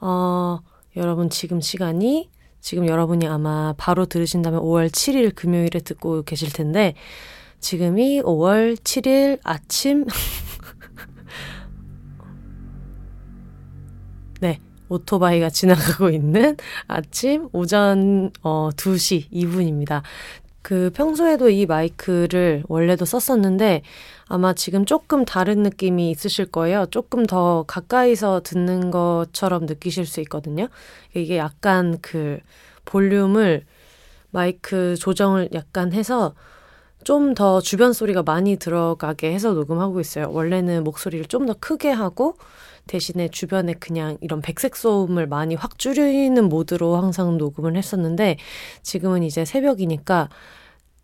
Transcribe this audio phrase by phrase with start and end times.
[0.00, 0.60] 어,
[0.96, 2.30] 여러분 지금 시간이
[2.60, 6.94] 지금 여러분이 아마 바로 들으신다면 5월 7일 금요일에 듣고 계실 텐데
[7.60, 10.06] 지금이 5월 7일 아침
[14.40, 14.60] 네.
[14.90, 20.02] 오토바이가 지나가고 있는 아침 오전 어 2시 2분입니다.
[20.62, 23.82] 그 평소에도 이 마이크를 원래도 썼었는데
[24.26, 26.86] 아마 지금 조금 다른 느낌이 있으실 거예요.
[26.90, 30.68] 조금 더 가까이서 듣는 것처럼 느끼실 수 있거든요.
[31.14, 32.38] 이게 약간 그
[32.84, 33.64] 볼륨을
[34.30, 36.34] 마이크 조정을 약간 해서
[37.04, 40.30] 좀 더 주변 소리가 많이 들어가게 해서 녹음하고 있어요.
[40.30, 42.36] 원래는 목소리를 좀 더 크게 하고
[42.88, 48.38] 대신에 주변에 그냥 이런 백색 소음을 많이 확 줄이는 모드로 항상 녹음을 했었는데
[48.82, 50.28] 지금은 이제 새벽이니까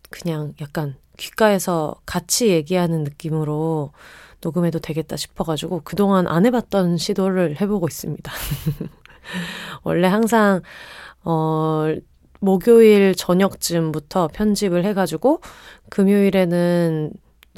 [0.09, 3.93] 그냥 약간 귓가에서 같이 얘기하는 느낌으로
[4.41, 8.31] 녹음해도 되겠다 싶어가지고 그동안 안 해봤던 시도를 해보고 있습니다.
[9.83, 10.61] 원래 항상,
[11.23, 11.95] 어,
[12.39, 15.41] 목요일 저녁쯤부터 편집을 해가지고
[15.89, 17.11] 금요일에는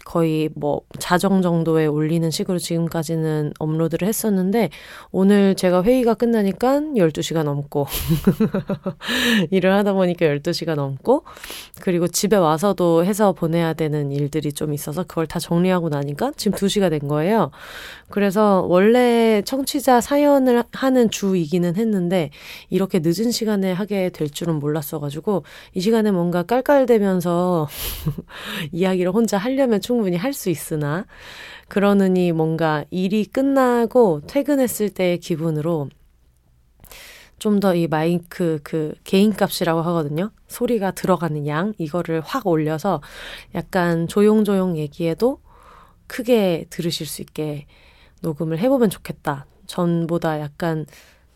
[0.05, 4.69] 거의 뭐 자정 정도에 올리는 식으로 지금까지는 업로드를 했었는데
[5.11, 7.87] 오늘 제가 회의가 끝나니까 12시가 넘고
[9.51, 11.23] 일을 하다 보니까 12시가 넘고
[11.81, 16.89] 그리고 집에 와서도 해서 보내야 되는 일들이 좀 있어서 그걸 다 정리하고 나니까 지금 2시가
[16.89, 17.51] 된 거예요.
[18.09, 22.29] 그래서 원래 청취자 사연을 하는 주이기는 했는데
[22.69, 25.43] 이렇게 늦은 시간에 하게 될 줄은 몰랐어 가지고
[25.73, 27.67] 이 시간에 뭔가 깔깔대면서
[28.71, 31.05] 이야기를 혼자 하려면 충분히 할 수 있으나
[31.69, 35.87] 그러느니 뭔가 일이 끝나고 퇴근했을 때의 기분으로
[37.39, 40.31] 좀 더 이 마이크 그 개인 값이라고 하거든요.
[40.47, 43.01] 소리가 들어가는 양 이거를 확 올려서
[43.55, 45.39] 약간 조용조용 얘기해도
[46.07, 47.67] 크게 들으실 수 있게
[48.21, 49.45] 녹음을 해보면 좋겠다.
[49.67, 50.85] 전보다 약간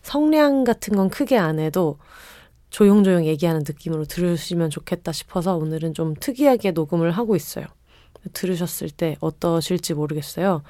[0.01, 1.99] 성량 같은 건 크게 안 해도
[2.71, 7.65] 조용조용 얘기하는 느낌으로 들으시면 좋겠다 싶어서 오늘은 좀 특이하게 녹음을 하고 있어요.
[8.33, 10.63] 들으셨을 때 어떠실지 모르겠어요.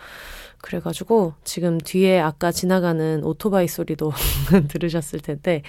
[0.59, 4.12] 그래가지고 지금 뒤에 아까 지나가는 오토바이 소리도
[4.69, 5.63] 들으셨을 텐데,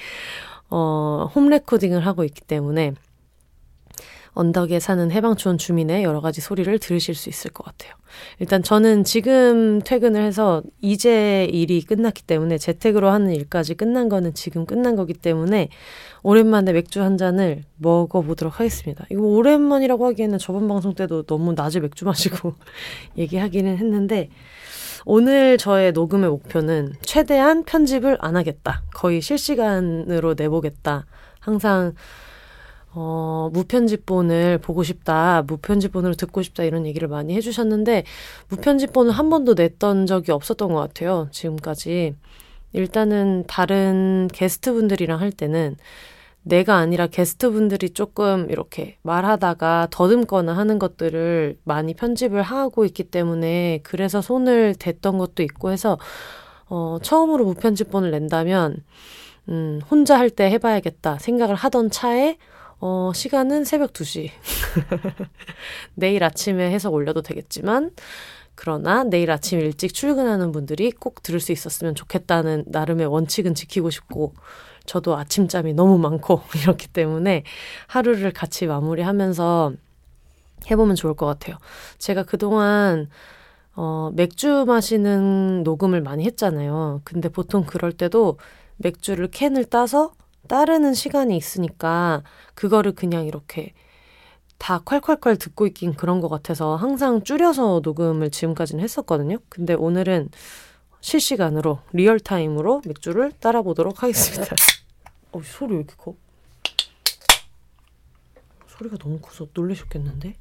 [0.70, 2.94] 어, 홈 레코딩을 하고 있기 때문에
[4.34, 7.92] 언덕에 사는 해방촌 주민의 여러 가지 소리를 들으실 수 있을 것 같아요.
[8.38, 14.64] 일단 저는 지금 퇴근을 해서 이제 일이 끝났기 때문에 재택으로 하는 일까지 끝난 거는 지금
[14.64, 15.68] 끝난 거기 때문에
[16.22, 19.04] 오랜만에 맥주 한 잔을 먹어보도록 하겠습니다.
[19.10, 22.54] 이거 오랜만이라고 하기에는 저번 방송 때도 너무 낮에 맥주 마시고
[23.18, 24.30] 얘기하기는 했는데
[25.04, 28.82] 오늘 저의 녹음의 목표는 최대한 편집을 안 하겠다.
[28.94, 31.06] 거의 실시간으로 내보겠다.
[31.40, 31.94] 항상
[32.94, 38.04] 어, 무편집본을 보고 싶다, 무편집본으로 듣고 싶다 이런 얘기를 많이 해주셨는데
[38.48, 41.28] 무편집본을 한 번도 냈던 적이 없었던 것 같아요.
[41.30, 42.14] 지금까지.
[42.74, 45.76] 일단은 다른 게스트분들이랑 할 때는
[46.42, 54.20] 내가 아니라 게스트분들이 조금 이렇게 말하다가 더듬거나 하는 것들을 많이 편집을 하고 있기 때문에 그래서
[54.20, 55.98] 손을 댔던 것도 있고 해서
[56.68, 58.76] 어, 처음으로 무편집본을 낸다면
[59.48, 62.38] 음, 혼자 할 때 해봐야겠다 생각을 하던 차에
[62.84, 64.28] 어, 시간은 새벽 2시.
[65.94, 67.92] 내일 아침에 해서 올려도 되겠지만,
[68.56, 74.34] 그러나 내일 아침 일찍 출근하는 분들이 꼭 들을 수 있었으면 좋겠다는 나름의 원칙은 지키고 싶고,
[74.84, 77.44] 저도 아침잠이 너무 많고, 이렇기 때문에
[77.86, 79.74] 하루를 같이 마무리하면서
[80.68, 81.58] 해보면 좋을 것 같아요.
[81.98, 83.08] 제가 그동안
[83.76, 87.02] 어, 맥주 마시는 녹음을 많이 했잖아요.
[87.04, 88.38] 근데 보통 그럴 때도
[88.78, 90.14] 맥주를 캔을 따서
[90.52, 92.22] 따르는 시간이 있으니까
[92.54, 93.72] 그거를 그냥 이렇게
[94.58, 99.38] 다 콸콸콸 듣고 있긴 그런 것 같아서 항상 줄여서 녹음을 지금까지는 했었거든요.
[99.48, 100.28] 근데 오늘은
[101.00, 104.54] 실시간으로 real time으로 맥주를 따라 보도록 하겠습니다.
[105.32, 106.14] 어, 소리 왜 이렇게 커?
[108.66, 110.36] 소리가 너무 커서 놀라셨겠는데?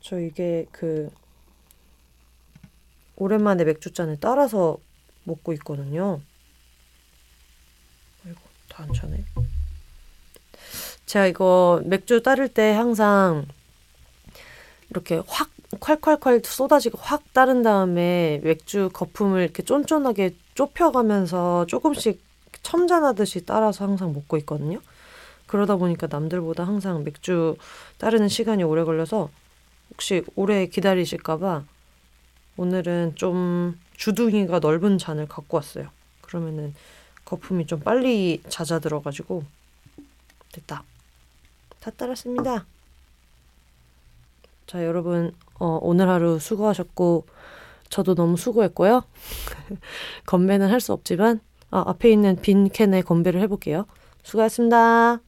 [0.00, 1.10] 저 이게 그
[3.24, 4.78] 오랜만에 맥주잔을 따라서
[5.24, 6.20] 먹고 있거든요.
[8.26, 9.24] 아이고, 다 안 차네.
[11.06, 13.46] 제가 이거 맥주 따를 때 항상
[14.90, 22.20] 이렇게 확 콸콸콸 쏟아지고 확 따른 다음에 맥주 거품을 이렇게 쫀쫀하게 좁혀가면서 조금씩
[22.62, 24.80] 첨잔하듯이 따라서 항상 먹고 있거든요.
[25.46, 27.56] 그러다 보니까 남들보다 항상 맥주
[27.98, 29.30] 따르는 시간이 오래 걸려서
[29.90, 31.64] 혹시 오래 기다리실까봐
[32.56, 35.88] 오늘은 좀 주둥이가 넓은 잔을 갖고 왔어요.
[36.22, 36.74] 그러면은
[37.24, 39.44] 거품이 좀 빨리 잦아 들어가지고
[40.52, 40.82] 됐다.
[41.80, 42.66] 다 따랐습니다.
[44.66, 47.26] 자, 여러분, 어, 오늘 하루 수고하셨고,
[47.88, 49.02] 저도 너무 수고했고요.
[50.26, 53.86] 건배는 할 수 없지만, 아, 앞에 있는 빈 캔에 건배를 해볼게요.
[54.22, 55.20] 수고하셨습니다.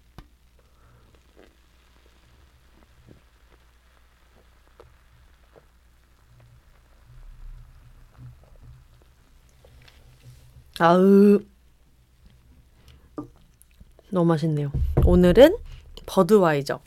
[10.83, 11.39] 아으.
[14.11, 14.73] 너무 맛있네요.
[15.05, 15.57] 오늘은
[16.07, 16.81] 버드와이저.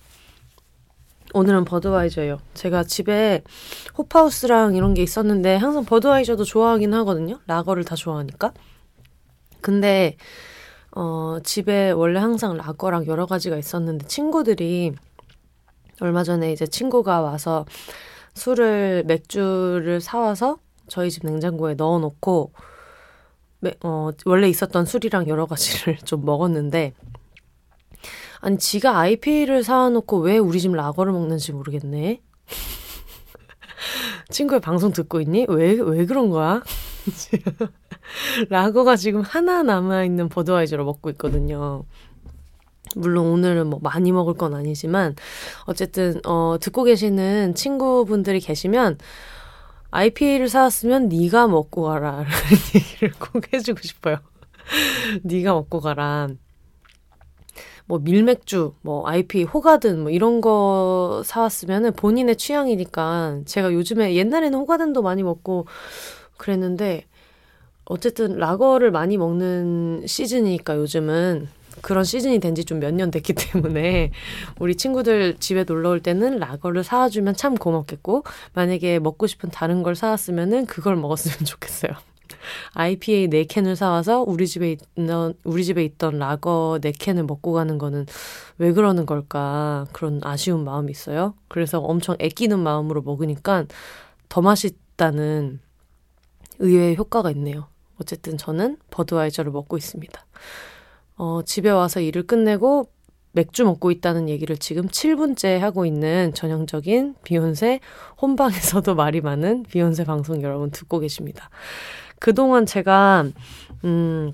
[1.34, 2.40] 오늘은 버드와이저예요.
[2.54, 3.42] 제가 집에
[3.98, 7.40] 호파우스랑 이런 게 있었는데 항상 버드와이저도 좋아하긴 하거든요.
[7.48, 8.52] 라거를 다 좋아하니까.
[9.62, 10.18] 근데
[10.92, 14.94] 어, 집에 원래 항상 라거랑 여러 가지가 있었는데 친구들이
[16.02, 17.66] 얼마 전에 이제 친구가 와서
[18.34, 20.58] 술을 맥주를 사 와서
[20.90, 22.52] 저희 집 냉장고에 넣어 놓고
[23.84, 26.94] 어, 원래 있었던 술이랑 여러 가지를 좀 먹었는데,
[28.42, 32.22] 아니, 지가 IPA를 사놓고 왜 우리 집 라거를 먹는지 모르겠네.
[34.30, 35.46] 친구의 방송 듣고 있니?
[35.50, 36.62] 왜, 왜 그런 거야?
[38.50, 41.86] 라거가 지금 하나 남아있는 버드와이저로 먹고 있거든요.
[42.96, 45.16] 물론 오늘은 뭐 많이 먹을 건 아니지만,
[45.66, 48.98] 어쨌든, 어, 듣고 계시는 친구분들이 계시면,
[49.92, 52.28] IPA를 사왔으면 네가 먹고 가라 라는
[52.74, 54.18] 얘기를 꼭 해주고 싶어요.
[55.24, 56.30] 네가 먹고 가라.
[57.88, 65.04] 뭐 밀맥주, 뭐 IPA 호가든 뭐 이런 거 사왔으면은 본인의 취향이니까 제가 요즘에 옛날에는 호가든도
[65.04, 65.68] 많이 먹고
[66.38, 67.06] 그랬는데
[67.86, 71.48] 어쨌든 라거를 많이 먹는 시즌이니까 요즘은
[71.86, 74.12] 그런 시즌이 된 지 좀 몇 년 됐기 때문에
[74.60, 78.24] 우리 친구들 집에 놀러 올 때는 라거를 사와주면 참 고맙겠고
[78.54, 81.92] 만약에 먹고 싶은 다른 걸 사왔으면은 그걸 먹었으면 좋겠어요.
[82.74, 88.08] IPA 4캔을 사와서 우리 집에 있는, 우리 집에 있던 라거 4캔을 먹고 가는 거는
[88.58, 91.36] 왜 그러는 걸까 그런 아쉬운 마음이 있어요.
[91.48, 93.66] 그래서 엄청 애끼는 마음으로 먹으니까
[94.30, 95.60] 더 맛있다는
[96.60, 97.68] 의외의 효과가 있네요.
[98.02, 100.26] 어쨌든 저는 버드와이저를 먹고 있습니다.
[101.18, 102.90] 어, 집에 와서 일을 끝내고
[103.32, 107.82] 맥주 먹고 있다는 얘기를 지금 7분째 하고 있는 전형적인 비욘세
[108.22, 111.50] 혼방에서도 말이 많은 비욘세 방송 여러분 듣고 계십니다.
[112.20, 113.26] 그동안 제가
[113.84, 114.34] 음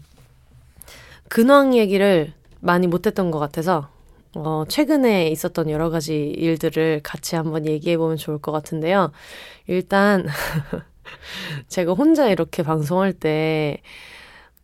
[1.29, 3.89] 근황 얘기를 많이 못했던 것 같아서
[4.35, 9.11] 어, 최근에 있었던 여러 가지 일들을 같이 한번 얘기해 보면 좋을 것 같은데요.
[9.67, 10.27] 일단
[11.67, 13.81] 제가 혼자 이렇게 방송할 때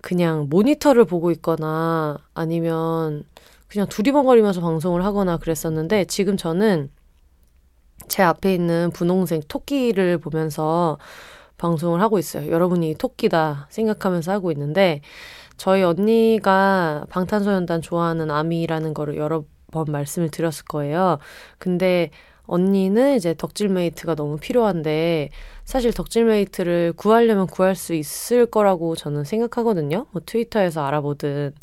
[0.08, 3.26] 그냥 모니터를 보고 있거나 아니면
[3.68, 6.90] 그냥 두리번거리면서 방송을 하거나 그랬었는데 지금 저는
[8.08, 10.98] 제 앞에 있는 분홍색 토끼를 보면서
[11.58, 12.50] 방송을 하고 있어요.
[12.50, 15.02] 여러분이 토끼다 생각하면서 하고 있는데
[15.58, 21.18] 저희 언니가 방탄소년단 좋아하는 아미라는 거를 여러 번 말씀을 드렸을 거예요.
[21.58, 22.12] 근데
[22.48, 25.30] 언니는 이제 덕질 mate가 너무 필요한데
[25.66, 30.08] 사실 덕질 mate를 구하려면 구할 수 있을 거라고 저는 생각하거든요.
[30.12, 31.54] 뭐 트위터에서 알아보든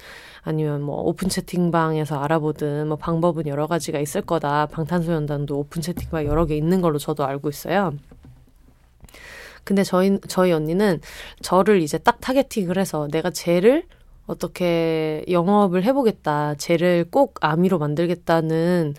[0.42, 4.66] 아니면 뭐 오픈 채팅방에서 알아보든 뭐 방법은 여러 가지가 있을 거다.
[4.66, 7.94] 방탄소년단도 오픈 채팅방 여러 개 있는 걸로 저도 알고 있어요.
[9.64, 11.00] 근데 저희 저희 언니는
[11.40, 13.84] 저를 이제 딱 targeting을 해서 내가 쟤를
[14.26, 16.54] 어떻게 영업을 해보겠다.
[16.56, 18.94] 쟤를 꼭 아미로 만들겠다는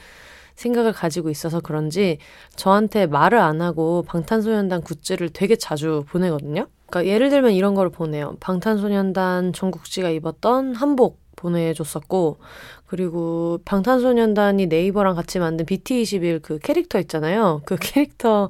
[0.56, 2.18] 생각을 가지고 있어서 그런지
[2.56, 6.68] 저한테 말을 안 하고 방탄소년단 굿즈를 되게 자주 보내거든요.
[6.88, 8.38] 그러니까 예를 들면 이런 거를 보내요.
[8.40, 12.38] 방탄소년단 정국씨가 입었던 한복 보내줬었고,
[12.86, 17.62] 그리고 방탄소년단이 네이버랑 같이 만든 BT21 그 캐릭터 있잖아요.
[17.66, 18.50] 그 캐릭터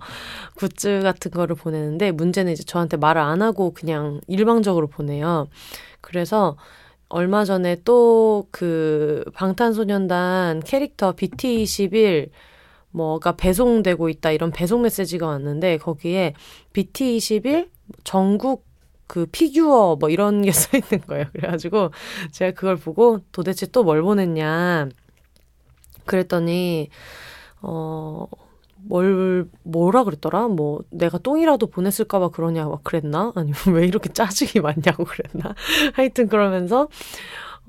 [0.56, 5.48] 굿즈 같은 거를 보내는데, 문제는 이제 저한테 말을 안 하고 그냥 일방적으로 보내요.
[6.02, 6.58] 그래서
[7.10, 12.30] 얼마 전에 또 그 방탄소년단 캐릭터 BT21
[12.92, 16.34] 뭐가 배송되고 있다 이런 배송 메시지가 왔는데 거기에
[16.74, 17.70] BT21
[18.04, 18.66] 전국
[19.08, 21.26] 그 피규어 뭐 이런 게 써 있는 거예요.
[21.34, 21.92] 그래가지고
[22.32, 24.90] 제가 그걸 보고 도대체 또 뭘 보냈냐
[26.06, 26.90] 그랬더니
[27.62, 28.26] 어
[28.88, 30.48] 뭘, 뭐라 그랬더라?
[30.48, 33.32] 뭐, 내가 똥이라도 보냈을까 봐 그러냐, 막 그랬나?
[33.36, 35.56] 아니면 왜 이렇게 짜증이 많냐고 그랬나?
[35.94, 36.88] 하여튼 그러면서,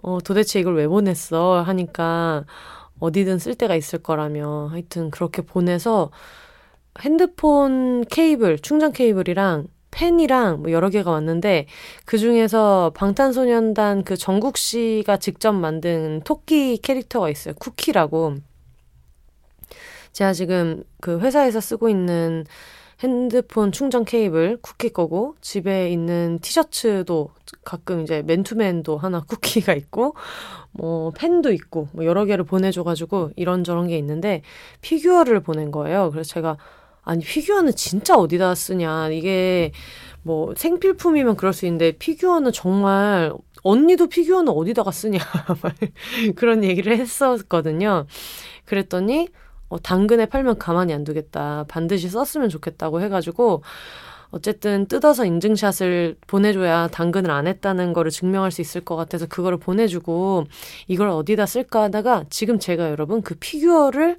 [0.03, 1.63] 어, 도대체 이걸 왜 보냈어?
[1.63, 2.45] 하니까,
[3.01, 4.69] 어디든 쓸 데가 있을 거라며.
[4.71, 6.11] 하여튼 그렇게 보내서,
[7.01, 11.67] 핸드폰 케이블, 충전 케이블이랑 펜이랑 뭐 여러 개가 왔는데
[12.05, 17.55] 그 중에서 방탄소년단 그 정국 씨가 직접 만든 토끼 캐릭터가 있어요.
[17.55, 18.37] 쿠키라고.
[20.17, 22.47] 제가 지금 그 회사에서 쓰고 있는
[23.01, 27.29] 핸드폰 충전 케이블 쿠키 거고 집에 있는 티셔츠도
[27.67, 30.15] 가끔 이제 맨투맨도 하나 쿠키가 있고
[30.73, 34.41] 뭐 펜도 있고 뭐 여러 개를 보내줘가지고 이런저런 게 있는데
[34.81, 36.11] 피규어를 보낸 거예요.
[36.11, 36.57] 그래서 제가
[37.03, 39.73] 아니 피규어는 진짜 어디다 쓰냐 이게
[40.23, 45.19] 뭐 생필품이면 그럴 수 있는데 피규어는 정말 언니도 피규어는 어디다가 쓰냐
[46.37, 48.07] 그런 얘기를 했었거든요.
[48.65, 49.29] 그랬더니
[49.69, 51.65] 어, 당근에 팔면 가만히 안 두겠다.
[51.69, 53.63] 반드시 썼으면 좋겠다고 해가지고
[54.31, 60.45] 어쨌든 뜯어서 인증샷을 보내줘야 당근을 안 했다는 거를 증명할 수 있을 것 같아서 그거를 보내주고
[60.89, 64.19] 이걸 어디다 쓸까 하다가 지금 제가 여러분 그 피규어를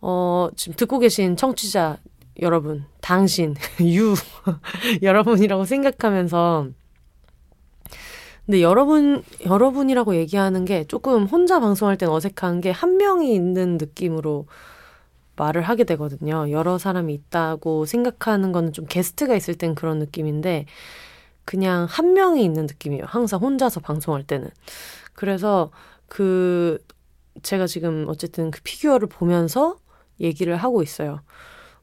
[0.00, 1.98] 어, 지금 듣고 계신 청취자
[2.40, 4.14] 여러분, 당신, 유,
[5.02, 6.68] 여러분이라고 생각하면서
[8.46, 14.46] 근데 여러분, 여러분이라고 얘기하는 게 조금 혼자 방송할 땐 어색한 게 한 명이 있는 느낌으로
[15.36, 16.50] 말을 하게 되거든요.
[16.50, 20.66] 여러 사람이 있다고 생각하는 거는 좀 게스트가 있을 땐 그런 느낌인데
[21.44, 23.04] 그냥 한 명이 있는 느낌이에요.
[23.06, 24.48] 항상 혼자서 방송할 때는.
[25.14, 25.70] 그래서
[26.06, 26.78] 그
[27.42, 29.78] 제가 지금 어쨌든 그 피규어를 보면서
[30.20, 31.20] 얘기를 하고 있어요.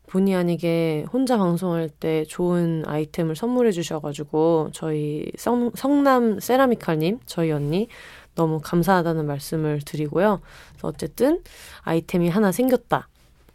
[0.07, 7.89] 본의 아니게 혼자 방송할 때 좋은 아이템을 선물해 주셔가지고 저희 성, 성남 세라미칼님 저희 언니
[8.33, 10.41] 너무 감사하다는 말씀을 드리고요.
[10.81, 11.43] 어쨌든
[11.81, 13.07] 아이템이 하나 생겼다.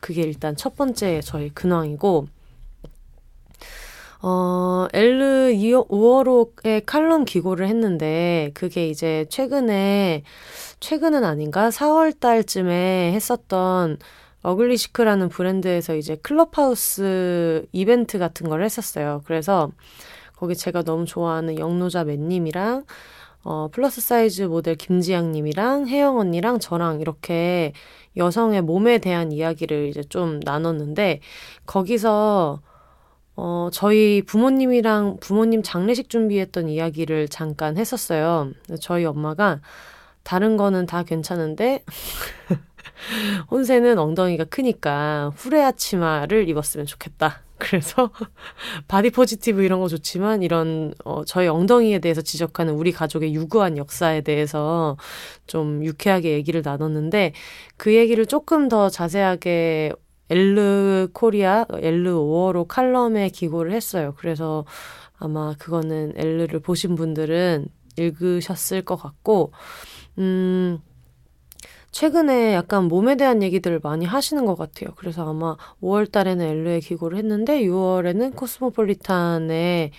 [0.04, 2.26] 그게 일단 첫 번째 저희 근황이고,
[4.20, 10.22] 어, 엘르 5월호의 칼럼 기고를 했는데, 그게 이제 최근에,
[10.78, 11.70] 최근은 아닌가?
[11.70, 13.96] 4월 달쯤에 했었던
[14.42, 19.22] 어글리시크라는 브랜드에서 이제 클럽하우스 이벤트 같은 걸 했었어요.
[19.24, 19.70] 그래서
[20.36, 22.84] 거기 제가 너무 좋아하는 영노자 맷님이랑
[23.44, 27.72] 어, 플러스 사이즈 모델 김지양님이랑 혜영 언니랑 저랑 이렇게
[28.16, 31.20] 여성의 몸에 대한 이야기를 이제 좀 나눴는데
[31.66, 32.60] 거기서
[33.36, 38.52] 어, 저희 부모님이랑 부모님 장례식 준비했던 이야기를 잠깐 했었어요.
[38.80, 39.60] 저희 엄마가
[40.22, 41.84] 다른 거는 다 괜찮은데
[43.50, 47.43] 비혼세는 엉덩이가 크니까 플레어 치마를 입었으면 좋겠다.
[47.58, 48.10] 그래서
[48.88, 54.22] body positive 이런 거 좋지만 이런 어 저희 엉덩이에 대해서 지적하는 우리 가족의 유구한 역사에
[54.22, 54.96] 대해서
[55.46, 57.32] 좀 유쾌하게 얘기를 나눴는데
[57.76, 59.92] 그 얘기를 조금 더 자세하게
[60.30, 64.14] 엘르 코리아 엘르 오어로 칼럼에 기고를 했어요.
[64.16, 64.64] 그래서
[65.18, 69.52] 아마 그거는 엘르를 보신 분들은 읽으셨을 것 같고
[70.18, 70.80] 음
[71.94, 74.90] 최근에 약간 몸에 대한 얘기들을 많이 하시는 것 같아요.
[74.96, 79.92] 그래서 아마 5월 달에는 엘루에 기고를 했는데 6월에는 코스모폴리탄에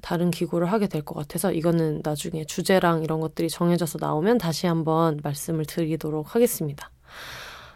[0.00, 5.20] 다른 기고를 하게 될 것 같아서 이거는 나중에 주제랑 이런 것들이 정해져서 나오면 다시 한번
[5.22, 6.90] 말씀을 드리도록 하겠습니다.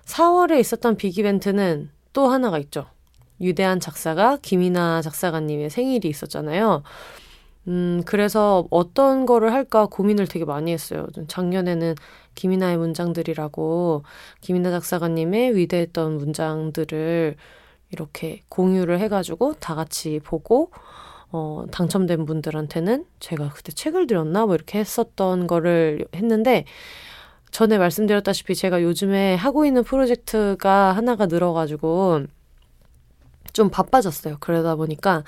[0.07, 2.87] 4월에 있었던 빅 이벤트는 또 하나가 있죠.
[3.43, 6.83] 유대한 작사가 김이나 작사가님의 생일이 있었잖아요.
[7.69, 11.07] 음, 그래서 어떤 거를 할까 고민을 되게 많이 했어요.
[11.29, 11.95] 작년에는
[12.35, 14.03] 김이나의 문장들이라고
[14.41, 17.37] 김이나 작사가님의 위대했던 문장들을
[17.91, 20.71] 이렇게 공유를 해가지고 다 같이 보고
[21.31, 26.65] 어, 당첨된 분들한테는 제가 그때 책을 드렸나 뭐 이렇게 했었던 거를 했는데
[27.51, 32.25] 전에 말씀드렸다시피 제가 요즘에 하고 있는 프로젝트가 하나가 늘어가지고
[33.53, 34.39] 좀 바빠졌어요.
[34.41, 35.23] 그러다 보니까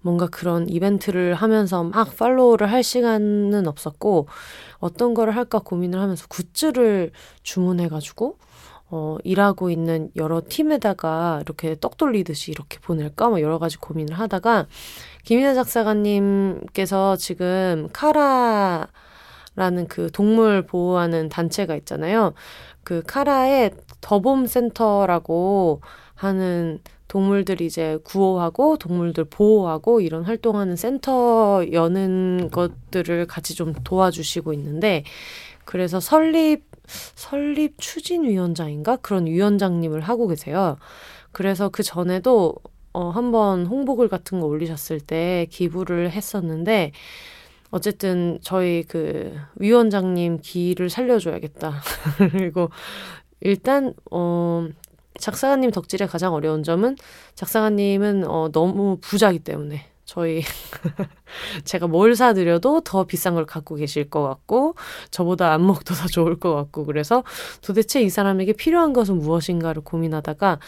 [0.00, 4.28] 뭔가 그런 이벤트를 하면서 막 팔로우를 할 시간은 없었고
[4.78, 7.10] 어떤 거를 할까 고민을 하면서 굿즈를
[7.42, 8.38] 주문해가지고
[8.90, 13.28] 어, 일하고 있는 여러 팀에다가 이렇게 떡 돌리듯이 이렇게 보낼까?
[13.28, 14.66] 뭐 여러 가지 고민을 하다가
[15.24, 18.88] 김인하 작사가님께서 지금 카라
[19.56, 22.32] 라는 그 동물 보호하는 단체가 있잖아요.
[22.84, 25.82] 그 카라의 더봄 센터라고
[26.14, 35.04] 하는 동물들 이제 구호하고 동물들 보호하고 이런 활동하는 센터 여는 것들을 같이 좀 도와주시고 있는데
[35.64, 40.78] 그래서 설립 설립 추진위원장인가 그런 위원장님을 하고 계세요.
[41.32, 42.54] 그래서 그 전에도
[42.92, 46.92] 어 한번 홍보글 같은 거 올리셨을 때 기부를 했었는데
[47.70, 51.82] 어쨌든 저희 그 위원장님 기를 살려줘야겠다.
[52.32, 52.70] 그리고
[53.40, 54.66] 일단 어
[55.18, 56.96] 작사가님 덕질의 가장 어려운 점은
[57.34, 60.42] 작사가님은 어, 너무 부자기 때문에 저희
[61.64, 64.74] 제가 뭘 사드려도 더 비싼 걸 갖고 계실 것 같고
[65.10, 67.24] 저보다 안 먹도 더 좋을 것 같고 그래서
[67.60, 70.60] 도대체 이 사람에게 필요한 것은 무엇인가를 고민하다가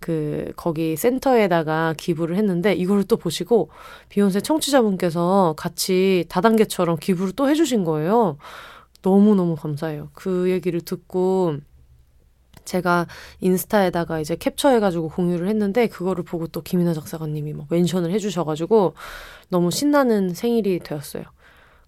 [0.00, 3.70] 그 거기 센터에다가 기부를 했는데 이거를 또 보시고
[4.08, 8.38] 비욘세 청취자분께서 같이 다단계처럼 기부를 또 해주신 거예요.
[9.02, 10.08] 너무너무 감사해요.
[10.14, 11.58] 그 얘기를 듣고
[12.64, 13.06] 제가
[13.40, 18.94] 인스타에다가 이제 캡처해가지고 공유를 했는데 그거를 보고 또 김이나 작사가님이 막 멘션을 해주셔가지고
[19.48, 21.24] 너무 신나는 생일이 되었어요.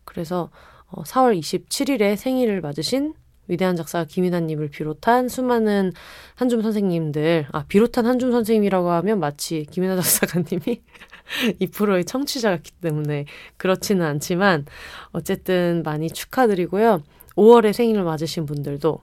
[0.04, 0.50] 그래서
[0.90, 3.14] 4월 어, 27일에 생일을 맞으신
[3.48, 5.92] 위대한 작가 김이나님을 비롯한 수많은
[6.36, 10.82] 한줌 선생님들, 아, 비롯한 한줌 선생님이라고 하면 마치 김이나 작가님이
[11.58, 13.26] 이 프로의 청취자였기 때문에
[13.56, 14.66] 그렇지는 않지만
[15.12, 17.02] 어쨌든 많이 축하드리고요.
[17.36, 19.00] 5월에 생일을 맞으신 분들도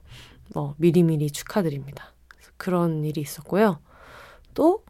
[0.54, 2.12] 어, 미리미리 축하드립니다.
[2.56, 3.78] 그런 일이 있었고요.
[4.54, 4.84] 또,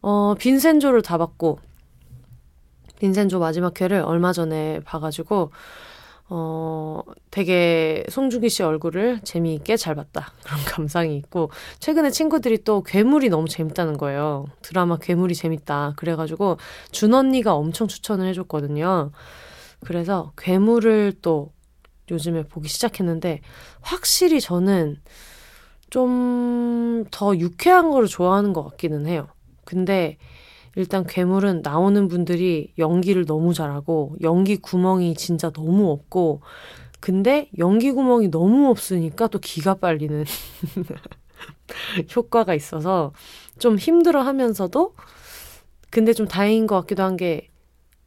[0.00, 1.58] 어, 빈센조를 다 봤고,
[2.98, 5.50] 빈센조 마지막 회를 얼마 전에 봐가지고,
[6.28, 10.32] 어, 되게 송중기 씨 얼굴을 재미있게 잘 봤다.
[10.44, 14.46] 그런 감상이 있고, 최근에 친구들이 또 괴물이 너무 재밌다는 거예요.
[14.62, 15.94] 드라마 괴물이 재밌다.
[15.96, 16.56] 그래가지고,
[16.90, 19.10] 준 언니가 엄청 추천을 해줬거든요.
[19.84, 21.52] 그래서 괴물을 또
[22.10, 23.40] 요즘에 보기 시작했는데,
[23.80, 24.98] 확실히 저는
[25.90, 29.28] 좀 더 유쾌한 거를 좋아하는 것 같기는 해요.
[29.64, 30.18] 근데,
[30.76, 36.42] 일단 괴물은 나오는 분들이 연기를 너무 잘하고 연기 구멍이 진짜 너무 없고
[37.00, 40.24] 근데 연기 구멍이 너무 없으니까 또 기가 빨리는
[42.16, 43.12] 효과가 있어서
[43.58, 44.94] 좀 힘들어 하면서도
[45.90, 47.48] 근데 좀 다행인 것 같기도 한 게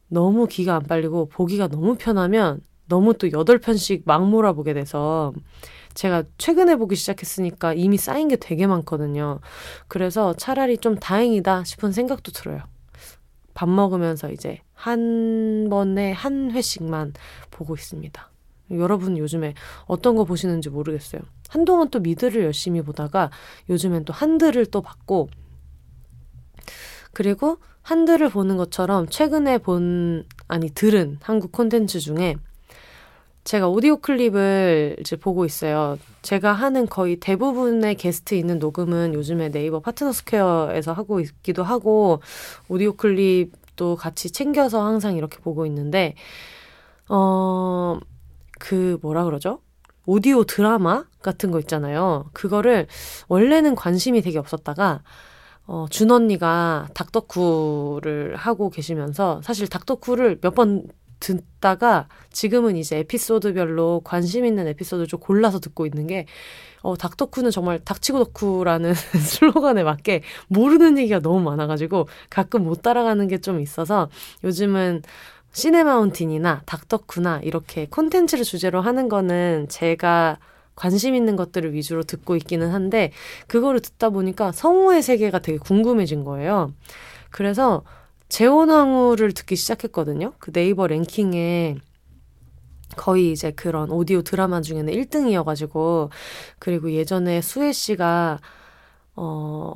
[0.08, 5.32] 너무 기가 안 빨리고 보기가 너무 편하면 너무 또 8편씩 막 몰아보게 돼서
[5.94, 9.40] 제가 최근에 보기 시작했으니까 이미 쌓인 게 되게 많거든요.
[9.88, 12.60] 그래서 차라리 좀 다행이다 싶은 생각도 들어요.
[13.54, 17.14] 밥 먹으면서 이제 한 번에 한 회씩만
[17.50, 18.30] 보고 있습니다.
[18.72, 19.54] 여러분 요즘에
[19.86, 21.22] 어떤 거 보시는지 모르겠어요.
[21.48, 23.30] 한동안 또 미드를 열심히 보다가
[23.70, 25.28] 요즘엔 또 한들을 또 봤고
[27.12, 32.36] 그리고 한들을 보는 것처럼 최근에 본 아니 들은 한국 콘텐츠 중에
[33.46, 35.98] 제가 오디오 클립을 이제 보고 있어요.
[36.22, 42.20] 제가 하는 거의 대부분의 게스트 있는 녹음은 요즘에 네이버 파트너 스퀘어에서 하고 있기도 하고
[42.68, 46.16] 오디오 클립도 같이 챙겨서 항상 이렇게 보고 있는데
[47.08, 48.00] 어,
[48.58, 49.60] 그 뭐라 그러죠?
[50.06, 52.28] 오디오 드라마 같은 거 있잖아요.
[52.32, 52.88] 그거를
[53.28, 55.04] 원래는 관심이 되게 없었다가
[55.68, 60.88] 어, 준 언니가 닥터쿠를 하고 계시면서 사실 닥터쿠를 몇번
[61.26, 66.26] 듣다가 지금은 이제 에피소드별로 관심 있는 에피소드를 좀 골라서 듣고 있는 게
[66.82, 73.38] 어, 닥터쿠는 정말 닥치고 덕후라는 슬로건에 맞게 모르는 얘기가 너무 많아가지고 가끔 못 따라가는 게
[73.38, 74.08] 좀 있어서
[74.44, 75.02] 요즘은
[75.52, 80.38] 시네마운틴이나 닥터쿠나 이렇게 콘텐츠를 주제로 하는 거는 제가
[80.74, 83.10] 관심 있는 것들을 위주로 듣고 있기는 한데
[83.46, 86.72] 그거를 듣다 보니까 성우의 세계가 되게 궁금해진 거예요.
[87.30, 87.82] 그래서
[88.28, 90.32] 재혼왕후를 듣기 시작했거든요.
[90.38, 91.76] 그 네이버 랭킹에
[92.96, 96.10] 거의 이제 그런 오디오 드라마 중에는 1등이어가지고,
[96.58, 98.40] 그리고 예전에 수혜 씨가,
[99.16, 99.72] 어,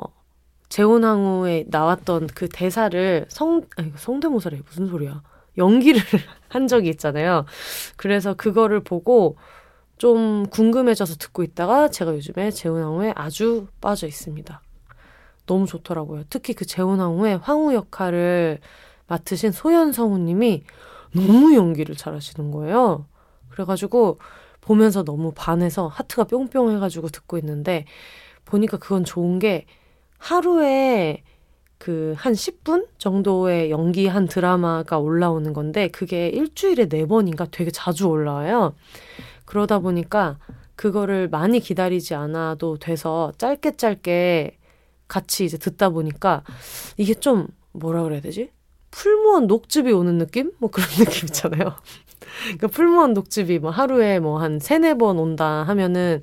[0.69, 4.63] 재혼왕후에 나왔던 그 대사를 성, 아니, 성대모사래.
[4.65, 5.23] 무슨 소리야.
[5.59, 6.01] 연기를
[6.49, 7.45] 한 적이 있잖아요.
[7.97, 9.37] 그래서 그거를 보고
[9.99, 14.63] 좀 궁금해져서 듣고 있다가 제가 요즘에 재혼왕후에 아주 빠져 있습니다.
[15.51, 16.23] 너무 좋더라고요.
[16.31, 18.61] 특히 그 재혼왕후의 황후 역할을
[19.09, 20.63] 맡으신 소연 성우님이
[21.13, 23.07] 너무 연기를 잘하시는 거예요.
[23.49, 24.19] 그래가지고
[24.61, 27.85] 보면서 너무 반해서 하트가 뿅뿅 해가지고 듣고 있는데
[28.45, 29.67] 보니까 그건 좋은 게
[30.19, 31.25] 하루에
[31.79, 38.75] 그 한 10분 정도의 연기한 드라마가 올라오는 건데 그게 일주일에 4번인가 되게 자주 올라와요.
[39.47, 40.39] 그러다 보니까
[40.77, 44.60] 그거를 많이 기다리지 않아도 돼서 짧게 짧게
[45.11, 46.43] 같이 이제 듣다 보니까
[46.97, 48.51] 이게 좀 뭐라 그래야 되지?
[48.91, 50.53] 풀무원 녹즙이 오는 느낌?
[50.59, 51.75] 뭐 그런 느낌 있잖아요.
[52.45, 56.23] 그러니까 풀무원 녹즙이 뭐 하루에 뭐 한 세네 번 온다 하면은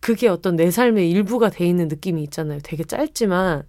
[0.00, 2.60] 그게 어떤 내 삶의 일부가 돼 있는 느낌이 있잖아요.
[2.62, 3.64] 되게 짧지만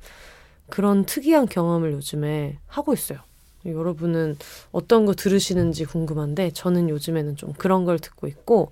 [0.69, 3.19] 그런 특이한 경험을 요즘에 하고 있어요.
[3.65, 4.37] 여러분은
[4.71, 8.71] 어떤 거 들으시는지 궁금한데 저는 요즘에는 좀 그런 걸 듣고 있고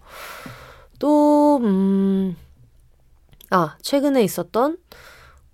[0.99, 2.35] 또 음,
[3.49, 4.77] 아, 최근에 있었던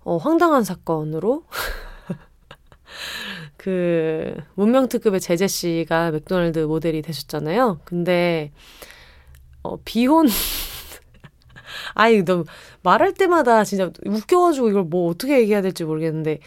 [0.04, 1.44] 어, 황당한 사건으로
[3.56, 7.80] 그 문명특급의 제재 씨가 맥도날드 모델이 되셨잖아요.
[7.84, 8.52] 근데
[9.62, 10.26] 어, 비혼
[11.94, 12.44] 아이 너
[12.82, 16.40] 말할 때마다 진짜 웃겨가지고 이걸 뭐 어떻게 얘기해야 될지 모르겠는데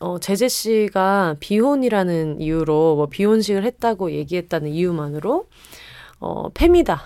[0.00, 5.46] 어, 제재 씨가 비혼이라는 이유로 뭐 비혼식을 했다고 얘기했다는 이유만으로
[6.24, 7.02] 어, 페미다.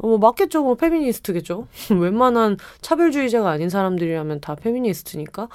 [0.00, 0.64] 뭐 맞겠죠.
[0.64, 1.68] 뭐 페미니스트겠죠.
[1.96, 5.48] 웬만한 차별주의자가 아닌 사람들이라면 다 페미니스트니까.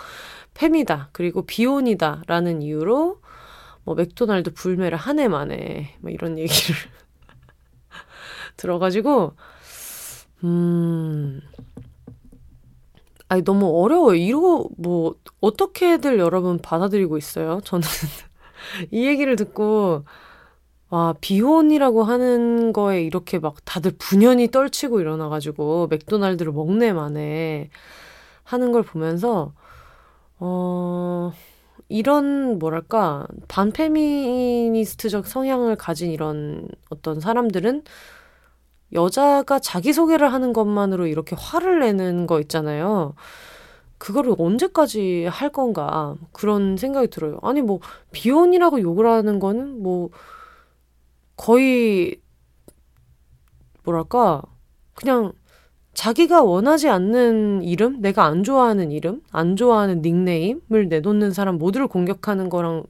[0.53, 1.09] 페미다.
[1.11, 2.23] 그리고 비혼이다.
[2.27, 3.19] 라는 이유로
[3.83, 6.75] 뭐 맥도날드 불매를 한 해 만에 뭐 이런 얘기를
[8.55, 9.33] 들어가지고
[10.45, 11.41] 음
[13.27, 14.15] 아니 너무 어려워요.
[14.15, 17.59] 이거 뭐 어떻게들 여러분 받아들이고 있어요?
[17.65, 17.85] 저는
[18.91, 20.05] 이 얘기를 듣고
[20.93, 27.71] 와 비혼이라고 하는 거에 이렇게 막 다들 분연히 떨치고 일어나가지고 맥도날드를 먹네 만에
[28.43, 29.53] 하는 걸 보면서
[30.37, 31.33] 어
[31.89, 37.81] 이런 뭐랄까 반페미니스트적 성향을 가진 이런 어떤 사람들은
[38.93, 43.15] 여자가 자기소개를 하는 것만으로 이렇게 화를 내는 거 있잖아요.
[43.97, 47.39] 그거를 언제까지 할 건가 그런 생각이 들어요.
[47.41, 47.79] 아니 뭐
[48.11, 50.11] 비혼이라고 욕을 하는 거는 뭐
[51.35, 52.21] 거의
[53.83, 54.41] 뭐랄까
[54.93, 55.33] 그냥
[55.93, 62.49] 자기가 원하지 않는 이름, 내가 안 좋아하는 이름, 안 좋아하는 닉네임을 내놓는 사람 모두를 공격하는
[62.49, 62.83] 거랑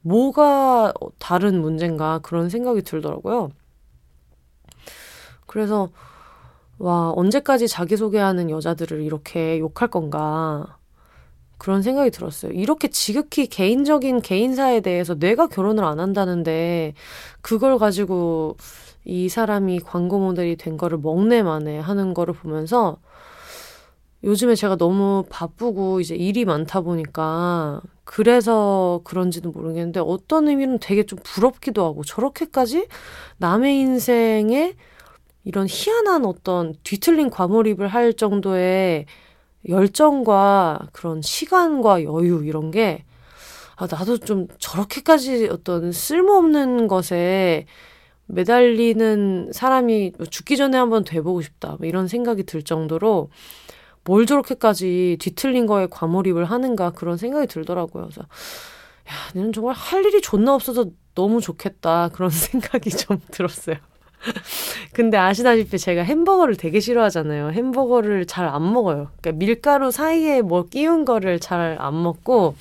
[0.00, 3.50] 뭐가 다른 문제인가 그런 생각이 들더라고요.
[5.46, 5.90] 그래서
[6.78, 10.78] 와 언제까지 자기소개하는 여자들을 이렇게 욕할 건가
[11.60, 12.52] 그런 생각이 들었어요.
[12.52, 16.94] 이렇게 지극히 개인적인 개인사에 대해서 내가 결혼을 안 한다는데
[17.42, 18.56] 그걸 가지고
[19.04, 22.96] 이 사람이 광고 모델이 된 거를 먹네 만에 하는 거를 보면서
[24.24, 31.18] 요즘에 제가 너무 바쁘고 이제 일이 많다 보니까 그래서 그런지도 모르겠는데 어떤 의미는 되게 좀
[31.22, 32.88] 부럽기도 하고 저렇게까지
[33.36, 34.76] 남의 인생에
[35.44, 39.04] 이런 희한한 어떤 뒤틀린 과몰입을 할 정도의
[39.68, 43.04] 열정과 그런 시간과 여유 이런 게
[43.76, 47.66] 아, 나도 좀 저렇게까지 어떤 쓸모없는 것에
[48.26, 51.76] 매달리는 사람이 죽기 전에 한번 돼보고 싶다.
[51.78, 53.30] 뭐 이런 생각이 들 정도로
[54.04, 58.04] 뭘 저렇게까지 뒤틀린 거에 과몰입을 하는가 그런 생각이 들더라고요.
[58.04, 62.10] 그래서 야, 너는 정말 할 일이 존나 없어서 너무 좋겠다.
[62.10, 63.76] 그런 생각이 좀 들었어요.
[64.92, 67.50] 근데 아시다시피 제가 햄버거를 되게 싫어하잖아요.
[67.50, 69.10] 햄버거를 잘 안 먹어요.
[69.20, 72.54] 그러니까 밀가루 사이에 뭐 끼운 거를 잘 안 먹고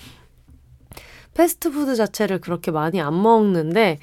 [1.34, 4.00] 패스트푸드 자체를 그렇게 많이 안 먹는데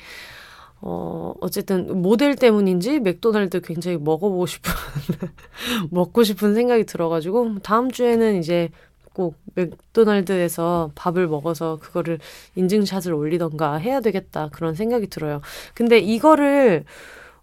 [0.80, 4.72] 어, 어쨌든 모델 때문인지 맥도날드 굉장히 먹어보고 싶은,
[5.90, 8.68] 먹고 싶은 생각이 들어가지고, 다음 주에는 이제
[9.14, 12.18] 꼭 맥도날드에서 밥을 먹어서 그거를
[12.56, 14.50] 인증샷을 올리던가 해야 되겠다.
[14.52, 15.40] 그런 생각이 들어요.
[15.74, 16.84] 근데 이거를,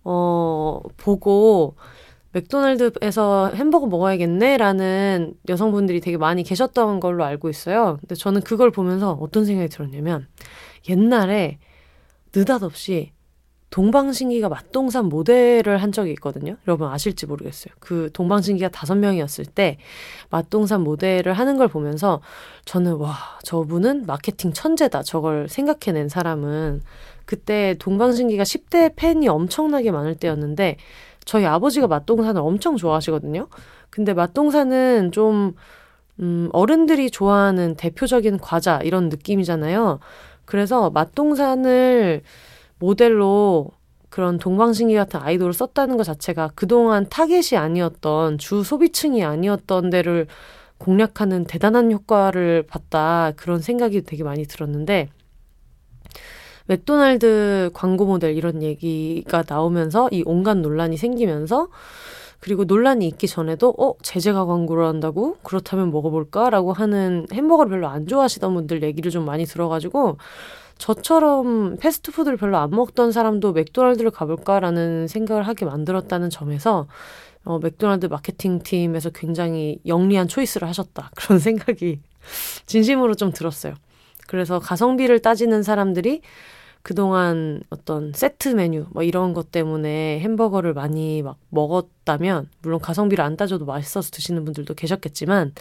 [0.04, 1.76] 어, 보고
[2.34, 4.58] 맥도날드에서 햄버거 먹어야겠네?
[4.58, 7.98] 라는 여성분들이 되게 많이 계셨던 걸로 알고 있어요.
[8.02, 10.28] 근데 저는 그걸 보면서 어떤 생각이 들었냐면,
[10.90, 11.60] 옛날에
[12.36, 13.12] 느닷없이
[13.70, 16.58] 동방신기가 맛동산 모델을 한 적이 있거든요.
[16.68, 17.74] 여러분 아실지 모르겠어요.
[17.80, 19.78] 그 동방신기가 다섯 명이었을 때
[20.30, 22.22] 맛동산 모델을 하는 걸 보면서
[22.66, 25.02] 저는 와, 저분은 마케팅 천재다.
[25.02, 26.82] 저걸 생각해낸 사람은
[27.26, 30.78] 그때 동방신기가 10대 팬이 엄청나게 많을 때였는데
[31.26, 33.48] 저희 아버지가 맛동산을 엄청 좋아하시거든요.
[33.90, 35.54] 근데 맛동산은 좀
[36.20, 40.00] 음, 어른들이 좋아하는 대표적인 과자 이런 느낌이잖아요.
[40.46, 42.22] 그래서 맛동산을
[42.80, 43.70] 모델로
[44.10, 50.28] 그런 동방신기 같은 아이돌을 썼다는 것 자체가 그동안 타겟이 아니었던 주 소비층이 아니었던 데를
[50.78, 53.32] 공략하는 대단한 효과를 봤다.
[53.38, 55.10] 그런 생각이 되게 많이 들었는데,
[56.66, 61.68] 맥도날드 광고 모델 이런 얘기가 나오면서 이 온갖 논란이 생기면서
[62.40, 68.54] 그리고 논란이 있기 전에도 어 제재가 광고를 한다고 그렇다면 먹어볼까라고 하는 햄버거를 별로 안 좋아하시던
[68.54, 70.18] 분들 얘기를 좀 많이 들어가지고
[70.78, 76.88] 저처럼 패스트푸드를 별로 안 먹던 사람도 맥도날드를 가볼까라는 생각을 하게 만들었다는 점에서
[77.46, 81.12] 어, 맥도날드 마케팅 팀에서 굉장히 영리한 choice를 하셨다.
[81.16, 82.00] 그런 생각이
[82.66, 83.76] 진심으로 좀 들었어요.
[84.28, 86.22] 그래서 가성비를 따지는 사람들이
[86.82, 93.38] 그동안 어떤 세트 메뉴 뭐 이런 것 때문에 햄버거를 많이 막 먹었다면 물론 가성비를 안
[93.38, 95.54] 따져도 맛있어서 드시는 분들도 계셨겠지만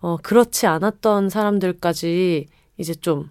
[0.00, 2.46] 어 그렇지 않았던 사람들까지
[2.78, 3.30] 이제 좀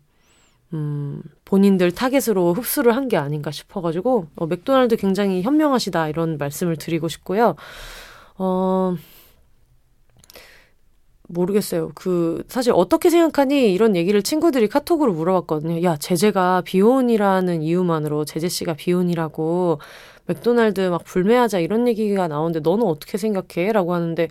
[0.73, 7.07] 음, 본인들 타겟으로 흡수를 한 게 아닌가 싶어가지고, 어, 맥도날드 굉장히 현명하시다, 이런 말씀을 드리고
[7.07, 7.55] 싶고요.
[8.37, 8.95] 어,
[11.29, 11.91] 모르겠어요.
[11.95, 13.73] 그, 사실 어떻게 생각하니?
[13.73, 15.83] 이런 얘기를 친구들이 카톡으로 물어봤거든요.
[15.83, 19.79] 야, 재재가 비혼이라는 이유만으로, 재재 씨가 비혼이라고,
[20.25, 23.71] 맥도날드 막 불매하자 이런 얘기가 나오는데, 너는 어떻게 생각해?
[23.71, 24.27] 라고 하는데,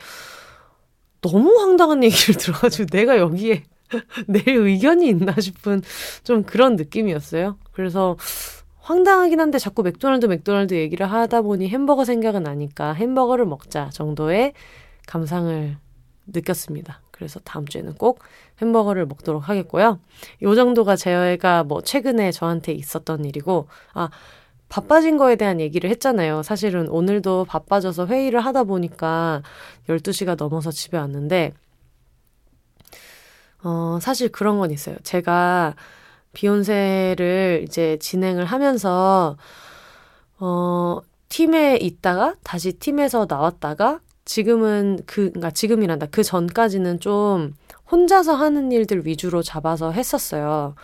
[1.20, 3.62] 너무 황당한 얘기를 들어가지고, 내가 여기에
[4.26, 5.82] 내 의견이 있나 싶은
[6.24, 7.58] 좀 그런 느낌이었어요.
[7.72, 8.16] 그래서
[8.80, 14.54] 황당하긴 한데 자꾸 맥도날드 맥도날드 얘기를 하다 보니 햄버거 생각은 나니까 햄버거를 먹자 정도의
[15.06, 15.76] 감상을
[16.28, 17.00] 느꼈습니다.
[17.10, 18.20] 그래서 다음 주에는 꼭
[18.60, 19.98] 햄버거를 먹도록 하겠고요.
[20.42, 24.08] 요 정도가 제가 뭐 최근에 저한테 있었던 일이고, 아,
[24.68, 26.42] 바빠진 거에 대한 얘기를 했잖아요.
[26.42, 29.42] 사실은 오늘도 바빠져서 회의를 하다 보니까
[29.88, 31.52] 12시가 넘어서 집에 왔는데,
[33.64, 34.96] 어, 사실 그런 건 있어요.
[35.02, 35.74] 제가
[36.34, 39.36] 비욘세를 이제 진행을 하면서,
[40.38, 46.08] 어, 팀에 있다가 다시 팀에서 나왔다가 지금은 그, 그니까 지금이란다.
[46.10, 47.54] 그 전까지는 좀
[47.90, 50.74] 혼자서 하는 일들 위주로 잡아서 했었어요.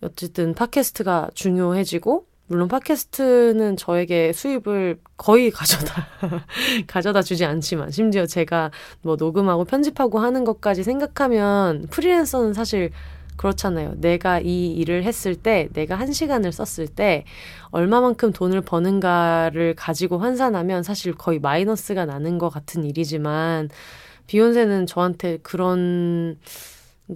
[0.00, 6.06] 어쨌든 팟캐스트가 중요해지고, 물론 팟캐스트는 저에게 수입을 거의 가져다,
[6.86, 8.70] 가져다 주지 않지만, 심지어 제가
[9.02, 12.92] 뭐 녹음하고 편집하고 하는 것까지 생각하면 프리랜서는 사실
[13.38, 13.94] 그렇잖아요.
[13.96, 17.24] 내가 이 일을 했을 때, 내가 한 시간을 썼을 때,
[17.70, 23.70] 얼마만큼 돈을 버는가를 가지고 환산하면 사실 거의 마이너스가 나는 것 같은 일이지만,
[24.26, 26.36] 비욘세는 저한테 그런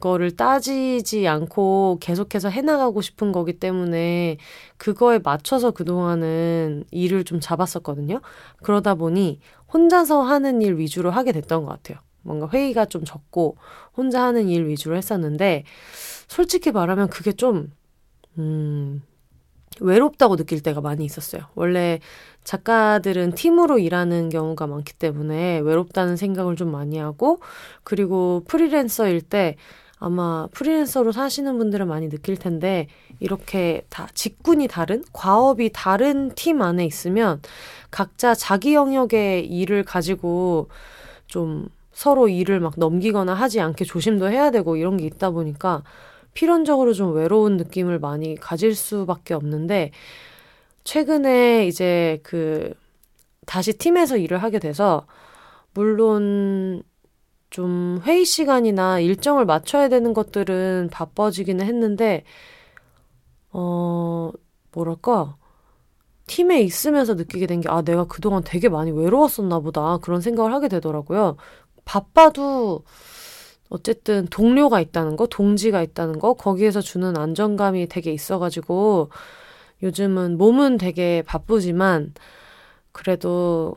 [0.01, 4.39] 거를 따지지 않고 계속해서 해나가고 싶은 거기 때문에
[4.79, 8.23] 그거에 맞춰서 그동안은 일을 좀 잡았었거든요.
[8.63, 9.41] 그러다 보니
[9.73, 11.99] 혼자서 하는 일 위주로 하게 됐던 것 같아요.
[12.23, 13.57] 뭔가 회의가 좀 적고
[13.97, 15.65] 혼자 하는 일 위주로 했었는데
[16.33, 17.71] 솔직히 말하면 그게 좀,
[18.39, 19.03] 음,
[19.81, 21.43] 외롭다고 느낄 때가 많이 있었어요.
[21.55, 22.01] 원래
[22.43, 27.41] 작가들은 팀으로 일하는 경우가 많기 때문에 외롭다는 생각을 좀 많이 하고,
[27.85, 29.57] 그리고 프리랜서일 때
[29.99, 32.87] 아마 프리랜서로 사시는 분들은 많이 느낄 텐데,
[33.21, 37.43] 이렇게 다 직군이 다른, 과업이 다른 팀 안에 있으면
[37.91, 40.69] 각자 자기 영역의 일을 가지고
[41.27, 45.83] 좀 서로 일을 막 넘기거나 하지 않게 조심도 해야 되고 이런 게 있다 보니까
[46.35, 49.93] 필연적으로 좀 외로운 느낌을 많이 가질 수밖에 없는데,
[50.85, 52.75] 최근에 이제 그,
[53.47, 55.07] 다시 팀에서 일을 하게 돼서,
[55.75, 56.83] 물론
[57.51, 62.25] 좀 회의 시간이나 일정을 맞춰야 되는 것들은 바빠지기는 했는데,
[63.51, 64.31] 어,
[64.73, 65.37] 뭐랄까,
[66.27, 69.99] 팀에 있으면서 느끼게 된 게, 아, 내가 그동안 되게 많이 외로웠었나 보다.
[69.99, 71.37] 그런 생각을 하게 되더라고요.
[71.85, 72.85] 바빠도,
[73.73, 79.09] 어쨌든 동료가 있다는 거, 동지가 있다는 거, 거기에서 주는 안정감이 되게 있어가지고
[79.83, 82.13] 요즘은 몸은 되게 바쁘지만
[82.93, 83.75] 그래도,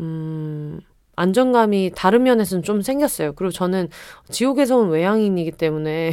[0.00, 0.80] 음,
[1.16, 3.32] 안정감이 다른 면에서는 좀 생겼어요.
[3.34, 3.88] 그리고 저는
[4.30, 6.12] 지옥에서 온 외향인이기 때문에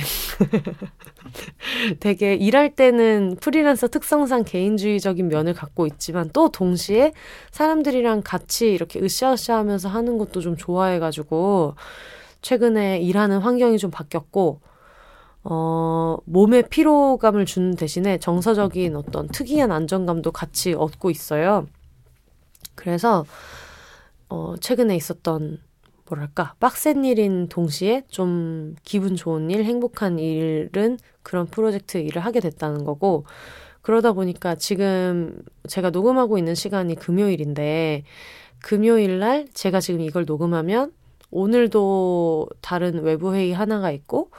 [2.00, 7.12] 되게 일할 때는 프리랜서 특성상 개인주의적인 면을 갖고 있지만 또 동시에
[7.52, 11.76] 사람들이랑 같이 이렇게 으쌰으쌰 하면서 하는 것도 좀 좋아해가지고
[12.44, 14.60] 최근에 일하는 환경이 좀 바뀌었고,
[15.46, 21.66] 어, 몸에 피로감을 주는 대신에 정서적인 어떤 특이한 안정감도 같이 얻고 있어요.
[22.76, 23.26] 그래서,
[24.30, 25.60] 어, 최근에 있었던,
[26.08, 32.84] 뭐랄까, 빡센 일인 동시에 좀 기분 좋은 일, 행복한 일은 그런 프로젝트 일을 하게 됐다는
[32.84, 33.26] 거고,
[33.82, 38.04] 그러다 보니까 지금 제가 녹음하고 있는 시간이 금요일인데,
[38.60, 40.92] 금요일 날 제가 지금 이걸 녹음하면
[41.34, 44.30] 오늘도 다른 외부 회의 하나가 있고,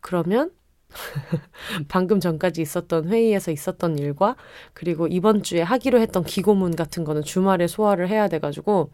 [0.00, 0.50] 그러면
[1.88, 4.36] 방금 전까지 있었던 회의에서 있었던 일과
[4.74, 8.90] 그리고 이번 주에 하기로 했던 기고문 같은 거는 주말에 소화를 해야 돼가지고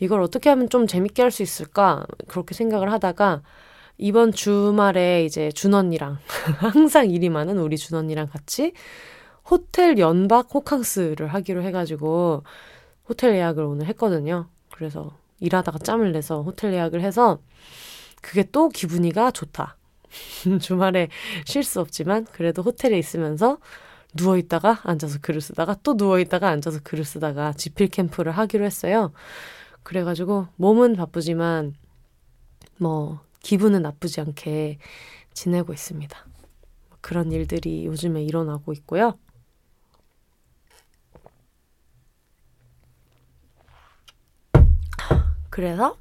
[0.00, 3.42] 이걸 어떻게 하면 좀 재밌게 할 수 있을까 그렇게 생각을 하다가
[3.98, 6.18] 이번 주말에 이제 준 언니랑
[6.58, 8.72] 항상 일이 많은 우리 준 언니랑 같이
[9.50, 12.44] 호텔 연박 호캉스를 하기로 해가지고
[13.08, 14.48] 호텔 예약을 오늘 했거든요.
[14.72, 17.40] 그래서 일하다가 짬을 내서 호텔 예약을 해서
[18.22, 19.76] 그게 또 기분이가 좋다.
[20.60, 21.08] 주말에
[21.44, 23.58] 쉴 수 없지만 그래도 호텔에 있으면서
[24.16, 29.12] 누워 있다가 앉아서 글을 쓰다가 또 누워 있다가 앉아서 글을 쓰다가 지필 캠프를 하기로 했어요.
[29.82, 31.74] 그래가지고 몸은 바쁘지만
[32.76, 34.78] 뭐 기분은 나쁘지 않게
[35.32, 36.26] 지내고 있습니다.
[37.00, 39.18] 그런 일들이 요즘에 일어나고 있고요.
[45.50, 45.96] 그래서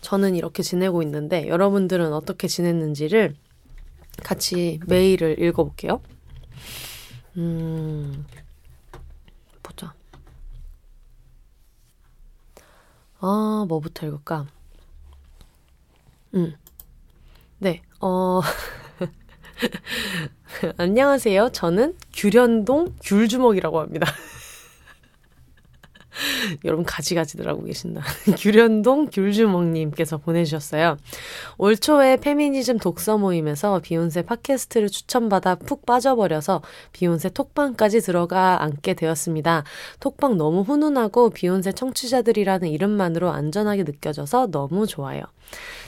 [0.00, 3.34] 저는 이렇게 지내고 있는데 여러분들은 어떻게 지냈는지를
[4.22, 6.00] 같이 메일을 읽어볼게요.
[7.36, 8.24] 음,
[9.62, 9.94] 보자.
[13.18, 14.46] 아, 뭐부터 읽을까?
[16.34, 16.54] 음,
[17.58, 18.40] 네, 어,
[20.76, 21.50] 안녕하세요.
[21.52, 24.06] 저는 규련동 귤주먹이라고 합니다.
[26.64, 28.02] 여러분 가지가지들 하고 계신다.
[28.38, 30.96] 규련동 귤주먹님께서 보내주셨어요.
[31.58, 39.64] 올 초에 페미니즘 독서 모임에서 비욘세 팟캐스트를 추천받아 푹 빠져버려서 비욘세 톡방까지 들어가 앉게 되었습니다.
[40.00, 45.22] 톡방 너무 훈훈하고 비혼세 청취자들이라는 이름만으로 안전하게 느껴져서 너무 좋아요.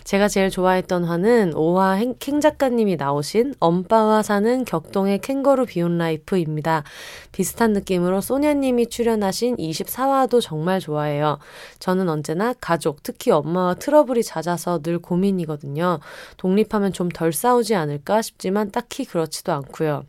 [0.04, 6.84] 제가 제일 좋아했던 화는 오화 캥 작가님이 나오신 엄빠와 사는 격동의 캥거루 비혼 life입니다.
[7.32, 11.38] 비슷한 느낌으로 소냐님이 출연하신 24화도 정말 좋아해요.
[11.80, 15.98] 저는 언제나 가족, 특히 엄마와 트러블이 잦아서 늘 고민이거든요.
[16.36, 20.04] 독립하면 좀 덜 싸우지 않을까 싶지만 딱히 그렇지도 않고요.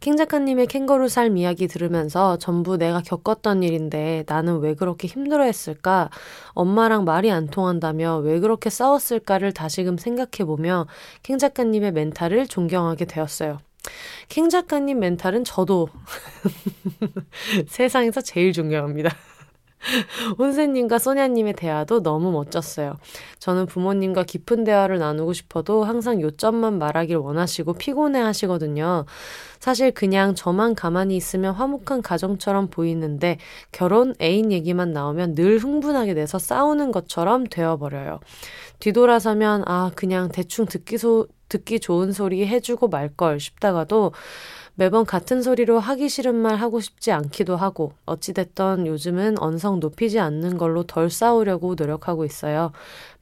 [0.00, 6.10] 킹 작가님의 캥거루 삶 이야기 들으면서 전부 내가 겪었던 일인데 나는 왜 그렇게 힘들어 했을까?
[6.52, 10.86] 엄마랑 말이 안 통한다며 왜 그렇게 싸웠을까를 다시금 생각해보며
[11.22, 13.58] 킹 작가님의 멘탈을 존경하게 되었어요.
[14.28, 15.88] 킹 작가님 멘탈은 저도
[17.68, 19.10] 세상에서 제일 존경합니다.
[20.38, 22.96] 혼세님과 소냐님의 대화도 너무 멋졌어요.
[23.38, 29.04] 저는 부모님과 깊은 대화를 나누고 싶어도 항상 요점만 말하길 원하시고 피곤해 하시거든요.
[29.60, 33.38] 사실 그냥 저만 가만히 있으면 화목한 가정처럼 보이는데
[33.72, 38.20] 결혼 애인 얘기만 나오면 늘 흥분하게 돼서 싸우는 것처럼 되어버려요.
[38.80, 44.12] 뒤돌아서면 아, 그냥 대충 듣기 소, 듣기 좋은 소리 해주고 말 걸 싶다가도
[44.76, 50.58] 매번 같은 소리로 하기 싫은 말 하고 싶지 않기도 하고 어찌됐던 요즘은 언성 높이지 않는
[50.58, 52.72] 걸로 덜 싸우려고 노력하고 있어요.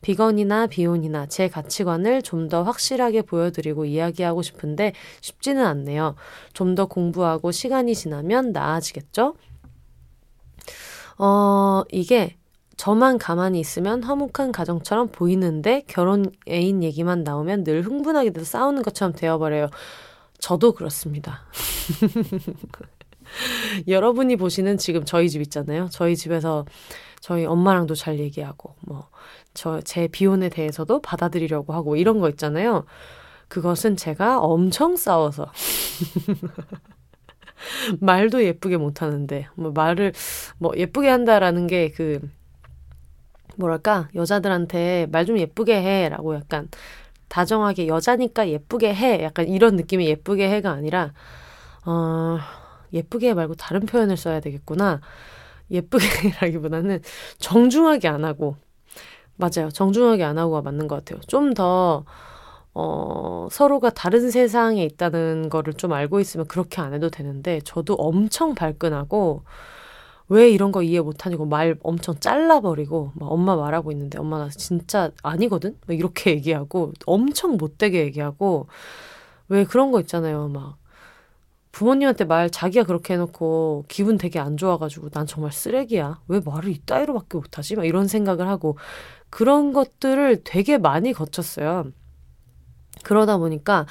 [0.01, 6.17] 비건이나 비혼이나 제 가치관을 좀 더 확실하게 보여드리고 이야기하고 싶은데 쉽지는 않네요.
[6.55, 9.35] 좀 더 공부하고 시간이 지나면 나아지겠죠?
[11.19, 12.37] 어, 이게
[12.79, 19.13] 저만 가만히 있으면 화목한 가정처럼 보이는데 결혼 애인 얘기만 나오면 늘 흥분하게 돼서 싸우는 것처럼
[19.13, 19.69] 되어버려요.
[20.43, 21.45] 저도 그렇습니다.
[23.87, 25.89] 여러분이 보시는 지금 저희 집 있잖아요.
[25.91, 26.67] 저희 집에서
[27.21, 29.09] 저희 엄마랑도 잘 얘기하고, 뭐,
[29.55, 32.85] 저, 제 비혼에 대해서도 받아들이려고 하고, 이런 거 있잖아요.
[33.47, 35.53] 그것은 제가 엄청 싸워서.
[38.01, 40.13] 말도 예쁘게 못하는데, 뭐, 말을,
[40.59, 42.19] 뭐, 예쁘게 한다라는 게 그,
[43.57, 46.69] 뭐랄까, 여자들한테 말 좀 예쁘게 해, 라고 약간
[47.33, 49.23] 다정하게 여자니까 예쁘게 해.
[49.23, 51.15] 약간 이런 느낌의 예쁘게 해가 아니라,
[51.87, 52.39] 어,
[52.93, 55.01] 예쁘게 해 말고 다른 표현을 써야 되겠구나.
[55.71, 56.05] 예쁘게
[56.43, 57.01] 라기보다는
[57.39, 58.57] 정중하게 안 하고,
[59.37, 59.71] 맞아요.
[59.73, 61.21] 정중하게 안 하고가 맞는 것 같아요.
[61.27, 62.05] 좀 더,
[62.75, 68.55] 어, 서로가 다른 세상에 있다는 거를 좀 알고 있으면 그렇게 안 해도 되는데, 저도 엄청
[68.55, 69.45] 발끈하고,
[70.33, 75.11] 왜 이런 거 이해 못하냐고 말 엄청 잘라버리고 막 엄마 말하고 있는데 엄마 나 진짜
[75.23, 75.77] 아니거든?
[75.87, 78.67] 막 이렇게 얘기하고 엄청 못되게 얘기하고
[79.49, 80.49] 왜 그런 거 있잖아요.
[80.49, 80.79] 막
[81.73, 86.23] 부모님한테 말 자기가 그렇게 해놓고 기분 되게 안 좋아가지고 난 정말 쓰레기야.
[86.29, 87.77] 왜 말을 이따위로밖에 못하지?
[87.77, 88.79] 막 이런 생각을 하고
[89.29, 91.93] 그런 것들을 되게 많이 거쳤어요.
[93.03, 93.85] 그러다 보니까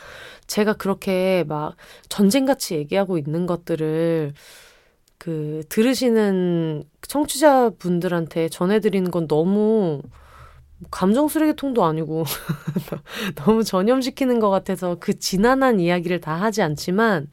[0.48, 1.76] 제가 그렇게 막
[2.10, 4.34] 전쟁같이 얘기하고 있는 것들을
[5.22, 10.02] 그 들으시는 청취자분들한테 전해드리는 건 너무
[10.90, 12.24] 감정 쓰레기통도 아니고
[13.38, 17.28] 너무 전염시키는 것 같아서 그 지난한 이야기를 다 하지 않지만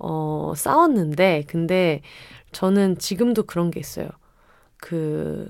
[0.00, 2.02] 어 싸웠는데 근데
[2.50, 4.08] 저는 지금도 그런 게 있어요.
[4.76, 5.48] 그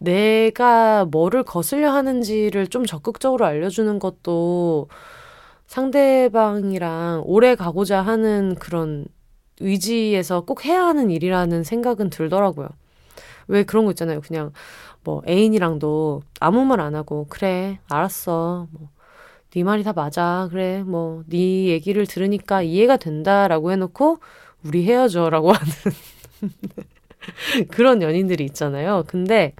[0.00, 4.88] 내가 뭐를 거슬려 하는지를 좀 적극적으로 알려주는 것도
[5.68, 9.06] 상대방이랑 오래 가고자 하는 그런
[9.60, 12.68] 의지에서 꼭 해야 하는 일이라는 생각은 들더라고요.
[13.48, 14.20] 왜 그런 거 있잖아요.
[14.22, 14.52] 그냥
[15.04, 18.88] 뭐 애인이랑도 아무 말 안 하고 그래 알았어 뭐
[19.54, 24.18] 네 말이 다 맞아 그래 뭐 네 얘기를 들으니까 이해가 된다라고 해놓고
[24.64, 25.72] 우리 헤어져라고 하는
[27.70, 29.04] 그런 연인들이 있잖아요.
[29.06, 29.54] 근데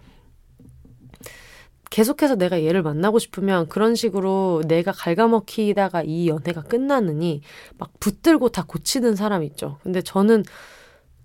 [1.95, 7.41] 계속해서 내가 얘를 만나고 싶으면 그런 식으로 내가 갉아먹히다가 이 연애가 끝나느니
[7.79, 9.79] 막 붙들고 다 고치는 사람 있죠.
[9.85, 10.43] 근데 저는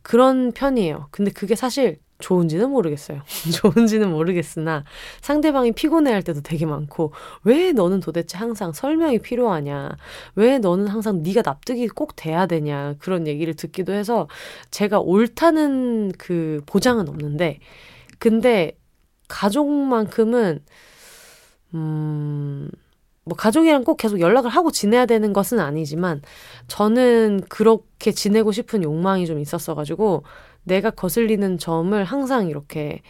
[0.04, 1.08] 그런 편이에요.
[1.10, 3.24] 근데 그게 사실 좋은지는 모르겠어요.
[3.56, 4.84] 좋은지는 모르겠으나
[5.22, 9.98] 상대방이 피곤해 할 때도 되게 많고 왜 너는 도대체 항상 설명이 필요하냐?
[10.36, 12.94] 왜 너는 항상 네가 납득이 꼭 돼야 되냐?
[13.00, 14.28] 그런 얘기를 듣기도 해서
[14.70, 17.58] 제가 옳다는 그 보장은 없는데
[18.20, 18.79] 근데
[19.30, 20.60] 가족만큼은
[21.76, 22.70] 음,
[23.24, 26.22] 뭐 가족이랑 꼭 계속 연락을 하고 지내야 되는 것은 아니지만
[26.68, 30.24] 저는 그렇게 지내고 싶은 욕망이 좀 있었어가지고
[30.64, 33.02] 내가 거슬리는 점을 항상 이렇게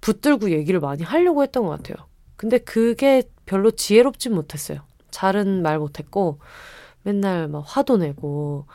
[0.00, 2.06] 붙들고 얘기를 많이 하려고 했던 것 같아요.
[2.36, 4.80] 근데 그게 별로 지혜롭진 못했어요.
[5.10, 6.38] 잘은 말 못했고
[7.02, 8.66] 맨날 막 화도 내고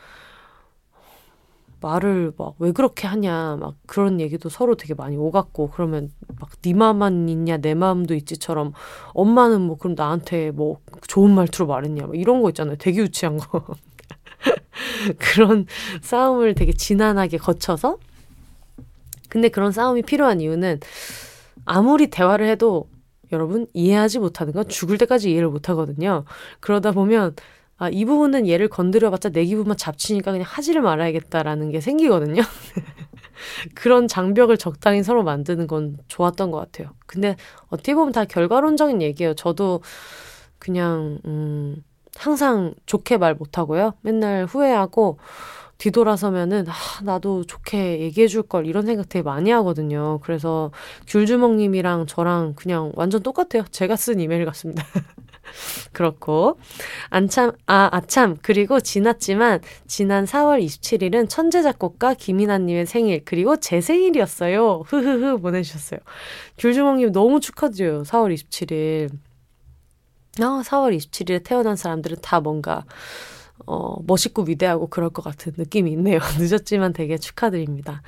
[1.84, 6.10] 말을 막 왜 그렇게 하냐 막 그런 얘기도 서로 되게 많이 오갔고 그러면
[6.40, 8.72] 막 네 마음만 있냐 내 마음도 있지처럼
[9.12, 13.64] 엄마는 뭐 그럼 나한테 뭐 좋은 말투로 말했냐 막 이런 거 있잖아요 되게 유치한 거
[15.18, 15.66] 그런
[16.00, 17.98] 싸움을 되게 진한하게 거쳐서
[19.28, 20.80] 근데 그런 싸움이 필요한 이유는
[21.64, 22.88] 아무리 대화를 해도
[23.32, 26.24] 여러분 이해하지 못하는 건 죽을 때까지 이해를 못 하거든요.
[26.60, 27.34] 그러다 보면
[27.76, 32.42] 아, 이 부분은 얘를 건드려봤자 내 기분만 잡치니까 그냥 하지를 말아야겠다라는 게 생기거든요.
[33.74, 36.90] 그런 장벽을 적당히 서로 만드는 건 좋았던 것 같아요.
[37.06, 37.36] 근데
[37.68, 39.34] 어떻게 보면 다 결과론적인 얘기예요.
[39.34, 39.82] 저도
[40.58, 41.76] 그냥, 음,
[42.16, 43.94] 항상 좋게 말 못하고요.
[44.02, 45.18] 맨날 후회하고,
[45.78, 46.72] 뒤돌아서면은, 아,
[47.04, 50.20] 나도 좋게 얘기해 줄 걸 이런 생각 되게 많이 하거든요.
[50.22, 50.70] 그래서
[51.08, 53.64] 귤주먹님이랑 저랑 그냥 완전 똑같아요.
[53.70, 54.84] 제가 쓴 이메일 같습니다.
[55.92, 56.58] 그렇고
[57.10, 64.84] 안참 아 아참 그리고 지났지만 지난 4월 27일은 천재 작곡가 김이나님의 생일 그리고 제 생일이었어요.
[64.86, 66.00] 흐흐흐 보내주셨어요.
[66.58, 68.02] 귤주먹님 너무 축하드려요.
[68.02, 69.10] 4월 27일.
[70.40, 72.84] 아 4월 27일에 태어난 사람들은 다 뭔가
[73.66, 76.18] 어, 멋있고 위대하고 그럴 것 같은 느낌이 있네요.
[76.38, 78.02] 늦었지만 되게 축하드립니다.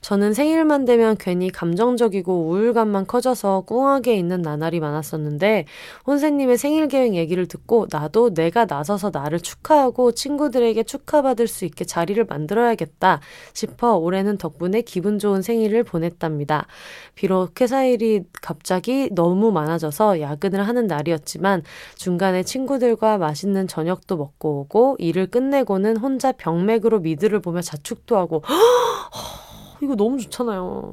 [0.00, 5.66] 저는 생일만 되면 괜히 감정적이고 우울감만 커져서 꿍하게 있는 나날이 많았었는데
[6.06, 12.24] 혼세님의 생일 계획 얘기를 듣고 나도 내가 나서서 나를 축하하고 친구들에게 축하받을 수 있게 자리를
[12.24, 13.20] 만들어야겠다
[13.52, 16.66] 싶어 올해는 덕분에 기분 좋은 생일을 보냈답니다.
[17.14, 21.62] 비록 회사 일이 갑자기 너무 많아져서 야근을 하는 날이었지만
[21.96, 28.42] 중간에 친구들과 맛있는 저녁도 먹고 오고 일을 끝내고는 혼자 병맥으로 미드를 보며 자축도 하고
[29.82, 30.92] 이거 너무 좋잖아요.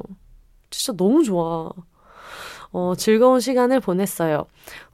[0.72, 1.70] 진짜 너무 좋아.
[2.76, 4.46] 어, 즐거운 시간을 보냈어요.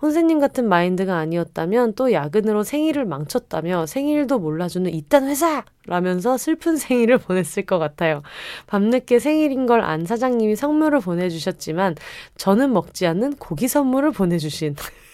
[0.02, 5.64] 혼세님 같은 마인드가 아니었다면 또 야근으로 생일을 망쳤다며 생일도 몰라주는 이딴 회사!
[5.86, 8.22] 라면서 슬픈 생일을 보냈을 것 같아요.
[8.68, 11.96] 밤늦게 생일인 걸 안 사장님이 선물을 보내주셨지만
[12.36, 14.76] 저는 먹지 않는 고기 선물을 보내주신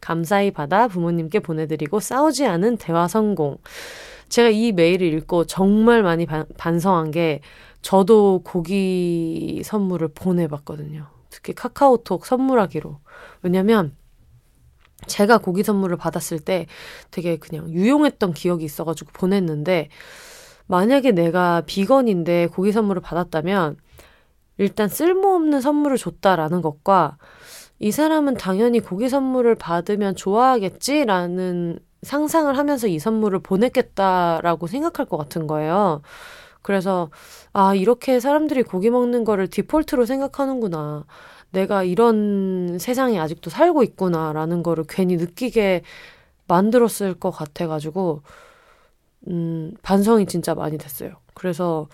[0.00, 3.58] 감사히 받아 부모님께 보내드리고 싸우지 않은 대화 성공.
[4.28, 7.40] 제가 이 메일을 읽고 정말 많이 반, 반성한 게
[7.82, 11.06] 저도 고기 선물을 보내봤거든요.
[11.28, 12.98] 특히 카카오톡 선물하기로.
[13.42, 13.94] 왜냐면
[15.06, 16.66] 제가 고기 선물을 받았을 때
[17.10, 19.88] 되게 그냥 유용했던 기억이 있어가지고 보냈는데
[20.66, 23.76] 만약에 내가 비건인데 고기 선물을 받았다면
[24.58, 27.18] 일단 쓸모없는 선물을 줬다라는 것과
[27.82, 35.48] 이 사람은 당연히 고기 선물을 받으면 좋아하겠지라는 상상을 하면서 이 선물을 보냈겠다라고 생각할 것 같은
[35.48, 36.00] 거예요.
[36.62, 37.10] 그래서,
[37.52, 41.06] 아, 이렇게 사람들이 고기 먹는 거를 디폴트로 생각하는구나.
[41.50, 45.82] 내가 이런 세상에 아직도 살고 있구나라는 거를 괜히 느끼게
[46.46, 48.22] 만들었을 것 같아가지고,
[49.26, 51.14] 음, 반성이 진짜 많이 됐어요.
[51.34, 51.88] 그래서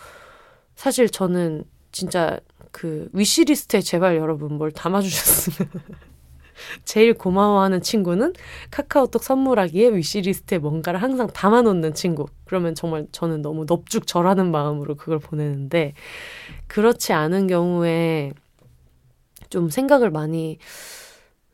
[0.77, 2.39] 사실 저는 진짜
[2.79, 5.69] 그 위시리스트에 제발 여러분 뭘 담아주셨으면
[6.85, 8.35] 제일 고마워하는 친구는
[8.71, 12.27] 카카오톡 선물하기에 위시리스트에 뭔가를 항상 담아놓는 친구.
[12.45, 15.95] 그러면 정말 저는 너무 넙죽 절하는 마음으로 그걸 보내는데
[16.69, 18.33] 그렇지 않은 경우에
[19.51, 20.59] 좀 생각을 많이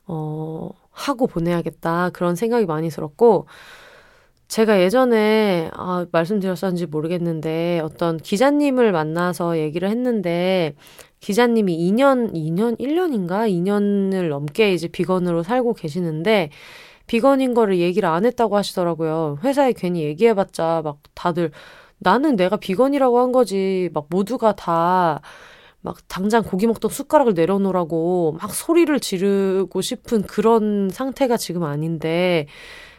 [0.06, 3.46] 어 하고 보내야겠다 그런 생각이 많이 들었고
[4.48, 10.74] 제가 예전에 아, 말씀드렸었는지 모르겠는데 어떤 기자님을 만나서 얘기를 했는데
[11.24, 13.48] 기자님이 2년, 2년, 1년인가?
[13.48, 16.50] 2년을 넘게 이제 비건으로 살고 계시는데
[17.06, 19.38] 비건인 거를 얘기를 안 했다고 하시더라고요.
[19.42, 21.50] 회사에 괜히 얘기해봤자 막 다들
[21.98, 23.90] 나는 내가 비건이라고 한 거지.
[23.94, 25.20] 막 모두가 다
[25.84, 32.46] 막 당장 고기 먹던 숟가락을 내려놓으라고 막 소리를 지르고 싶은 그런 상태가 지금 아닌데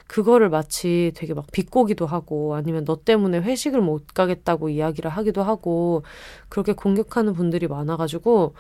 [0.08, 6.04] 그거를 마치 되게 막 비꼬기도 하고 아니면 너 때문에 회식을 못 가겠다고 이야기를 하기도 하고
[6.50, 8.54] 그렇게 공격하는 분들이 많아가지고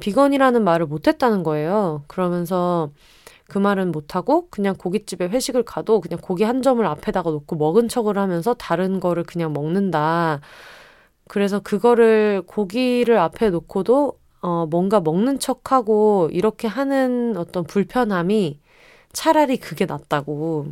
[0.00, 2.04] 비건이라는 말을 못했다는 거예요.
[2.06, 2.90] 그러면서
[3.48, 8.18] 그 말은 못하고 그냥 고깃집에 회식을 가도 그냥 고기 한 점을 앞에다가 놓고 먹은 척을
[8.18, 10.40] 하면서 다른 거를 그냥 먹는다.
[11.28, 18.60] 그래서 그거를 고기를 앞에 놓고도 어, 뭔가 먹는 척하고 이렇게 하는 어떤 불편함이
[19.12, 20.68] 차라리 그게 낫다고.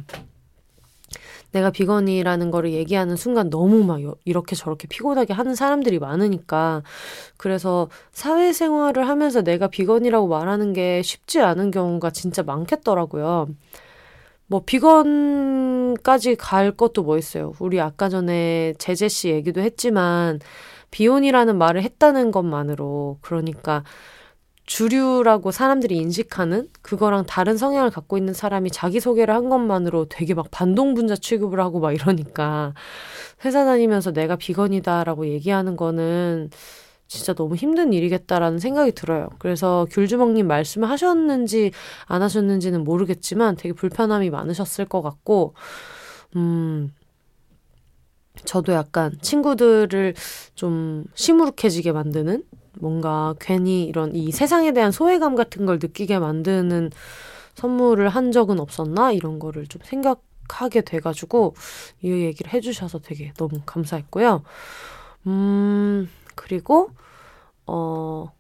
[1.53, 6.83] 내가 비건이라는 거를 얘기하는 순간 너무 막 이렇게 저렇게 피곤하게 하는 사람들이 많으니까.
[7.37, 13.49] 그래서 사회생활을 하면서 내가 비건이라고 말하는 게 쉽지 않은 경우가 진짜 많겠더라고요.
[14.49, 17.53] 뭐, 비건까지 갈 것도 뭐 있어요.
[17.59, 20.39] 우리 아까 전에 제재 씨 얘기도 했지만,
[20.93, 23.19] 비혼이라는 말을 했다는 것만으로.
[23.23, 23.83] 그러니까,
[24.67, 31.17] 주류라고 사람들이 인식하는 그거랑 다른 성향을 갖고 있는 사람이 자기소개를 한 것만으로 되게 막 반동분자
[31.17, 32.75] 취급을 하고 막 이러니까
[33.45, 36.51] 회사 다니면서 내가 비건이다라고 얘기하는 거는
[37.09, 39.29] 진짜 너무 힘든 일이겠다라는 생각이 들어요.
[39.39, 41.71] 그래서 귤주먹님 말씀을 하셨는지
[42.07, 45.55] 안 하셨는지는 모르겠지만 되게 불편함이 많으셨을 것 같고,
[46.35, 46.91] 음,
[48.45, 50.15] 저도 약간 친구들을
[50.57, 52.43] 좀 시무룩해지게 만드는
[52.81, 56.91] 뭔가 괜히 이런 이 세상에 대한 소외감 같은 걸 느끼게 만드는
[57.55, 59.13] 선물을 한 적은 없었나?
[59.13, 61.55] 이런 거를 좀 생각하게 돼가지고
[62.03, 64.43] 이 얘기를 해주셔서 되게 너무 감사했고요.
[65.27, 66.91] 음, 그리고,
[67.67, 68.33] 어,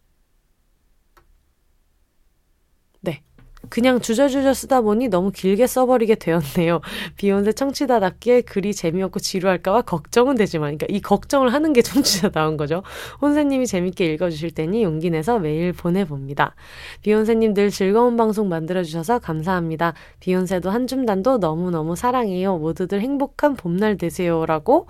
[3.69, 6.81] 그냥 주저주저 쓰다 보니 너무 길게 써버리게 되었네요.
[7.17, 12.83] 비욘세 청취자답게 글이 재미없고 지루할까봐 걱정은 되지만, 그러니까 이 걱정을 하는 게 청취자다운 거죠.
[13.21, 16.55] 혼세님이 재밌게 읽어주실 테니 용기 내서 메일 보내봅니다.
[17.03, 19.95] 비욘세님 늘 즐거운 방송 만들어주셔서 감사합니다.
[20.21, 22.59] 비욘세도 한줌단도 너무너무 사랑해요.
[22.59, 24.87] 모두들 행복한 봄날 되세요라고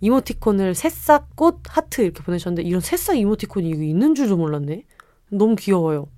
[0.00, 4.84] 이모티콘을 새싹 꽃 하트 이렇게 보내셨는데 이런 새싹 이모티콘이 있는 줄도 몰랐네.
[5.30, 6.08] 너무 귀여워요.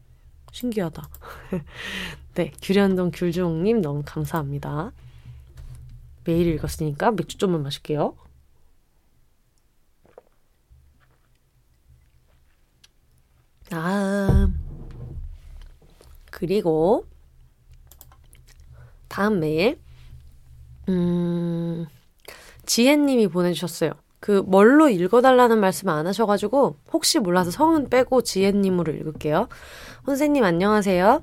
[0.52, 1.08] 신기하다.
[2.34, 4.92] 네, 규련동 귤주홍님 너무 감사합니다.
[6.24, 8.14] 매일 읽었으니까 맥주 좀만 마실게요.
[13.70, 14.48] 아,
[16.30, 17.04] 그리고
[19.08, 19.78] 다음 메일,
[20.88, 21.86] 음,
[22.64, 23.92] 지혜님이 보내주셨어요.
[24.20, 29.48] 그 뭘로 읽어달라는 말씀 안 하셔가지고 혹시 몰라서 성은 빼고 지혜님으로 읽을게요.
[30.08, 31.22] 선생님 안녕하세요.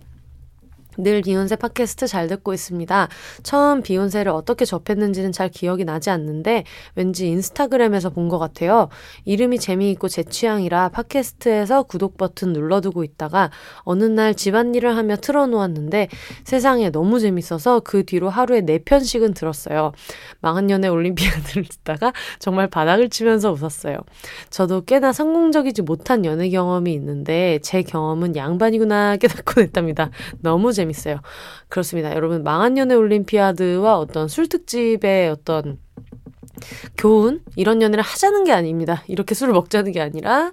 [0.97, 3.07] 늘 비욘세 팟캐스트 잘 듣고 있습니다.
[3.43, 6.63] 처음 비욘세를 어떻게 접했는지는 잘 기억이 나지 않는데
[6.95, 8.89] 왠지 인스타그램에서 본 것 같아요.
[9.25, 13.51] 이름이 재미있고 제 취향이라 팟캐스트에서 구독 버튼 눌러두고 있다가
[13.83, 16.07] 어느 날 집안일을 하며 틀어놓았는데
[16.43, 19.91] 세상에 너무 재밌어서 그 뒤로 하루에 4편씩은 들었어요.
[20.41, 23.97] 망한 연애 올림피아드를 듣다가 정말 바닥을 치면서 웃었어요.
[24.49, 30.09] 저도 꽤나 성공적이지 못한 연애 경험이 있는데 제 경험은 양반이구나 깨닫곤 했답니다.
[30.39, 30.84] 너무 재밌어요.
[30.85, 31.19] 재밌어요.
[31.67, 32.13] 그렇습니다.
[32.15, 35.79] 여러분, 망한 연애 올림피아드와 어떤 술 특집의 어떤
[36.97, 37.41] 교훈?
[37.55, 39.03] 이런 연애를 하자는 게 아닙니다.
[39.07, 40.51] 이렇게 술을 먹자는 게 아니라,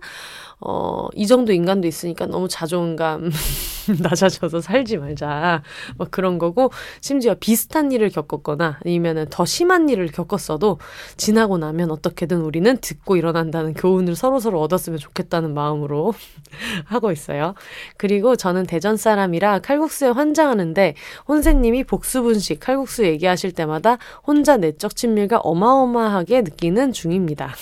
[0.65, 3.31] 어, 이 정도 인간도 있으니까 너무 자존감
[4.01, 5.63] 낮아져서 살지 말자.
[5.97, 10.79] 뭐 그런 거고, 심지어 비슷한 일을 겪었거나 아니면은 더 심한 일을 겪었어도
[11.17, 16.15] 지나고 나면 어떻게든 우리는 듣고 일어난다는 교훈을 서로서로 얻었으면 좋겠다는 마음으로
[16.87, 17.55] 하고 있어요.
[17.97, 20.95] 그리고 저는 대전 사람이라 칼국수에 환장하는데
[21.27, 27.53] 혼세님이 복수분식 칼국수 얘기하실 때마다 혼자 내적 친밀과 어마어마하게 느끼는 중입니다.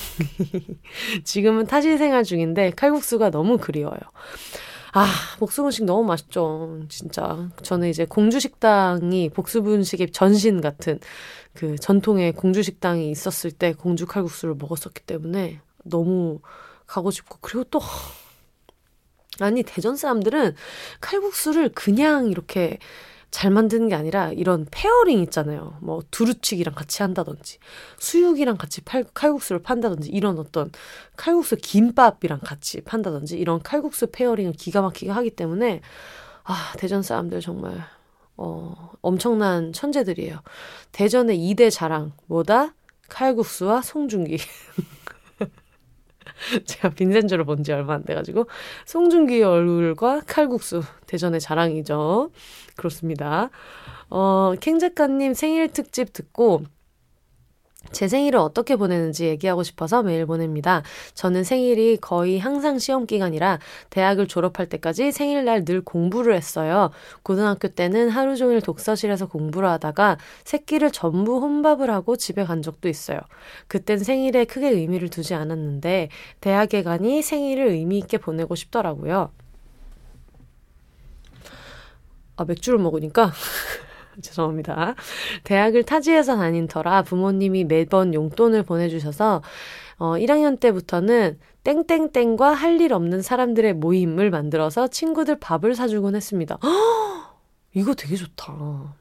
[1.24, 4.00] 지금은 타실 생활 중인데 칼 칼국수가 너무 그리워요.
[4.92, 5.06] 아,
[5.38, 6.80] 복수분식 너무 맛있죠.
[6.88, 7.48] 진짜.
[7.62, 10.98] 저는 이제 공주식당이 복수분식의 전신 같은
[11.54, 16.40] 그 전통의 공주식당이 있었을 때 공주 칼국수를 먹었었기 때문에 너무
[16.86, 17.80] 가고 싶고, 그리고 또,
[19.38, 20.56] 아니, 대전 사람들은
[21.00, 22.78] 칼국수를 그냥 이렇게
[23.30, 25.76] 잘 만드는 게 아니라 이런 pairing 있잖아요.
[25.80, 27.58] 뭐 두루치기랑 같이 한다든지
[27.98, 30.70] 수육이랑 같이 팔, 칼국수를 판다든지 이런 어떤
[31.16, 35.80] 칼국수 김밥이랑 같이 판다든지 이런 칼국수 pairing을 기가 막히게 하기 때문에
[36.44, 37.84] 아 대전 사람들 정말
[38.36, 40.40] 어 엄청난 천재들이에요.
[40.92, 42.74] 대전의 2대 자랑 뭐다?
[43.08, 44.38] 칼국수와 송중기.
[46.66, 48.46] 제가 빈센조를 본 지 얼마 안 돼가지고
[48.86, 52.30] 송중기의 얼굴과 칼국수 대전의 자랑이죠.
[52.80, 53.50] 그렇습니다.
[54.08, 56.62] 어, 캥 작가님 생일 특집 듣고
[57.92, 60.82] 제 생일을 어떻게 보내는지 얘기하고 싶어서 메일 보냅니다.
[61.14, 63.58] 저는 생일이 거의 항상 시험 기간이라
[63.90, 66.90] 대학을 졸업할 때까지 생일날 늘 공부를 했어요.
[67.22, 73.18] 고등학교 때는 하루 종일 독서실에서 공부를 하다가 새끼를 전부 혼밥을 하고 집에 간 적도 있어요.
[73.66, 76.10] 그땐 생일에 크게 의미를 두지 않았는데
[76.40, 79.32] 대학에 가니 생일을 의미 있게 보내고 싶더라고요.
[82.40, 83.32] 아, 맥주를 먹으니까
[84.22, 84.94] 죄송합니다.
[85.44, 89.42] 대학을 타지에서 다닌 터라 부모님이 매번 용돈을 보내주셔서
[89.98, 96.58] 어, 1학년 때부터는 땡땡땡과 할 일 없는 사람들의 모임을 만들어서 친구들 밥을 사주곤 했습니다.
[96.62, 96.68] 허!
[97.74, 98.94] 이거 되게 좋다.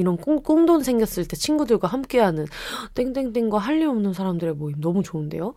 [0.00, 2.46] 이런 꽁, 꽁돈 생겼을 때 친구들과 함께하는
[2.94, 5.54] 땡땡땡과 할 일 없는 사람들의 모임 너무 좋은데요.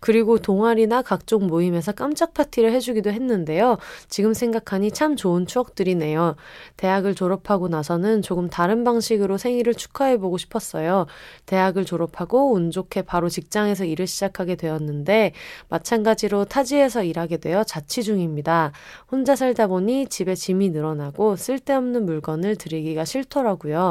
[0.00, 3.76] 그리고 동아리나 각종 모임에서 깜짝 파티를 해주기도 했는데요.
[4.08, 6.36] 지금 생각하니 참 좋은 추억들이네요.
[6.76, 11.06] 대학을 졸업하고 나서는 조금 다른 방식으로 생일을 축하해보고 싶었어요.
[11.46, 15.32] 대학을 졸업하고 운 좋게 바로 직장에서 일을 시작하게 되었는데
[15.68, 18.72] 마찬가지로 타지에서 일하게 되어 자취 중입니다.
[19.10, 23.85] 혼자 살다 보니 집에 짐이 늘어나고 쓸데없는 물건을 드리기가 싫더라고요.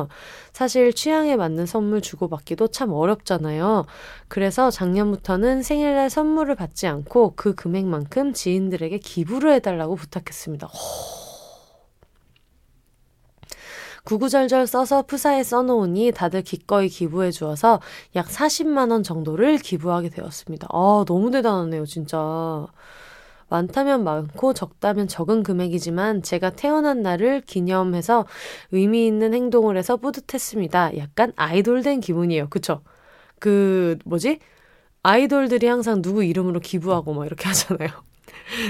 [0.53, 3.85] 사실 취향에 맞는 선물 주고받기도 참 어렵잖아요.
[4.27, 10.69] 그래서 작년부터는 생일날 선물을 받지 않고 그 금액만큼 지인들에게 기부를 해달라고 부탁했습니다.
[14.05, 17.81] 구구절절 써서 푸사에 써놓으니 다들 기꺼이 기부해 주어서
[18.15, 20.67] 약 40만 원 정도를 기부하게 되었습니다.
[20.71, 22.67] 아, 너무 대단하네요, 진짜.
[23.49, 28.25] 많다면 많고 적다면 적은 금액이지만 제가 태어난 날을 기념해서
[28.71, 30.97] 의미 있는 행동을 해서 뿌듯했습니다.
[30.97, 32.49] 약간 아이돌 된 기분이에요.
[32.49, 32.81] 그쵸?
[33.39, 34.39] 그, 뭐지?
[35.03, 38.04] 아이돌들이 항상 누구 이름으로 기부하고 막 이렇게 하잖아요.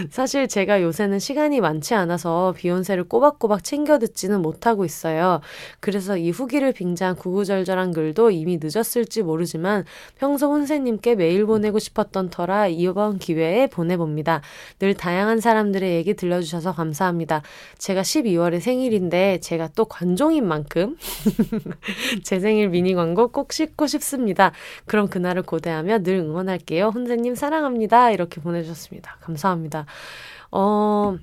[0.09, 5.41] 사실 제가 요새는 시간이 많지 않아서 비욘세를 꼬박꼬박 챙겨 듣지는 못하고 있어요.
[5.79, 9.85] 그래서 이 후기를 빙자한 구구절절한 글도 이미 늦었을지 모르지만
[10.17, 14.41] 평소 혼세님께 메일 보내고 싶었던 터라 이번 기회에 보내봅니다.
[14.79, 17.41] 늘 다양한 사람들의 얘기 들려주셔서 감사합니다.
[17.77, 20.95] 제가 12월에 생일인데 제가 또 관종인 만큼
[22.23, 24.51] 제 생일 미니 광고 꼭 싣고 싶습니다.
[24.85, 26.91] 그럼 그날을 고대하며 늘 응원할게요.
[26.93, 28.11] 혼세님 사랑합니다.
[28.11, 29.17] 이렇게 보내주셨습니다.
[29.21, 29.44] 감사합니다.
[29.45, 29.85] 감사합니다.
[30.51, 31.17] 어,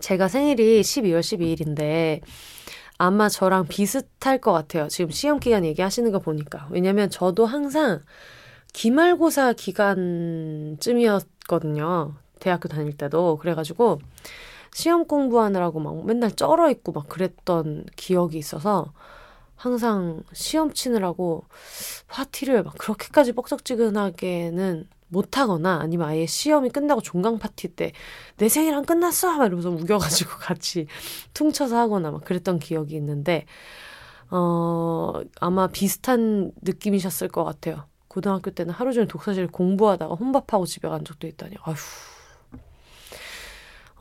[0.00, 2.20] 제가 생일이 12월 12일인데,
[2.98, 4.88] 아마 저랑 비슷할 것 같아요.
[4.88, 6.68] 지금 시험 기간 얘기하시는 거 보니까.
[6.70, 8.02] 왜냐면 저도 항상
[8.72, 12.14] 기말고사 기간쯤이었거든요.
[12.40, 13.38] 대학교 다닐 때도.
[13.38, 14.00] 그래가지고
[14.72, 18.92] 시험 공부하느라고 막 맨날 쩔어 있고 막 그랬던 기억이 있어서
[19.56, 21.44] 항상 시험 치느라고
[22.08, 27.92] 파티를 막 그렇게까지 뻑적지근하게는 못하거나 아니면 아예 시험이 끝나고 종강 파티 때
[28.38, 29.36] 내 생일 안 끝났어!
[29.38, 30.86] 막 이러면서 우겨가지고 같이
[31.34, 33.46] 퉁쳐서 하거나 막 그랬던 기억이 있는데,
[34.30, 37.84] 어, 아마 비슷한 느낌이셨을 것 같아요.
[38.08, 41.76] 고등학교 때는 하루 종일 독서실 공부하다가 혼밥하고 집에 간 적도 있다니, 아휴.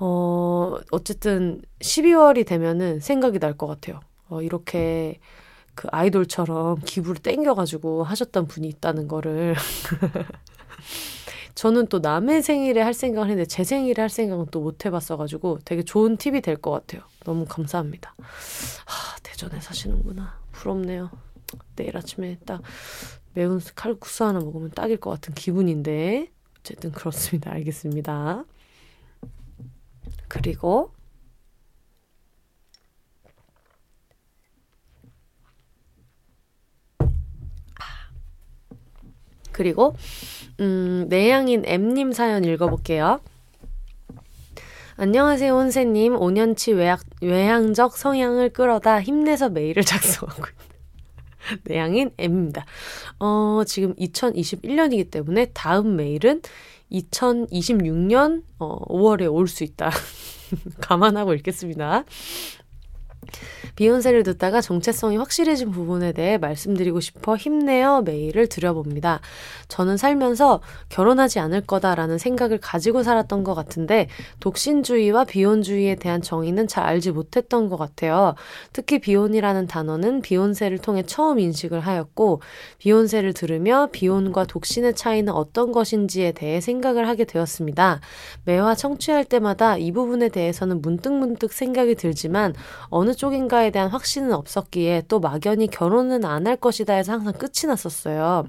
[0.02, 4.00] 어, 어쨌든 12월이 되면은 생각이 날 것 같아요.
[4.30, 5.20] 어, 이렇게
[5.76, 9.56] 그 아이돌처럼 기부를 땡겨가지고 하셨던 분이 있다는 거를.
[11.56, 15.84] 저는 또 남의 생일에 할 생각을 했는데 제 생일에 할 생각은 또 못 해봤어가지고 되게
[15.84, 17.02] 좋은 팁이 될 것 같아요.
[17.26, 18.16] 너무 감사합니다.
[18.86, 20.40] 하, 대전에 사시는구나.
[20.52, 21.10] 부럽네요.
[21.76, 22.62] 내일 아침에 딱
[23.34, 26.28] 매운 칼국수 하나 먹으면 딱일 것 같은 기분인데
[26.60, 27.52] 어쨌든 그렇습니다.
[27.52, 28.44] 알겠습니다.
[30.28, 30.92] 그리고
[39.60, 39.94] 그리고
[40.62, 43.20] 음, 내향인 M님 사연 읽어볼게요.
[44.96, 46.14] 안녕하세요, 혼세님.
[46.18, 52.66] 5년치 외학, 외향적 성향을 끌어다 힘내서 메일을 작성하고 있는 내향인 M입니다.
[53.20, 56.42] 어, 지금 2021년이기 때문에 다음 메일은
[56.90, 59.92] 2026년 어, 5월에 올 수 있다.
[60.80, 62.06] 감안하고 읽겠습니다.
[63.76, 69.22] 비욘세를 듣다가 정체성이 확실해진 부분에 대해 말씀드리고 싶어 힘내어 메일을 드려봅니다.
[69.68, 74.08] 저는 살면서 결혼하지 않을 거다라는 생각을 가지고 살았던 것 같은데
[74.40, 78.36] 독신주의와 비혼주의에 대한 정의는 잘 알지 못했던 것 같아요.
[78.74, 82.42] 특히 비혼이라는 단어는 비욘세를 통해 처음 인식을 하였고
[82.80, 88.00] 비욘세를 들으며 비혼과 독신의 차이는 어떤 것인지에 대해 생각을 하게 되었습니다.
[88.46, 92.54] 매화 청취할 때마다 이 부분에 대해서는 문득문득 생각이 들지만
[92.90, 97.68] 어느 쪽인가 에 대한 확신은 없었기에 또 막연히 결혼은 안 할 것이다 해서 항상 끝이
[97.68, 98.46] 났었어요.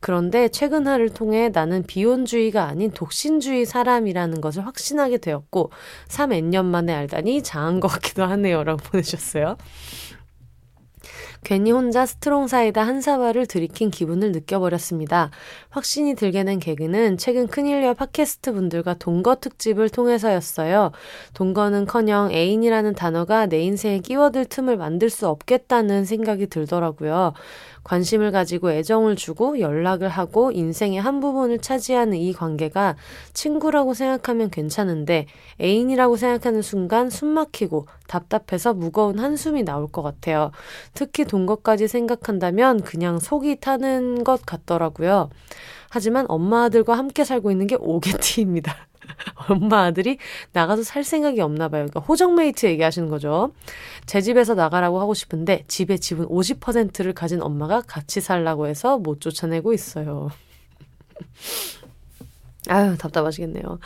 [0.00, 5.70] 그런데 최근화를 통해 나는 비혼주의가 아닌 독신주의 사람이라는 것을 확신하게 되었고
[6.08, 8.64] 3N년 만에 알다니 장한 것 같기도 하네요.
[8.64, 9.56] 라고 보내셨어요.
[11.42, 15.30] 괜히 혼자 strong 사이다 한 사발을 들이킨 기분을 느껴버렸습니다.
[15.70, 20.92] 확신이 들게 된 계기는 최근 큰일녀 팟캐스트 분들과 동거 특집을 통해서였어요.
[21.34, 27.32] 동거는커녕 애인이라는 단어가 내 인생에 끼워들 틈을 만들 수 없겠다는 생각이 들더라고요.
[27.84, 32.96] 관심을 가지고 애정을 주고 연락을 하고 인생의 한 부분을 차지하는 이 관계가
[33.32, 35.26] 친구라고 생각하면 괜찮은데
[35.60, 40.50] 애인이라고 생각하는 순간 숨 막히고 답답해서 무거운 한숨이 나올 것 같아요.
[40.94, 45.30] 특히 동거까지 생각한다면 그냥 속이 타는 것 같더라고요.
[45.88, 48.89] 하지만 엄마 아들과 함께 살고 있는 게 오게티입니다.
[49.48, 50.18] 엄마 아들이
[50.52, 51.86] 나가서 살 생각이 없나 봐요.
[51.86, 53.52] 그러니까 호정메이트 얘기하시는 거죠.
[54.06, 59.72] 제 집에서 나가라고 하고 싶은데 집에 지분 50%를 가진 엄마가 같이 살라고 해서 못 쫓아내고
[59.72, 60.30] 있어요.
[62.68, 63.78] 아유, 답답하시겠네요.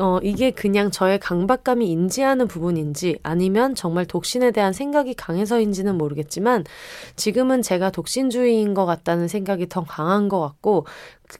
[0.00, 6.64] 어, 이게 그냥 저의 강박감이 인지하는 부분인지 아니면 정말 독신에 대한 생각이 강해서인지는 모르겠지만
[7.16, 10.86] 지금은 제가 독신주의인 것 같다는 생각이 더 강한 것 같고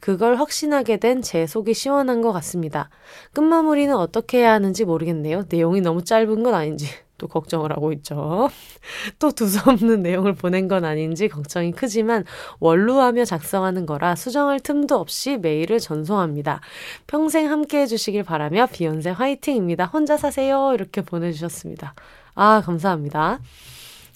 [0.01, 2.89] 그걸 확신하게 된 제 속이 시원한 것 같습니다.
[3.33, 5.43] 끝마무리는 어떻게 해야 하는지 모르겠네요.
[5.49, 6.87] 내용이 너무 짧은 건 아닌지.
[7.19, 8.49] 또 걱정을 하고 있죠.
[9.19, 12.25] 또 두서없는 내용을 보낸 건 아닌지 걱정이 크지만
[12.59, 16.61] 원루하며 작성하는 거라 수정할 틈도 없이 메일을 전송합니다.
[17.05, 19.85] 평생 함께 해주시길 바라며 비욘세 화이팅입니다.
[19.85, 20.71] 혼자 사세요.
[20.73, 21.93] 이렇게 보내주셨습니다.
[22.33, 23.39] 아, 감사합니다.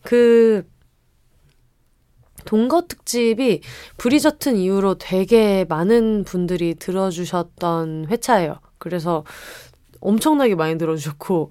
[0.02, 0.66] 그,
[2.46, 3.62] 동거 특집이
[3.98, 8.60] 브리저튼 이후로 되게 많은 분들이 들어주셨던 회차예요.
[8.78, 9.24] 그래서
[10.04, 11.50] 엄청나게 많이 들어주셨고,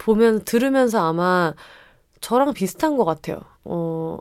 [0.00, 1.54] 보면, 들으면서 아마
[2.20, 3.40] 저랑 비슷한 것 같아요.
[3.64, 4.18] 어,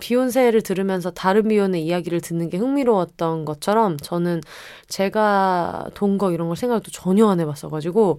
[0.00, 4.40] 비욘세를 들으면서 다른 비욘의 이야기를 듣는 게 흥미로웠던 것처럼 저는
[4.88, 8.18] 제가 동거 이런 걸 생각도 전혀 안 해봤어가지고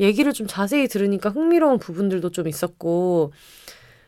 [0.00, 3.32] 얘기를 좀 자세히 들으니까 흥미로운 부분들도 좀 있었고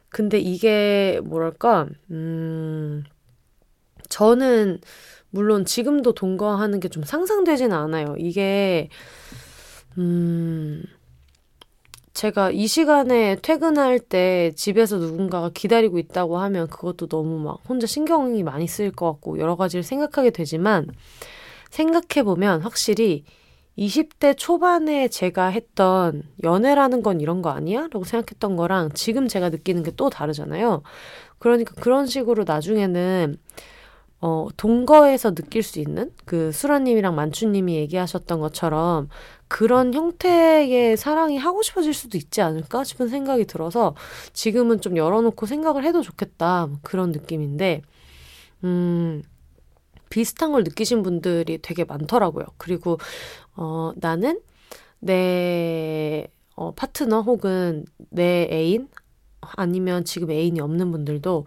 [0.08, 3.04] 근데 이게 뭐랄까 음
[4.08, 4.78] 저는
[5.30, 8.14] 물론 지금도 동거하는 게 좀 상상되지는 않아요.
[8.18, 8.88] 이게
[9.98, 10.82] 음,
[12.14, 18.42] 제가 이 시간에 퇴근할 때 집에서 누군가가 기다리고 있다고 하면 그것도 너무 막 혼자 신경이
[18.42, 20.88] 많이 쓰일 것 같고 여러 가지를 생각하게 되지만
[21.70, 23.24] 생각해보면 확실히
[23.78, 27.88] 20대 초반에 제가 했던 연애라는 건 이런 거 아니야?
[27.90, 30.82] 라고 생각했던 거랑 지금 제가 느끼는 게 또 다르잖아요.
[31.38, 33.36] 그러니까 그런 식으로 나중에는
[34.24, 39.08] 어, 동거에서 느낄 수 있는 그 수라님이랑 만추님이 얘기하셨던 것처럼
[39.48, 43.96] 그런 형태의 사랑이 하고 싶어질 수도 있지 않을까 싶은 생각이 들어서
[44.32, 46.68] 지금은 좀 열어놓고 생각을 해도 좋겠다.
[46.68, 47.82] 뭐 그런 느낌인데,
[48.62, 49.22] 음,
[50.08, 52.46] 비슷한 걸 느끼신 분들이 되게 많더라고요.
[52.58, 52.98] 그리고,
[53.56, 54.40] 어, 나는
[55.00, 58.88] 내, 어, 파트너 혹은 내 애인
[59.40, 61.46] 아니면 지금 애인이 없는 분들도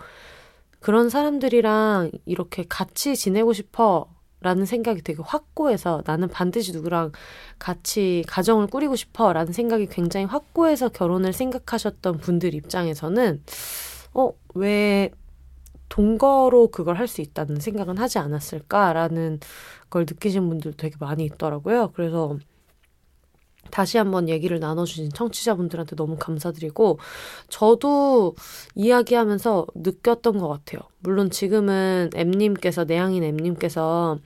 [0.85, 4.07] 그런 사람들이랑 이렇게 같이 지내고 싶어
[4.39, 7.11] 라는 생각이 되게 확고해서 나는 반드시 누구랑
[7.57, 13.41] 같이 가정을 꾸리고 싶어 라는 생각이 굉장히 확고해서 결혼을 생각하셨던 분들 입장에서는
[14.13, 15.09] 어, 왜
[15.89, 19.39] 동거로 그걸 할 수 있다는 생각은 하지 않았을까라는
[19.89, 21.93] 걸 느끼신 분들도 되게 많이 있더라고요.
[21.95, 22.37] 그래서
[23.71, 26.99] 다시 한번 얘기를 나눠주신 청취자분들한테 너무 감사드리고,
[27.49, 28.35] 저도
[28.75, 30.81] 이야기하면서 느꼈던 것 같아요.
[30.99, 34.19] 물론 지금은 M님께서, 내향인 M님께서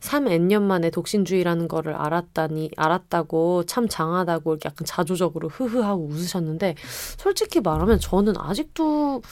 [0.00, 6.74] 3N년 만에 독신주의라는 거를 알았다니, 알았다고 참 장하다고 이렇게 약간 자조적으로 흐흐하고 웃으셨는데,
[7.18, 9.22] 솔직히 말하면 저는 아직도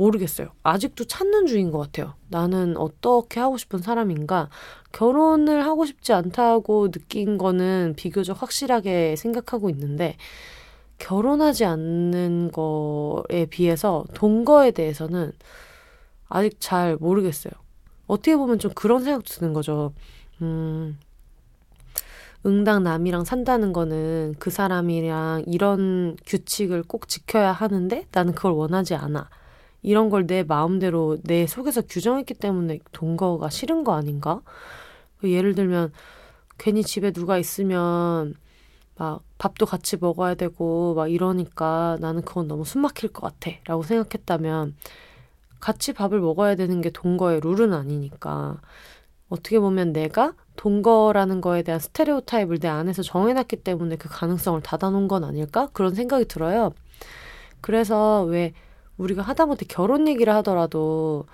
[0.00, 0.48] 모르겠어요.
[0.62, 2.14] 아직도 찾는 중인 것 같아요.
[2.28, 4.48] 나는 어떻게 하고 싶은 사람인가?
[4.92, 10.16] 결혼을 하고 싶지 않다고 느낀 거는 비교적 확실하게 생각하고 있는데,
[10.98, 15.32] 결혼하지 않는 거에 비해서 동거에 대해서는
[16.28, 17.52] 아직 잘 모르겠어요.
[18.06, 19.92] 어떻게 보면 좀 그런 생각도 드는 거죠.
[20.40, 20.98] 음,
[22.46, 29.28] 응당 남이랑 산다는 거는 그 사람이랑 이런 규칙을 꼭 지켜야 하는데 나는 그걸 원하지 않아.
[29.82, 34.42] 이런 걸 내 마음대로 내 속에서 규정했기 때문에 동거가 싫은 거 아닌가?
[35.24, 35.92] 예를 들면
[36.58, 38.34] 괜히 집에 누가 있으면
[38.96, 44.76] 막 밥도 같이 먹어야 되고 막 이러니까 나는 그건 너무 숨막힐 것 같아 라고 생각했다면
[45.60, 48.60] 같이 밥을 먹어야 되는 게 동거의 룰은 아니니까
[49.28, 55.08] 어떻게 보면 내가 동거라는 거에 대한 스테레오 타입을 내 안에서 정해놨기 때문에 그 가능성을 닫아놓은
[55.08, 55.68] 건 아닐까?
[55.72, 56.72] 그런 생각이 들어요.
[57.62, 58.52] 그래서 왜
[59.00, 61.26] 우리가 하다못해 결혼 얘기를 하더라도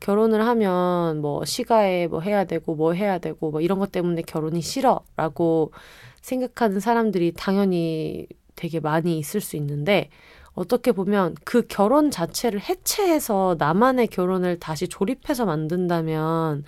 [0.00, 4.60] 결혼을 하면 뭐 시가에 뭐 해야 되고 뭐 해야 되고 뭐 이런 것 때문에 결혼이
[4.60, 5.72] 싫어라고
[6.20, 10.10] 생각하는 사람들이 당연히 되게 많이 있을 수 있는데
[10.52, 16.64] 어떻게 보면 그 결혼 자체를 해체해서 나만의 결혼을 다시 조립해서 만든다면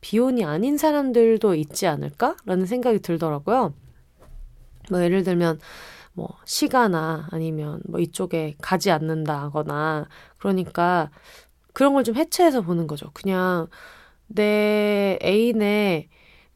[0.00, 3.72] 비혼이 아닌 사람들도 있지 않을까라는 생각이 들더라고요.
[4.90, 5.58] 뭐 예를 들면
[6.16, 10.08] 뭐 시가나 아니면 뭐 이쪽에 가지 않는다거나
[10.38, 11.10] 그러니까
[11.74, 13.10] 그런 걸 좀 해체해서 보는 거죠.
[13.14, 13.68] 그냥
[14.28, 16.08] 내 애인의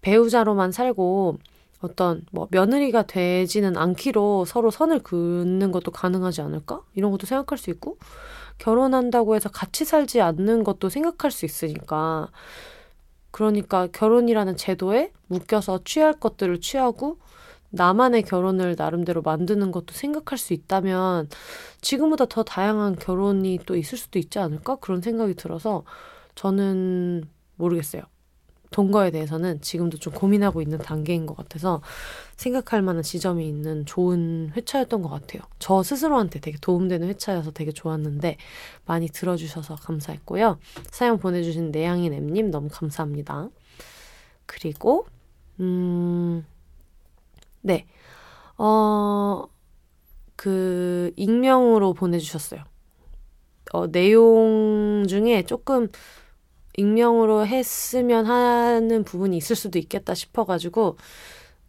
[0.02, 1.38] 배우자로만 살고
[1.82, 6.82] 어떤 뭐 며느리가 되지는 않기로 서로 선을 긋는 것도 가능하지 않을까?
[6.94, 7.98] 이런 것도 생각할 수 있고
[8.58, 12.28] 결혼한다고 해서 같이 살지 않는 것도 생각할 수 있으니까
[13.30, 17.18] 그러니까 결혼이라는 제도에 묶여서 취할 것들을 취하고
[17.70, 21.28] 나만의 결혼을 나름대로 만드는 것도 생각할 수 있다면
[21.80, 24.76] 지금보다 더 다양한 결혼이 또 있을 수도 있지 않을까?
[24.76, 25.84] 그런 생각이 들어서
[26.34, 27.24] 저는
[27.56, 28.02] 모르겠어요.
[28.70, 31.82] 동거에 대해서는 지금도 좀 고민하고 있는 단계인 것 같아서
[32.36, 35.42] 생각할 만한 지점이 있는 좋은 회차였던 것 같아요.
[35.58, 38.36] 저 스스로한테 되게 도움되는 회차여서 되게 좋았는데
[38.86, 40.58] 많이 들어주셔서 감사했고요.
[40.90, 43.48] 사연 보내주신 내양인 엠님 너무 감사합니다.
[44.46, 45.06] 그리고
[45.58, 46.44] 음,
[47.62, 47.86] 네,
[48.56, 49.44] 어,
[50.36, 52.62] 그 익명으로 보내주셨어요.
[53.72, 55.88] 어, 내용 중에 조금
[56.76, 60.96] 익명으로 했으면 하는 부분이 있을 수도 있겠다 싶어가지고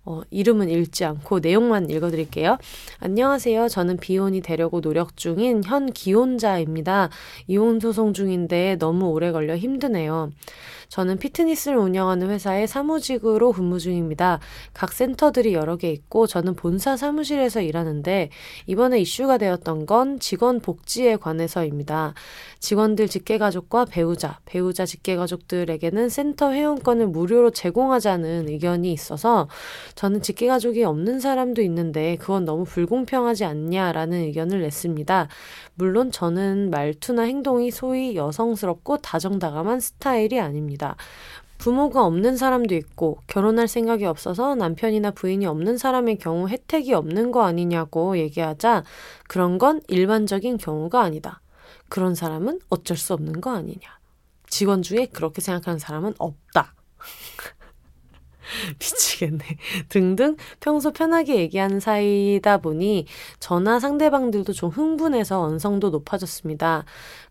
[0.04, 2.58] 어, 이름은 읽지 않고 내용만 읽어드릴게요.
[3.00, 3.68] 안녕하세요.
[3.68, 7.10] 저는 비혼이 되려고 노력 중인 현 기혼자입니다.
[7.48, 10.32] 이혼 소송 중인데 너무 오래 걸려 힘드네요.
[10.92, 14.42] 저는 피트니스를 운영하는 회사에 사무직으로 근무 중입니다.
[14.74, 18.30] 각 센터들이 여러 개 있고 저는 본사 사무실에서 일하는데
[18.68, 22.14] 이번에 이슈가 되었던 건 직원 복지에 관해서입니다.
[22.62, 29.50] 직원들 직계가족과 배우자, 배우자 직계가족들에게는 센터 회원권을 무료로 제공하자는 의견이 있어서
[29.96, 35.28] 저는 직계가족이 없는 사람도 있는데 그건 너무 불공평하지 않냐라는 의견을 냈습니다.
[35.74, 40.96] 물론 저는 말투나 행동이 소위 여성스럽고 다정다감한 스타일이 아닙니다.
[41.58, 47.44] 부모가 없는 사람도 있고 결혼할 생각이 없어서 남편이나 부인이 없는 사람의 경우 혜택이 없는 거
[47.44, 48.84] 아니냐고 얘기하자
[49.28, 51.42] 그런 건 일반적인 경우가 아니다.
[51.92, 54.00] 그런 사람은 어쩔 수 없는 거 아니냐.
[54.48, 56.74] 직원 중에 그렇게 생각하는 사람은 없다.
[58.80, 59.44] 미치겠네.
[59.90, 63.08] 등등 평소 편하게 얘기하는 사이다 보니
[63.40, 66.86] 저나 상대방들도 좀 흥분해서 언성도 높아졌습니다.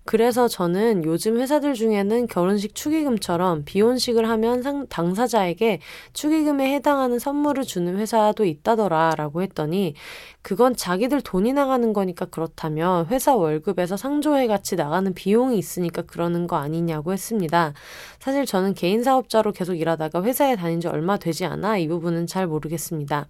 [0.05, 5.81] 그래서 저는 요즘 회사들 중에는 결혼식 축의금처럼 비혼식을 하면 상, 당사자에게
[6.13, 9.95] 축의금에 해당하는 선물을 주는 회사도 있다더라 라고 했더니
[10.43, 16.57] 그건 자기들 돈이 나가는 거니까 그렇다면 회사 월급에서 상조회 같이 나가는 비용이 있으니까 그러는 거
[16.57, 17.73] 아니냐고 했습니다.
[18.19, 22.47] 사실 저는 개인 사업자로 계속 일하다가 회사에 다닌 지 얼마 되지 않아 이 부분은 잘
[22.47, 23.29] 모르겠습니다.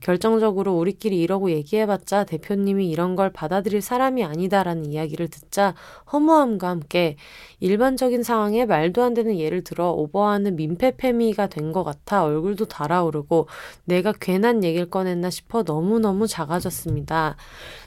[0.00, 5.74] 결정적으로 우리끼리 이러고 얘기해봤자 대표님이 이런 걸 받아들일 사람이 아니다라는 이야기를 듣자
[6.12, 7.16] 허무함과 함께
[7.60, 13.46] 일반적인 상황에 말도 안 되는 예를 들어 오버하는 민폐페미가 된 것 같아 얼굴도 달아오르고
[13.84, 17.36] 내가 괜한 얘기를 꺼냈나 싶어 너무너무 작아졌습니다.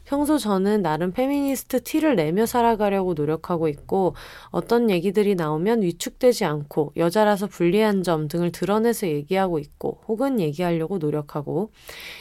[0.06, 4.16] 평소 저는 나름 페미니스트 티를 내며 살아가려고 노력하고 있고
[4.49, 11.70] 어떤 얘기들이 나오면 위축되지 않고 여자라서 불리한 점 등을 드러내서 얘기하고 있고 혹은 얘기하려고 노력하고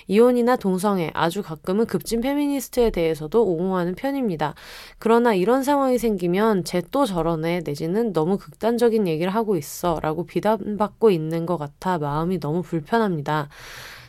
[0.07, 4.55] 이혼이나 동성애 아주 가끔은 급진 페미니스트에 대해서도 옹호하는 편입니다.
[4.99, 11.11] 그러나 이런 상황이 생기면 쟤 또 저러네 내지는 너무 극단적인 얘기를 하고 있어 라고 비난받고
[11.11, 13.49] 있는 것 같아 마음이 너무 불편합니다.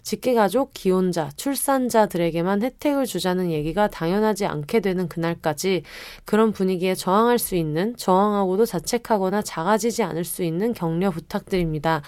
[0.03, 5.83] 직계가족, 기혼자, 출산자들에게만 혜택을 주자는 얘기가 당연하지 않게 되는 그날까지
[6.25, 12.01] 그런 분위기에 저항할 수 있는, 저항하고도 자책하거나 작아지지 않을 수 있는 격려 부탁드립니다.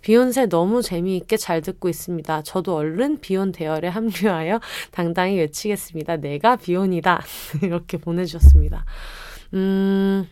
[0.00, 2.42] 비욘세 너무 재미있게 잘 듣고 있습니다.
[2.42, 6.16] 저도 얼른 비혼 대열에 합류하여 당당히 외치겠습니다.
[6.16, 7.22] 내가 비혼이다.
[7.62, 8.84] 이렇게 보내주셨습니다.
[9.54, 10.26] 음,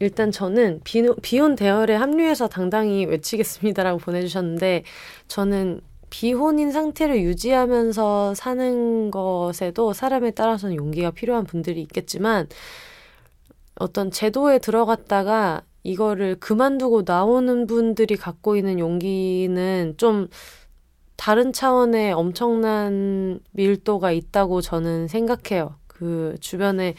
[0.00, 4.84] 일단 저는 비, 비혼 대열에 합류해서 당당히 외치겠습니다라고 보내주셨는데
[5.26, 5.80] 저는
[6.10, 12.48] 비혼인 상태를 유지하면서 사는 것에도 사람에 따라서는 용기가 필요한 분들이 있겠지만
[13.76, 20.28] 어떤 제도에 들어갔다가 이거를 그만두고 나오는 분들이 갖고 있는 용기는 좀
[21.16, 25.74] 다른 차원의 엄청난 밀도가 있다고 저는 생각해요.
[25.86, 26.94] 그 주변에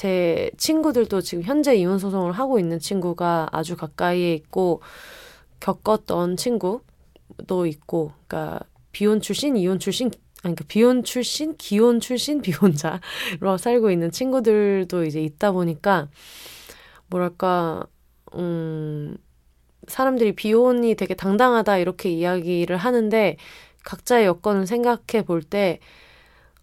[0.00, 4.80] 제 친구들도 지금 현재 이혼 소송을 하고 있는 친구가 아주 가까이에 있고
[5.60, 8.60] 겪었던 친구도 있고, 그러니까
[8.92, 10.06] 비혼 출신, 이혼 출신,
[10.42, 16.08] 아니 그러니까 비혼 출신, 기혼 출신, 비혼자로 살고 있는 친구들도 이제 있다 보니까
[17.08, 17.84] 뭐랄까,
[18.36, 19.18] 음,
[19.86, 23.36] 사람들이 비혼이 되게 당당하다 이렇게 이야기를 하는데
[23.84, 25.78] 각자의 여건을 생각해 볼때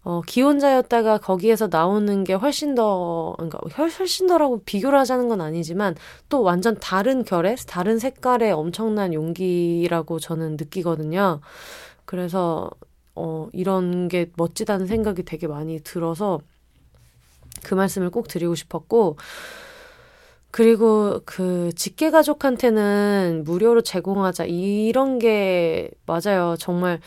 [0.04, 5.96] 어, 기혼자였다가 거기에서 나오는 게 훨씬 더, 그러니까 훨씬 더라고 비교를 하자는 건 아니지만
[6.28, 11.40] 또 완전 다른 결의, 다른 색깔의 엄청난 용기라고 저는 느끼거든요.
[12.04, 12.70] 그래서,
[13.14, 16.40] 어, 이런 게 멋지다는 생각이 되게 많이 들어서
[17.64, 19.16] 그 말씀을 꼭 드리고 싶었고,
[20.50, 26.56] 그리고 그 직계 가족한테는 무료로 제공하자 이런 게 맞아요.
[26.58, 27.00] 정말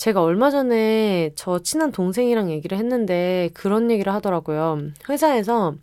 [0.00, 4.78] 제가 얼마 전에 저 친한 동생이랑 얘기를 했는데 그런 얘기를 하더라고요.
[5.10, 5.74] 회사에서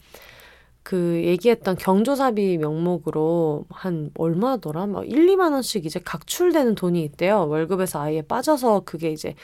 [0.81, 4.87] 그 얘기했던 경조사비 명목으로 한 얼마더라?
[4.87, 7.47] 막 1, 2만 원씩 이제 각출되는 돈이 있대요.
[7.47, 9.35] 월급에서 아예 빠져서 그게 이제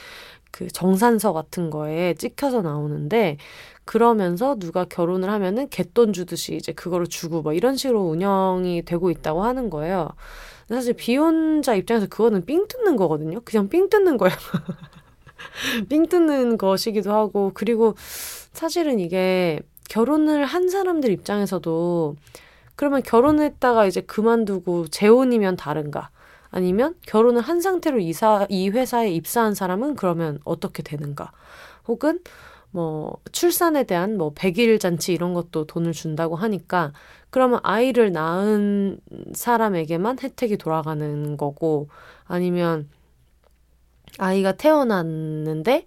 [0.49, 3.38] 그 정산서 같은 거에 찍혀서 나오는데
[3.86, 9.43] 그러면서 누가 결혼을 하면은 갯돈 주듯이 이제 그거를 주고 뭐 이런 식으로 운영이 되고 있다고
[9.43, 10.09] 하는 거예요.
[10.68, 13.41] 사실 비혼자 입장에서 그거는 삥 뜯는 거거든요.
[13.43, 14.36] 그냥 삥 뜯는 거예요.
[15.89, 19.59] 삥 뜯는 것이기도 하고 그리고 사실은 이게
[19.89, 22.16] 결혼을 한 사람들 입장에서도
[22.76, 26.09] 그러면 결혼을 했다가 이제 그만두고 재혼이면 다른가?
[26.49, 31.32] 아니면 결혼을 한 상태로 이사 이 회사에 입사한 사람은 그러면 어떻게 되는가?
[31.88, 32.20] 혹은
[32.74, 36.91] 뭐 출산에 대한 뭐 백일 잔치 이런 것도 돈을 준다고 하니까
[37.30, 38.99] 그러면 아이를 낳은
[39.34, 41.88] 사람에게만 혜택이 돌아가는 거고
[42.26, 42.89] 아니면
[44.17, 45.86] 아이가 태어났는데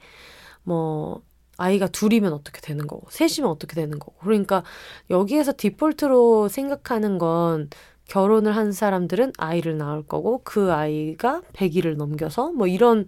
[0.63, 1.23] 뭐
[1.59, 4.15] 아이가 둘이면 어떻게 되는 거고, 셋이면 어떻게 되는 거고.
[4.21, 4.63] 그러니까
[5.11, 7.71] 여기에서 디폴트로 생각하는 건
[8.09, 13.07] 결혼을 한 사람들은 아이를 낳을 거고, 그 아이가 100일을 넘겨서 뭐 이런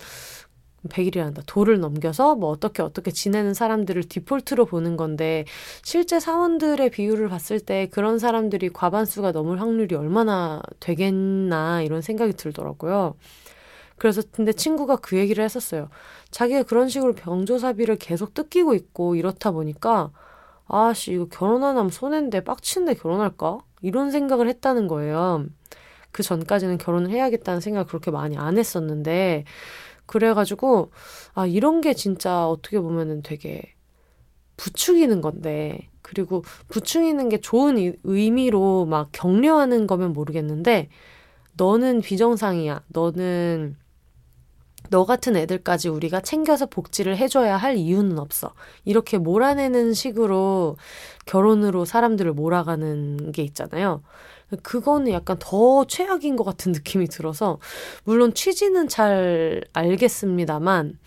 [0.88, 1.42] 100일이란다.
[1.46, 5.44] 도를 넘겨서 뭐 어떻게 어떻게 지내는 사람들을 디폴트로 보는 건데
[5.82, 13.14] 실제 사원들의 비율을 봤을 때 그런 사람들이 과반수가 넘을 확률이 얼마나 되겠나 이런 생각이 들더라고요.
[13.96, 15.88] 그래서 근데 친구가 그 얘기를 했었어요.
[16.30, 20.10] 자기가 그런 식으로 병조사비를 계속 뜯기고 있고 이렇다 보니까
[20.68, 23.58] 아씨 이거 결혼 안 하면 손해인데 빡치는데 결혼할까?
[23.82, 25.46] 이런 생각을 했다는 거예요.
[26.12, 29.44] 그 전까지는 결혼을 해야겠다는 생각을 그렇게 많이 안 했었는데
[30.08, 30.90] 그래가지고
[31.34, 33.62] 아 이런 게 진짜 어떻게 보면은 되게
[34.56, 40.88] 부추기는 건데 그리고 부추기는 게 좋은 의미로 막 격려하는 거면 모르겠는데
[41.56, 42.82] 너는 비정상이야.
[42.88, 43.76] 너는
[44.90, 48.54] 너 같은 애들까지 우리가 챙겨서 복지를 해줘야 할 이유는 없어.
[48.86, 50.76] 이렇게 몰아내는 식으로
[51.26, 54.02] 결혼으로 사람들을 몰아가는 게 있잖아요.
[54.62, 57.58] 그거는 약간 더 최악인 것 같은 느낌이 들어서,
[58.04, 60.98] 물론 취지는 잘 알겠습니다만,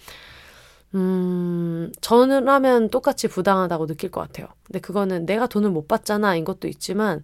[0.94, 4.48] 음, 저는 하면 똑같이 부당하다고 느낄 것 같아요.
[4.64, 7.24] 근데 그거는 내가 돈을 못 받잖아, 인 것도 있지만,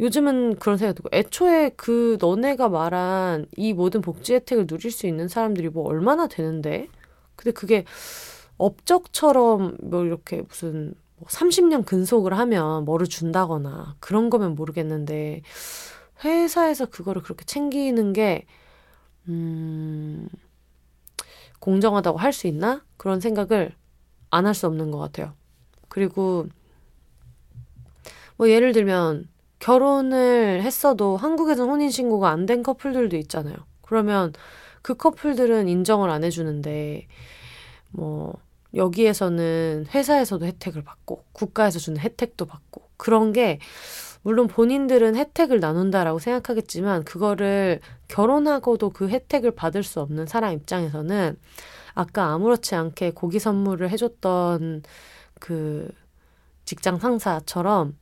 [0.00, 5.28] 요즘은 그런 생각이 들고 애초에 그 너네가 말한 이 모든 복지 혜택을 누릴 수 있는
[5.28, 6.88] 사람들이 뭐 얼마나 되는데
[7.36, 7.84] 근데 그게
[8.58, 15.42] 업적처럼 뭐 이렇게 무슨 뭐 30년 근속을 하면 뭐를 준다거나 그런 거면 모르겠는데
[16.24, 18.46] 회사에서 그거를 그렇게 챙기는 게
[19.28, 20.28] 음,
[21.60, 22.84] 공정하다고 할 수 있나?
[22.96, 23.74] 그런 생각을
[24.30, 25.34] 안 할 수 없는 것 같아요.
[25.88, 26.46] 그리고
[28.36, 33.54] 뭐 예를 들면 결혼을 했어도 한국에서 혼인신고가 안 된 커플들도 있잖아요.
[33.82, 34.32] 그러면
[34.82, 37.06] 그 커플들은 인정을 안 해주는데,
[37.90, 38.34] 뭐,
[38.74, 43.58] 여기에서는 회사에서도 혜택을 받고, 국가에서 주는 혜택도 받고, 그런 게,
[44.22, 51.36] 물론 본인들은 혜택을 나눈다라고 생각하겠지만, 그거를 결혼하고도 그 혜택을 받을 수 없는 사람 입장에서는,
[51.94, 54.82] 아까 아무렇지 않게 고기 선물을 해줬던
[55.40, 55.90] 그
[56.64, 57.96] 직장 상사처럼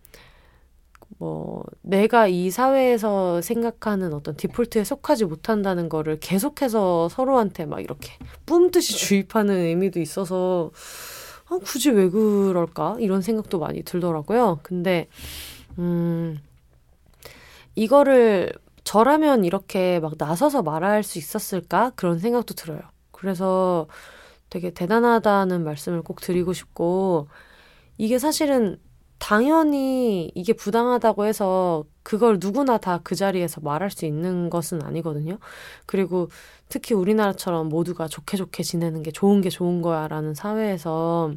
[1.19, 8.13] 뭐 내가 이 사회에서 생각하는 어떤 디폴트에 속하지 못한다는 거를 계속해서 서로한테 막 이렇게
[8.47, 10.71] 뿜듯이 주입하는 의미도 있어서
[11.51, 14.61] 어, 굳이 왜 그럴까 이런 생각도 많이 들더라고요.
[14.63, 15.09] 근데
[15.79, 16.39] 음
[17.75, 18.53] 이거를
[18.85, 22.81] 저라면 이렇게 막 나서서 말할 수 있었을까 그런 생각도 들어요.
[23.11, 23.87] 그래서
[24.49, 27.29] 되게 대단하다는 말씀을 꼭 드리고 싶고
[27.99, 28.79] 이게 사실은
[29.21, 35.39] 당연히 이게 부당하다고 해서 그걸 누구나 다 그 자리에서 말할 수 있는 것은 아니거든요.
[35.87, 36.29] 그리고
[36.69, 41.33] 특히 우리나라처럼 모두가 좋게 좋게 지내는 게 좋은 게 좋은 거야 라는 사회에서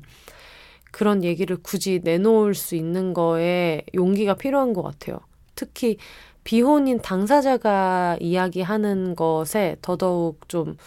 [0.92, 5.20] 그런 얘기를 굳이 내놓을 수 있는 거에 용기가 필요한 것 같아요.
[5.56, 5.98] 특히
[6.44, 10.78] 비혼인 당사자가 이야기하는 것에 더더욱 좀,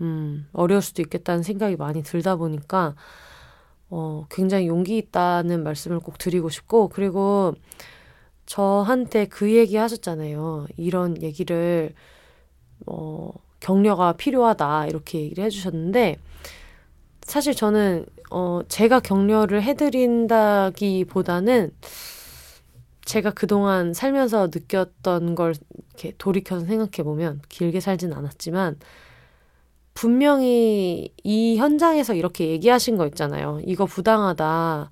[0.00, 2.94] 음, 어려울 수도 있겠다는 생각이 많이 들다 보니까
[3.94, 7.54] 어, 굉장히 용기 있다는 말씀을 꼭 드리고 싶고, 그리고
[8.46, 10.66] 저한테 그 얘기 하셨잖아요.
[10.78, 11.92] 이런 얘기를,
[12.86, 13.30] 어,
[13.60, 14.86] 격려가 필요하다.
[14.86, 16.16] 이렇게 얘기를 해주셨는데,
[17.20, 21.70] 사실 저는, 어, 제가 격려를 해드린다기 보다는,
[23.04, 25.54] 제가 그동안 살면서 느꼈던 걸
[25.90, 28.78] 이렇게 돌이켜서 생각해보면, 길게 살진 않았지만,
[30.02, 33.60] 분명히 이 현장에서 이렇게 얘기하신 거 있잖아요.
[33.64, 34.90] 이거 부당하다.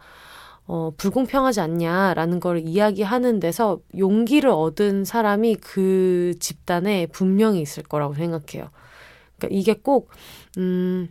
[0.68, 8.70] 어, 불공평하지 않냐라는 걸 이야기하는 데서 용기를 얻은 사람이 그 집단에 분명히 있을 거라고 생각해요.
[9.36, 10.10] 그러니까 이게 꼭,
[10.58, 11.08] 음,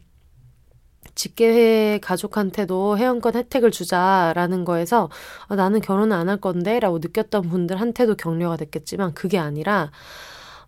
[1.13, 5.09] 집계 가족한테도 회원권 혜택을 주자라는 거에서
[5.49, 9.91] 아, 나는 결혼을 안 할 건데 라고 느꼈던 분들한테도 격려가 됐겠지만 그게 아니라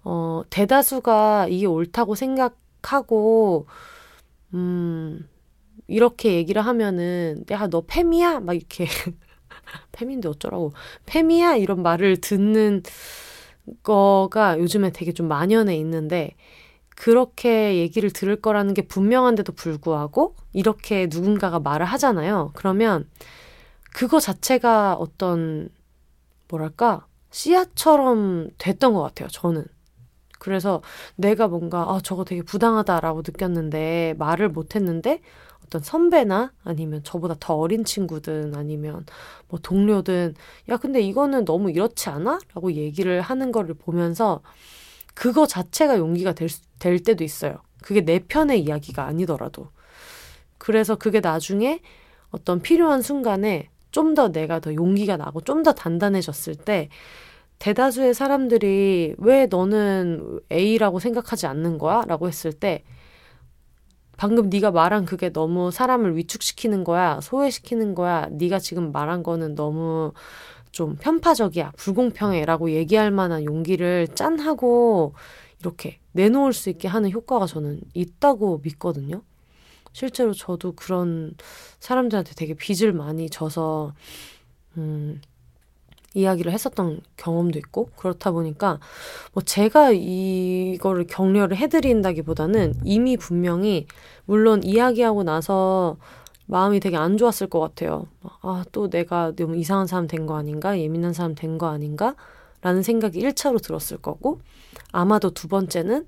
[0.04, 3.68] 어, 대다수가 이게 옳다고 생각 하고
[4.54, 5.28] 음,
[5.88, 8.86] 이렇게 얘기를 하면은 야너 페미야 막 이렇게
[9.92, 10.74] 페미인데 어쩌라고
[11.06, 12.84] 페미야 이런 말을 듣는
[13.84, 16.36] 거가 요즘에 되게 좀 만연해 있는데
[16.96, 22.52] 그렇게 얘기를 들을 거라는 게 분명한데도 불구하고 이렇게 누군가가 말을 하잖아요.
[22.54, 23.10] 그러면
[23.94, 25.70] 그거 자체가 어떤
[26.48, 29.30] 뭐랄까 씨앗처럼 됐던 것 같아요.
[29.30, 29.66] 저는.
[30.42, 30.82] 그래서
[31.16, 35.22] 내가 뭔가 아 저거 되게 부당하다라고 느꼈는데 말을 못했는데
[35.66, 39.06] 어떤 선배나 아니면 저보다 더 어린 친구든 아니면
[39.50, 40.34] 뭐 동료든
[40.70, 42.40] 야 근데 이거는 너무 이렇지 않아?
[42.56, 44.42] 라고 얘기를 하는 거를 보면서
[45.14, 47.58] 그거 자체가 용기가 될, 될 때도 있어요.
[47.84, 49.70] 그게 내 편의 이야기가 아니더라도.
[50.58, 51.82] 그래서 그게 나중에
[52.32, 56.90] 어떤 필요한 순간에 좀 더 내가 더 용기가 나고 좀 더 단단해졌을 때
[57.62, 62.04] 대다수의 사람들이 왜 너는 A라고 생각하지 않는 거야?
[62.08, 62.84] 라고 했을 때
[64.18, 68.28] 방금 네가 말한 그게 너무 사람을 위축시키는 거야, 소외시키는 거야.
[68.32, 70.12] 네가 지금 말한 거는 너무
[70.72, 75.14] 좀 편파적이야, 불공평해라고 얘기할 만한 용기를 짠 하고
[75.60, 79.22] 이렇게 내놓을 수 있게 하는 효과가 저는 있다고 믿거든요.
[79.94, 81.36] 실제로 저도 그런
[81.80, 83.94] 사람들한테 되게 빚을 많이 져서
[84.78, 85.22] 음,
[86.14, 88.80] 이야기를 했었던 경험도 있고 그렇다 보니까
[89.34, 93.88] 뭐 제가 이거를 격려를 해드린다기보다는 이미 분명히
[94.26, 95.98] 물론 이야기하고 나서
[96.48, 98.08] 마음이 되게 안 좋았을 것 같아요.
[98.42, 100.78] 아, 또 내가 너무 이상한 사람 된 거 아닌가?
[100.78, 102.16] 예민한 사람 된 거 아닌가?
[102.62, 104.40] 라는 생각이 1차로 들었을 거고,
[104.92, 106.08] 아마도 두 번째는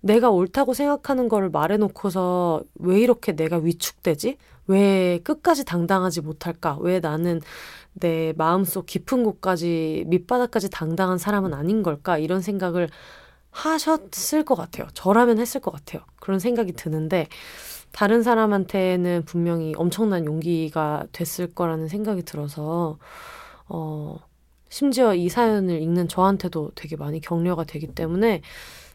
[0.00, 4.36] 내가 옳다고 생각하는 거를 말해놓고서 왜 이렇게 내가 위축되지?
[4.68, 6.78] 왜 끝까지 당당하지 못할까?
[6.80, 7.40] 왜 나는
[7.94, 12.18] 내 마음속 깊은 곳까지 밑바닥까지 당당한 사람은 아닌 걸까?
[12.18, 12.88] 이런 생각을
[13.50, 14.88] 하셨을 것 같아요.
[14.94, 16.02] 저라면 했을 것 같아요.
[16.20, 17.26] 그런 생각이 드는데
[17.92, 22.98] 다른 사람한테는 분명히 엄청난 용기가 됐을 거라는 생각이 들어서
[23.68, 24.18] 어
[24.70, 28.40] 심지어 이 사연을 읽는 저한테도 되게 많이 격려가 되기 때문에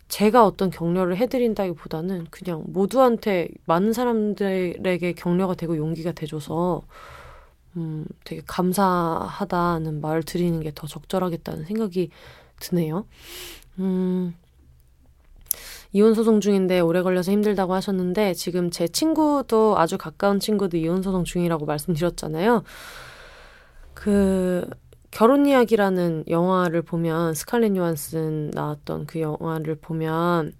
[0.07, 6.81] 제가 어떤 격려를 해드린다기보다는 그냥 모두한테 많은 사람들에게 격려가 되고 용기가 돼줘서
[7.77, 12.09] 음, 되게 감사하다는 말을 드리는 게 더 적절하겠다는 생각이
[12.59, 13.05] 드네요.
[13.79, 14.35] 음,
[15.93, 21.23] 이혼 소송 중인데 오래 걸려서 힘들다고 하셨는데 지금 제 친구도 아주 가까운 친구도 이혼 소송
[21.23, 22.63] 중이라고 말씀드렸잖아요.
[23.93, 24.69] 그
[25.11, 30.53] 결혼 이야기라는 영화를 보면 스칼렛 요한슨 나왔던 그 영화를 보면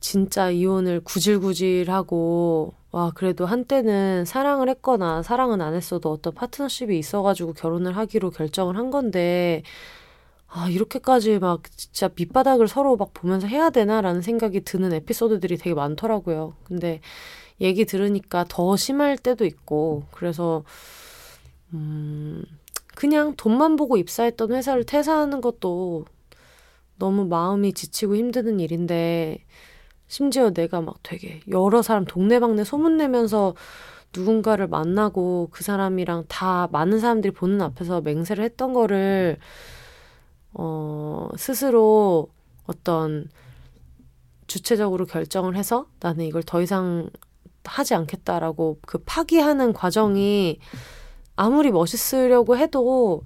[0.00, 7.96] 진짜 이혼을 구질구질하고 와 그래도 한때는 사랑을 했거나 사랑은 안 했어도 어떤 파트너십이 있어가지고 결혼을
[7.96, 9.62] 하기로 결정을 한 건데
[10.46, 16.54] 아 이렇게까지 막 진짜 밑바닥을 서로 막 보면서 해야 되나라는 생각이 드는 에피소드들이 되게 많더라고요.
[16.64, 17.00] 근데
[17.62, 20.64] 얘기 들으니까 더 심할 때도 있고 그래서
[21.72, 22.44] 음
[22.94, 26.04] 그냥 돈만 보고 입사했던 회사를 퇴사하는 것도
[26.98, 29.38] 너무 마음이 지치고 힘드는 일인데
[30.12, 33.54] 심지어 내가 막 되게 여러 사람 동네방네 소문내면서
[34.14, 39.38] 누군가를 만나고 그 사람이랑 다 많은 사람들이 보는 앞에서 맹세를 했던 거를
[40.52, 42.28] 어 스스로
[42.66, 43.26] 어떤
[44.48, 47.08] 주체적으로 결정을 해서 나는 이걸 더 이상
[47.64, 50.58] 하지 않겠다라고 그 파기하는 과정이
[51.36, 53.22] 아무리 멋있으려고 해도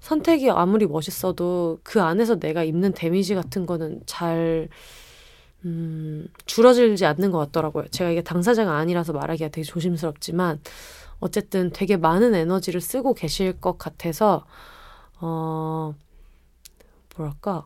[0.00, 4.70] 선택이 아무리 멋있어도 그 안에서 내가 입는 데미지 같은 거는 잘
[5.64, 7.88] 음, 줄어들지 않는 것 같더라고요.
[7.88, 10.60] 제가 이게 당사자가 아니라서 말하기가 되게 조심스럽지만
[11.20, 14.44] 어쨌든 되게 많은 에너지를 쓰고 계실 것 같아서
[15.20, 15.94] 어
[17.16, 17.64] 뭐랄까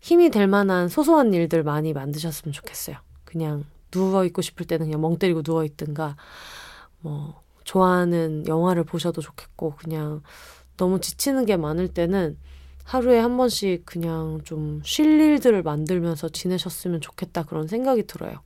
[0.00, 2.96] 힘이 될 만한 소소한 일들 많이 만드셨으면 좋겠어요.
[3.24, 6.16] 그냥 누워 있고 싶을 때는 그냥 멍 때리고 누워 있든가
[7.00, 10.22] 뭐 좋아하는 영화를 보셔도 좋겠고, 그냥
[10.76, 12.38] 너무 지치는 게 많을 때는
[12.86, 18.40] 하루에 한 번씩 그냥 좀 쉴 일들을 만들면서 지내셨으면 좋겠다 그런 생각이 들어요.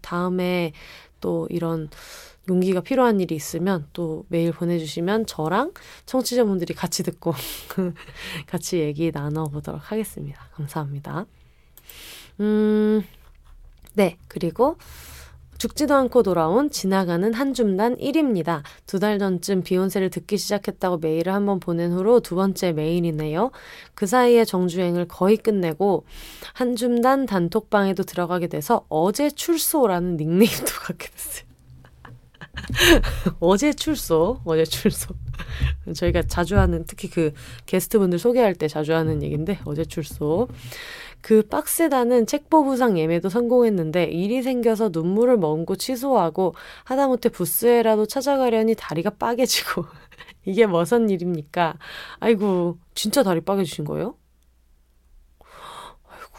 [0.00, 0.72] 다음에
[1.20, 1.90] 또 이런
[2.48, 5.72] 용기가 필요한 일이 있으면 또 메일 보내주시면 저랑
[6.06, 7.34] 청취자분들이 같이 듣고
[8.46, 10.40] 같이 얘기 나눠보도록 하겠습니다.
[10.52, 11.26] 감사합니다.
[12.40, 13.02] 음,
[13.94, 14.16] 네.
[14.28, 14.76] 그리고
[15.60, 18.62] 죽지도 않고 돌아온 지나가는 한 줌단 1입니다.
[18.86, 23.50] 두 달 전쯤 비욘세를 듣기 시작했다고 메일을 한번 보낸 후로 두 번째 메일이네요.
[23.94, 26.06] 그 사이에 정주행을 거의 끝내고
[26.54, 31.50] 한 줌단 단톡방에도 들어가게 돼서 어제 출소라는 닉네임도 갖게 됐어요.
[33.38, 35.14] 어제 출소, 어제 출소.
[35.94, 37.32] 저희가 자주 하는, 특히 그
[37.66, 40.48] 게스트분들 소개할 때 자주 하는 얘기인데, 어제 출소.
[41.22, 49.84] 그 빡세다는 책보부상 예매도 성공했는데 일이 생겨서 눈물을 머금고 취소하고 하다못해 부스에라도 찾아가려니 다리가 빠개지고
[50.46, 51.76] 이게 무슨 일입니까?
[52.20, 54.16] 아이고 진짜 다리 빠개지신 거예요?
[56.08, 56.30] 아이고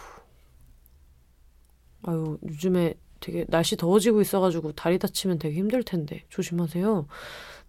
[2.03, 7.07] 아유 요즘에 되게 날씨 더워지고 있어가지고 다리 다치면 되게 힘들 텐데 조심하세요.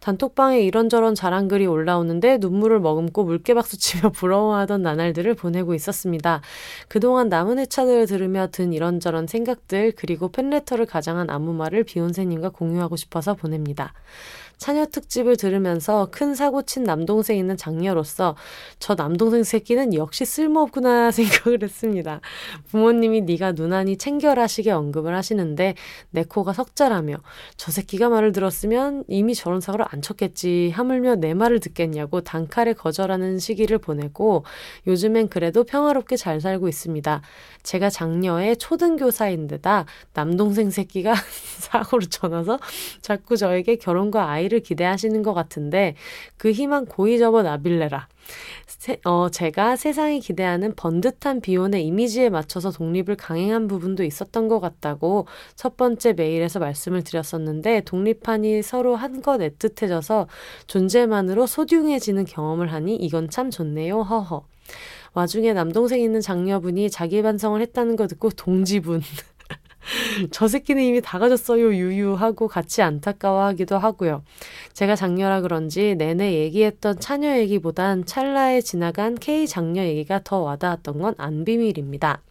[0.02, 6.42] 단톡방에 이런저런 자랑글이 올라오는데 눈물을 머금고 물개박수 치며 부러워하던 나날들을 보내고 있었습니다.
[6.88, 13.34] 그동안 남은 회차들을 들으며 든 이런저런 생각들 그리고 팬레터를 가장한 아무 말을 비욘세님과 공유하고 싶어서
[13.34, 13.94] 보냅니다.
[14.62, 18.36] 차녀 특집을 들으면서 큰 사고 친 남동생 있는 장녀로서
[18.78, 22.20] 저 남동생 새끼는 역시 쓸모없구나 생각을 했습니다.
[22.70, 25.74] 부모님이 네가 누나니 챙겨라 시게 언급을 하시는데
[26.10, 27.16] 내 코가 석자라며
[27.56, 33.40] 저 새끼가 말을 들었으면 이미 저런 사고를 안 쳤겠지 하물며 내 말을 듣겠냐고 단칼에 거절하는
[33.40, 34.44] 시기를 보내고
[34.86, 37.20] 요즘엔 그래도 평화롭게 잘 살고 있습니다.
[37.64, 41.14] 제가 장녀의 초등교사인데다 남동생 새끼가
[41.58, 42.60] 사고를 쳐놔서
[43.00, 45.94] 자꾸 저에게 결혼과 아이를 기대하시는 것 같은데
[46.36, 48.08] 그 희망 고이 접어 나빌레라.
[48.66, 55.26] 세, 어, 제가 세상이 기대하는 번듯한 비혼의 이미지에 맞춰서 독립을 강행한 부분도 있었던 것 같다고
[55.56, 60.26] 첫 번째 메일에서 말씀을 드렸었는데 독립하니 서로 한것 애틋해져서
[60.66, 64.02] 존재만으로 소중해지는 경험을 하니 이건 참 좋네요.
[64.02, 64.44] 허허.
[65.14, 69.02] 와중에 남동생 있는 장녀분이 자기 반성을 했다는 거 듣고 동지분.
[70.30, 74.22] 저 새끼는 이미 다 가졌어요, 유유하고 같이 안타까워하기도 하고요.
[74.72, 81.14] 제가 장녀라 그런지 내내 얘기했던 차녀 얘기보단 찰나에 지나간 K 장녀 얘기가 더 와닿았던 건
[81.18, 82.22] 안 비밀입니다.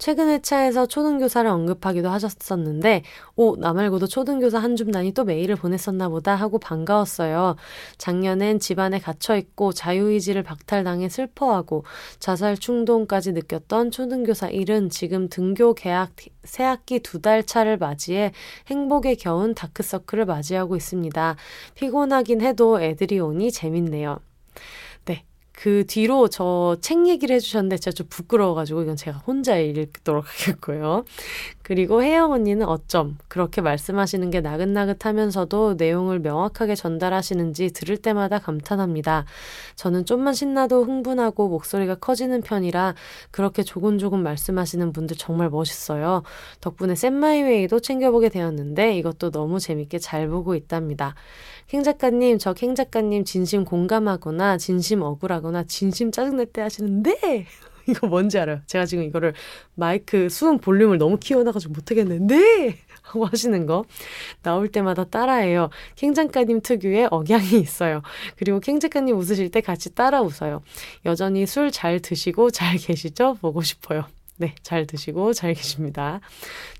[0.00, 3.02] 최근 회차에서 초등교사를 언급하기도 하셨었는데,
[3.36, 7.56] 오, 나 말고도 초등교사 한 줌단이 또 메일을 보냈었나 보다 하고 반가웠어요.
[7.98, 11.84] 작년엔 집안에 갇혀있고 자유의지를 박탈당해 슬퍼하고
[12.18, 16.12] 자살 충동까지 느꼈던 초등교사 일은 지금 등교 계약
[16.44, 18.32] 새학기 두 달 차를 맞이해
[18.68, 21.36] 행복에 겨운 다크서클을 맞이하고 있습니다.
[21.74, 24.20] 피곤하긴 해도 애들이 오니 재밌네요.
[25.60, 31.04] 그 뒤로 저 책 얘기를 해주셨는데 진짜 좀 부끄러워가지고 이건 제가 혼자 읽도록 하겠고요.
[31.62, 39.26] 그리고 혜영 언니는 어쩜 그렇게 말씀하시는 게 나긋나긋하면서도 내용을 명확하게 전달하시는지 들을 때마다 감탄합니다.
[39.76, 42.94] 저는 좀만 신나도 흥분하고 목소리가 커지는 편이라
[43.30, 46.22] 그렇게 조곤조곤 말씀하시는 분들 정말 멋있어요.
[46.62, 51.14] 덕분에 샌마이웨이도 챙겨보게 되었는데 이것도 너무 재밌게 잘 보고 있답니다.
[51.70, 57.46] 캥 작가님, 저 캥 작가님 진심 공감하거나 진심 억울하거나 진심 짜증낼 때 하시는데
[57.88, 58.60] 이거 뭔지 알아요?
[58.66, 59.34] 제가 지금 이거를
[59.74, 63.84] 마이크 수음 볼륨을 너무 키워놔가지고 못하겠는데 하고 하시는 거
[64.42, 65.70] 나올 때마다 따라해요.
[65.94, 68.02] 캥 작가님 특유의 억양이 있어요.
[68.36, 70.62] 그리고 캥 작가님 웃으실 때 같이 따라 웃어요.
[71.06, 73.34] 여전히 술 잘 드시고 잘 계시죠?
[73.40, 74.04] 보고 싶어요.
[74.40, 76.20] 네, 잘 드시고 잘 계십니다.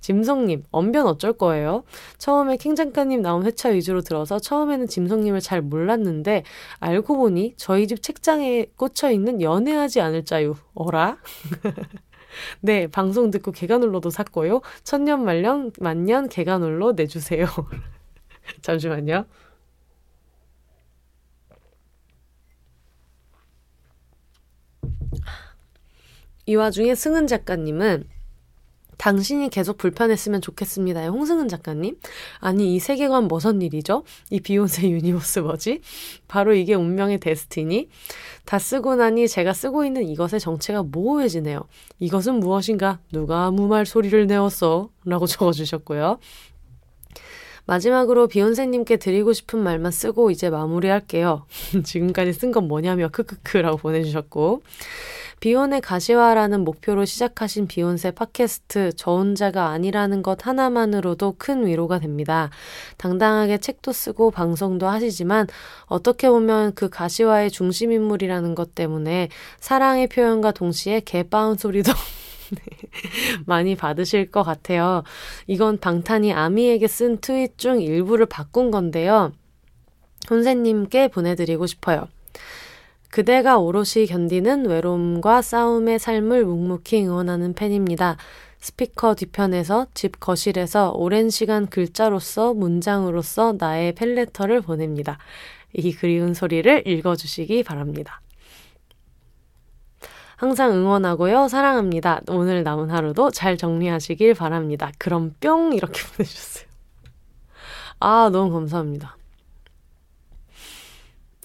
[0.01, 1.85] 짐성님, 언변 어쩔 거예요?
[2.17, 6.45] 처음에 킹 작가님 나온 회차 위주로 들어서 처음에는 짐성님을 잘 몰랐는데
[6.79, 10.55] 알고 보니 저희 집 책장에 꽂혀 있는 연애하지 않을 자유.
[10.75, 11.19] 어라?
[12.63, 14.63] 네, 방송 듣고 개가눌러도 샀고요.
[14.83, 17.45] 천년 말년 만년 개가눌러 내주세요.
[18.63, 19.27] 잠시만요.
[26.51, 28.09] 이 와중에 승은 작가님은
[28.99, 31.07] 당신이 계속 불편했으면 좋겠습니다.
[31.07, 31.97] 홍승은 작가님.
[32.41, 34.03] 아니, 이 세계관 무슨 일이죠?
[34.31, 35.81] 이 비욘세 universe 뭐지?
[36.27, 37.89] 바로 이게 운명의 destiny?
[38.47, 41.63] 다 쓰고 나니 제가 쓰고 있는 이것의 정체가 모호해지네요.
[42.01, 42.99] 이것은 무엇인가?
[43.13, 44.91] 누가 아무 말 소리를 내었어?
[45.05, 46.19] 라고 적어주셨고요.
[47.65, 51.47] 마지막으로 비욘세님께 드리고 싶은 말만 쓰고 이제 마무리할게요.
[51.85, 54.63] 지금까지 쓴 건 뭐냐며 크크크라고 보내주셨고
[55.41, 62.51] 비욘의 가시화라는 목표로 시작하신 비욘세 팟캐스트 저 혼자가 아니라는 것 하나만으로도 큰 위로가 됩니다.
[62.99, 65.47] 당당하게 책도 쓰고 방송도 하시지만
[65.87, 71.91] 어떻게 보면 그 가시화의 중심 인물이라는 것 때문에 사랑의 표현과 동시에 개빠운 소리도
[73.47, 75.05] 많이 받으실 것 같아요.
[75.47, 79.33] 이건 방탄이 아미에게 쓴 트윗 중 일부를 바꾼 건데요.
[80.29, 82.09] 혼세님께 보내드리고 싶어요.
[83.11, 88.17] 그대가 오롯이 견디는 외로움과 싸움의 삶을 묵묵히 응원하는 팬입니다.
[88.61, 95.19] 스피커 뒤편에서 집 거실에서 오랜 시간 글자로서 문장으로서 나의 팬레터를 보냅니다.
[95.73, 98.21] 이 그리운 소리를 읽어주시기 바랍니다.
[100.37, 101.49] 항상 응원하고요.
[101.49, 102.23] 사랑합니다.
[102.29, 104.91] 오늘 남은 하루도 잘 정리하시길 바랍니다.
[104.99, 105.75] 그럼 뿅!
[105.75, 106.65] 이렇게 보내주셨어요.
[107.99, 109.17] 아, 너무 감사합니다.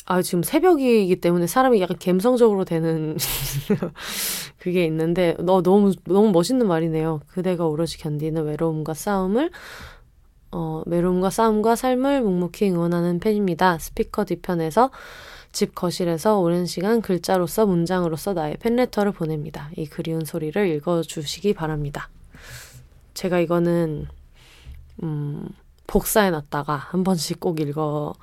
[0.07, 3.17] 아, 지금 새벽이기 때문에 사람이 약간 감성적으로 되는
[4.59, 7.21] 그게 있는데, 너 너무, 너무 멋있는 말이네요.
[7.27, 9.49] 그대가 오롯이 견디는 외로움과 싸움을,
[10.51, 13.79] 어, 외로움과 싸움과 삶을 묵묵히 응원하는 팬입니다.
[13.79, 14.91] 스피커 뒤편에서
[15.51, 19.71] 집 거실에서 오랜 시간 글자로서 문장으로서 나의 팬레터를 보냅니다.
[19.75, 22.09] 이 그리운 소리를 읽어주시기 바랍니다.
[23.15, 24.07] 제가 이거는,
[25.01, 25.49] 음,
[25.87, 28.13] 복사해 놨다가 한 번씩 꼭 읽어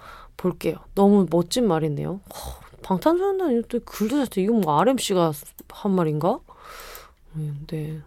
[0.43, 0.75] 볼게요.
[0.97, 2.21] 너무 멋진 말이네요.
[2.83, 5.31] 방탄소년단 또 글도 잘 때, 이거 뭐 RMC가
[5.69, 6.41] 한 말인가?
[7.69, 8.01] 네.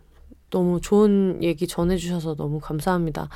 [0.50, 3.30] 너무 좋은 얘기 전해주셔서 너무 감사합니다.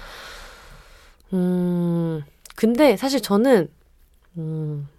[1.32, 2.24] 음,
[2.58, 3.70] 근데 사실 저는,
[4.38, 4.90] 음,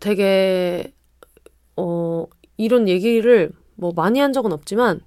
[0.00, 0.92] 되게,
[1.76, 5.00] 어, 이런 얘기를 뭐 많이 한 적은 없지만,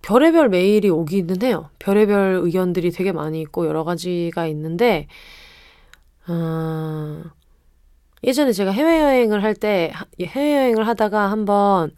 [0.00, 1.68] 별의별 메일이 오기는 해요.
[1.78, 5.08] 별의별 의견들이 되게 많이 있고 여러 가지가 있는데,
[6.28, 7.22] 어,
[8.22, 11.94] 예전에 제가 해외여행을 할 때, 해외여행을 하다가 한번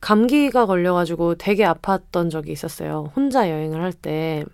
[0.00, 3.12] 감기가 걸려가지고 되게 아팠던 적이 있었어요.
[3.16, 4.44] 혼자 여행을 할 때.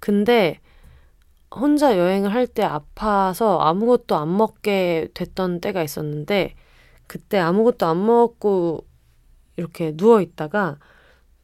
[0.00, 0.60] 근데
[1.54, 6.54] 혼자 여행을 할 때 아파서 아무것도 안 먹게 됐던 때가 있었는데,
[7.06, 8.84] 그때 아무것도 안 먹고
[9.56, 10.78] 이렇게 누워 있다가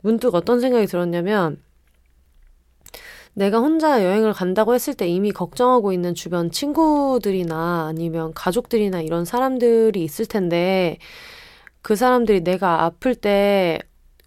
[0.03, 1.63] 문득 어떤 생각이 들었냐면,
[3.35, 10.03] 내가 혼자 여행을 간다고 했을 때 이미 걱정하고 있는 주변 친구들이나 아니면 가족들이나 이런 사람들이
[10.03, 10.99] 있을 텐데,
[11.83, 13.79] 그 사람들이 내가 아플 때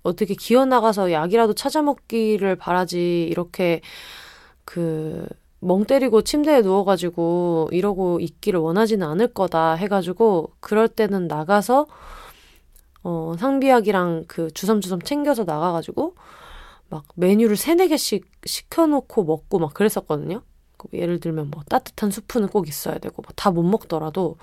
[0.03, 3.81] 어떻게 기어 나가서 약이라도 찾아 먹기를 바라지, 이렇게
[4.65, 5.27] 그,
[5.59, 11.87] 멍 때리고 침대에 누워가지고 이러고 있기를 원하지는 않을 거다 해가지고, 그럴 때는 나가서
[13.03, 16.15] 어, 상비약이랑 그 주섬주섬 챙겨서 나가가지고
[16.89, 20.41] 막 메뉴를 세네 개씩 시켜놓고 먹고 막 그랬었거든요.
[20.77, 24.37] 그 예를 들면 뭐 따뜻한 수프는 꼭 있어야 되고 다 못 먹더라도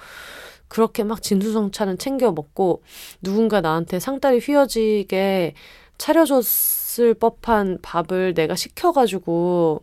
[0.69, 2.83] 그렇게 막 진수성찬은 챙겨 먹고
[3.23, 5.55] 누군가 나한테 상다리 휘어지게
[5.99, 9.81] 차려줬을 법한 밥을 내가 시켜가지고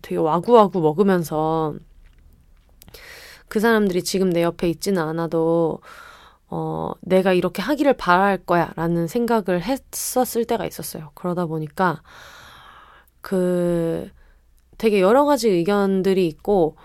[0.00, 1.74] 되게 와구와구 먹으면서
[3.48, 5.80] 그 사람들이 지금 내 옆에 있지는 않아도
[6.54, 11.10] 어, 내가 이렇게 하기를 바랄 거야 라는 생각을 했었을 때가 있었어요.
[11.14, 12.02] 그러다 보니까
[13.22, 14.10] 그
[14.76, 16.76] 되게 여러 가지 의견들이 있고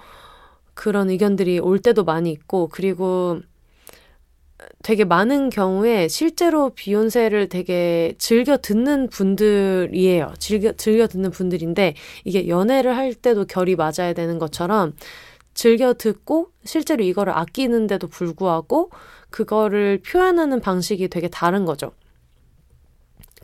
[0.74, 3.42] 그런 의견들이 올 때도 많이 있고 그리고
[4.84, 10.34] 되게 많은 경우에 실제로 비욘세를 되게 즐겨 듣는 분들이에요.
[10.40, 14.94] 즐겨, 즐겨 듣는 분들인데 이게 연애를 할 때도 결이 맞아야 되는 것처럼
[15.54, 18.92] 즐겨 듣고 실제로 이거를 아끼는데도 불구하고
[19.38, 21.92] 그거를 표현하는 방식이 되게 다른 거죠.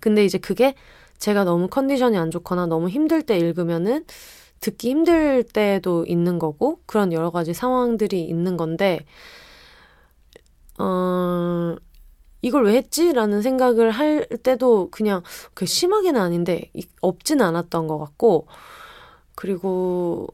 [0.02, 0.74] 근데 이제 그게
[1.20, 4.04] 제가 너무 컨디션이 안 좋거나 너무 힘들 때 읽으면은
[4.60, 9.06] 듣기 힘들 때도 있는 거고 그런 여러 가지 상황들이 있는 건데
[10.80, 11.76] 어
[12.42, 13.14] 이걸 왜 했지?
[13.14, 15.22] 라는 생각을 할 때도 그냥
[15.54, 16.72] 그 심하게는 아닌데
[17.02, 18.48] 없지는 않았던 것 같고
[19.36, 20.28] 그리고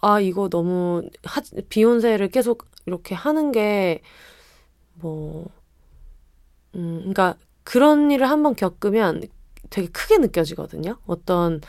[0.00, 4.00] 아 이거 너무 하, 비욘세를 계속 이렇게 하는 게
[5.04, 5.46] 뭐,
[6.74, 9.22] 음, 그러니까 그런 일을 한번 겪으면
[9.70, 10.96] 되게 크게 느껴지거든요.
[11.06, 11.60] 어떤,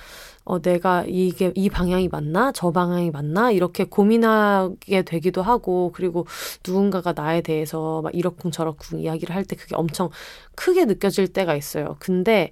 [0.45, 2.51] 어, 내가 이게, 이 방향이 맞나?
[2.53, 3.51] 저 방향이 맞나?
[3.51, 6.27] 이렇게 고민하게 되기도 하고, 그리고
[6.67, 10.09] 누군가가 나에 대해서 막 이러쿵 저러쿵 이야기를 할 때 그게 엄청
[10.55, 11.97] 크게 느껴질 때가 있어요.
[11.99, 12.51] 근데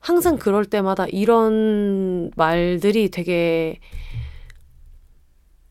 [0.00, 3.80] 항상 그럴 때마다 이런 말들이 되게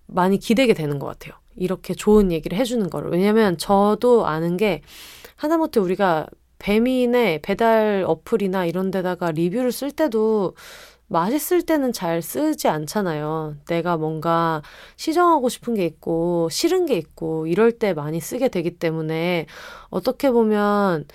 [0.08, 1.34] 많이 기대게 되는 것 같아요.
[1.58, 3.12] 이렇게 좋은 얘기를 해주는 거를.
[3.12, 4.82] 왜냐면 저도 아는 게
[5.36, 6.28] 하다못해 우리가
[6.60, 10.56] 배민의 배달 어플이나 이런 데다가 리뷰를 쓸 때도
[11.08, 13.58] 맛있을 때는 잘 쓰지 않잖아요.
[13.68, 14.62] 내가 뭔가
[14.96, 19.46] 시정하고 싶은 게 있고 싫은 게 있고 이럴 때 많이 쓰게 되기 때문에
[19.90, 21.06] 어떻게 보면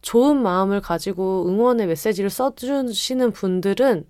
[0.00, 4.06] 좋은 마음을 가지고 응원의 메시지를 써주시는 분들은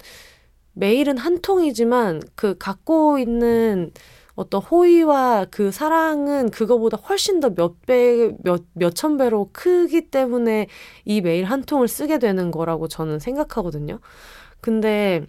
[0.74, 3.92] 메일은 한 통이지만 그 갖고 있는
[4.36, 10.68] 어떤 호의와 그 사랑은 그거보다 훨씬 더 몇 배, 몇, 몇천 배로 크기 때문에
[11.04, 13.98] 이 메일 한 통을 쓰게 되는 거라고 저는 생각하거든요.
[14.60, 15.26] 근데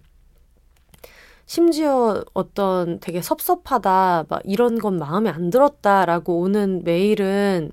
[1.45, 7.71] 심지어 어떤 되게 섭섭하다, 막 이런 건 마음에 안 들었다라고 오는 메일은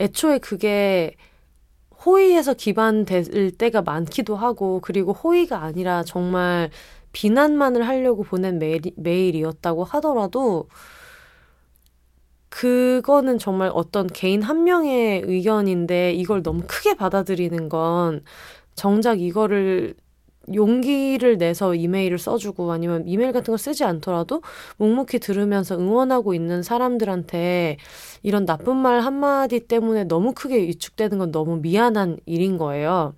[0.00, 1.14] 애초에 그게
[2.04, 6.70] 호의에서 기반될 때가 많기도 하고, 그리고 호의가 아니라 정말
[7.12, 10.68] 비난만을 하려고 보낸 메일, 메일이었다고 하더라도
[12.48, 18.22] 그거는 정말 어떤 개인 한 명의 의견인데 이걸 너무 크게 받아들이는 건
[18.74, 19.94] 정작 이거를
[20.52, 24.42] 용기를 내서 이메일을 써주고 아니면 이메일 같은 걸 쓰지 않더라도
[24.76, 27.76] 묵묵히 들으면서 응원하고 있는 사람들한테
[28.22, 33.14] 이런 나쁜 말 한마디 때문에 너무 크게 위축되는 건 너무 미안한 일인 거예요.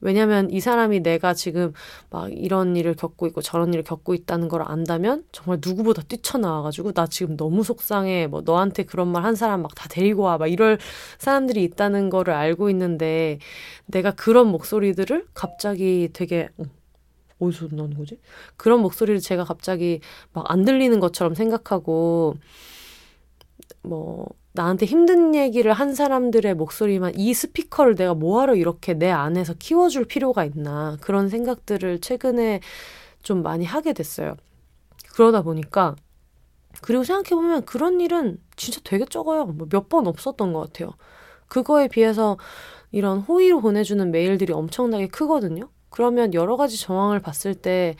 [0.00, 1.72] 왜냐면 이 사람이 내가 지금
[2.10, 7.06] 막 이런 일을 겪고 있고 저런 일을 겪고 있다는 걸 안다면 정말 누구보다 뛰쳐나와가지고 나
[7.06, 8.26] 지금 너무 속상해.
[8.28, 10.38] 뭐 너한테 그런 말 한 사람 막 다 데리고 와.
[10.38, 10.78] 막 이럴
[11.18, 13.38] 사람들이 있다는 거를 알고 있는데
[13.86, 16.64] 내가 그런 목소리들을 갑자기 되게 어,
[17.40, 18.18] 어디서 나는 거지?
[18.56, 20.00] 그런 목소리를 제가 갑자기
[20.32, 22.36] 막 안 들리는 것처럼 생각하고
[23.82, 30.06] 뭐 나한테 힘든 얘기를 한 사람들의 목소리만 이 스피커를 내가 뭐하러 이렇게 내 안에서 키워줄
[30.06, 32.60] 필요가 있나 그런 생각들을 최근에
[33.22, 34.36] 좀 많이 하게 됐어요.
[35.14, 35.96] 그러다 보니까
[36.82, 39.46] 그리고 생각해보면 그런 일은 진짜 되게 적어요.
[39.46, 40.90] 뭐 몇 번 없었던 것 같아요.
[41.48, 42.38] 그거에 비해서
[42.92, 45.70] 이런 호의로 보내주는 메일들이 엄청나게 크거든요.
[45.90, 47.96] 그러면 여러 가지 정황을 봤을 때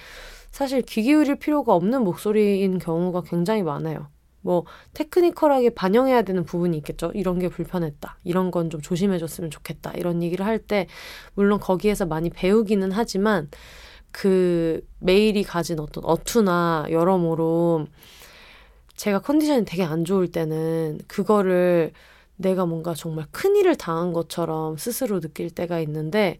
[0.50, 4.08] 사실 귀 기울일 필요가 없는 목소리인 경우가 굉장히 많아요.
[4.40, 7.10] 뭐 테크니컬하게 반영해야 되는 부분이 있겠죠.
[7.14, 8.18] 이런 게 불편했다.
[8.24, 9.92] 이런 건 좀 조심해줬으면 좋겠다.
[9.94, 10.86] 이런 얘기를 할 때
[11.34, 13.48] 물론 거기에서 많이 배우기는 하지만
[14.10, 17.86] 그 메일이 가진 어떤 어투나 여러모로
[18.96, 21.92] 제가 컨디션이 되게 안 좋을 때는 그거를
[22.36, 26.38] 내가 뭔가 정말 큰 일을 당한 것처럼 스스로 느낄 때가 있는데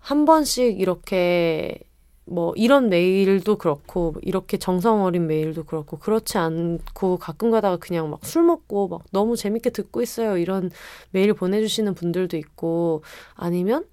[0.00, 1.78] 한 번씩 이렇게
[2.26, 8.20] 뭐 이런 메일도 그렇고 이렇게 정성 어린 메일도 그렇고 그렇지 않고 가끔 가다가 그냥 막
[8.24, 10.70] 술 먹고 막 너무 재밌게 듣고 있어요 이런
[11.10, 13.02] 메일 보내주시는 분들도 있고
[13.34, 13.84] 아니면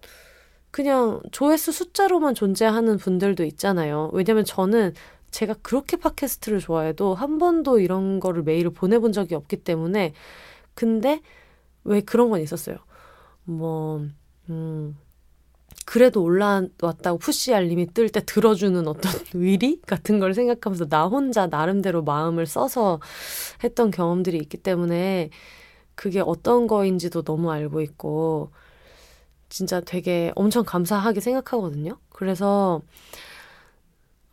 [0.71, 4.93] 그냥 조회수 숫자로만 존재하는 분들도 있잖아요 왜냐면 저는
[5.31, 10.13] 제가 그렇게 팟캐스트를 좋아해도 한 번도 이런 거를 메일을 보내본 적이 없기 때문에
[10.75, 11.21] 근데
[11.83, 12.77] 왜 그런 건 있었어요
[13.45, 14.05] 뭐
[14.49, 14.97] 음.
[15.85, 22.03] 그래도 올라왔다고 푸시 알림이 뜰 때 들어주는 어떤 의리 같은 걸 생각하면서 나 혼자 나름대로
[22.03, 22.99] 마음을 써서
[23.63, 25.29] 했던 경험들이 있기 때문에
[25.95, 28.51] 그게 어떤 거인지도 너무 알고 있고
[29.49, 31.97] 진짜 되게 엄청 감사하게 생각하거든요.
[32.09, 32.81] 그래서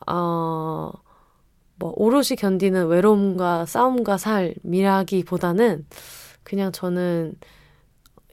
[0.07, 0.93] 어,
[1.77, 5.87] 뭐 오롯이 견디는 외로움과 싸움과 삶이라기보다는
[6.43, 7.35] 그냥 저는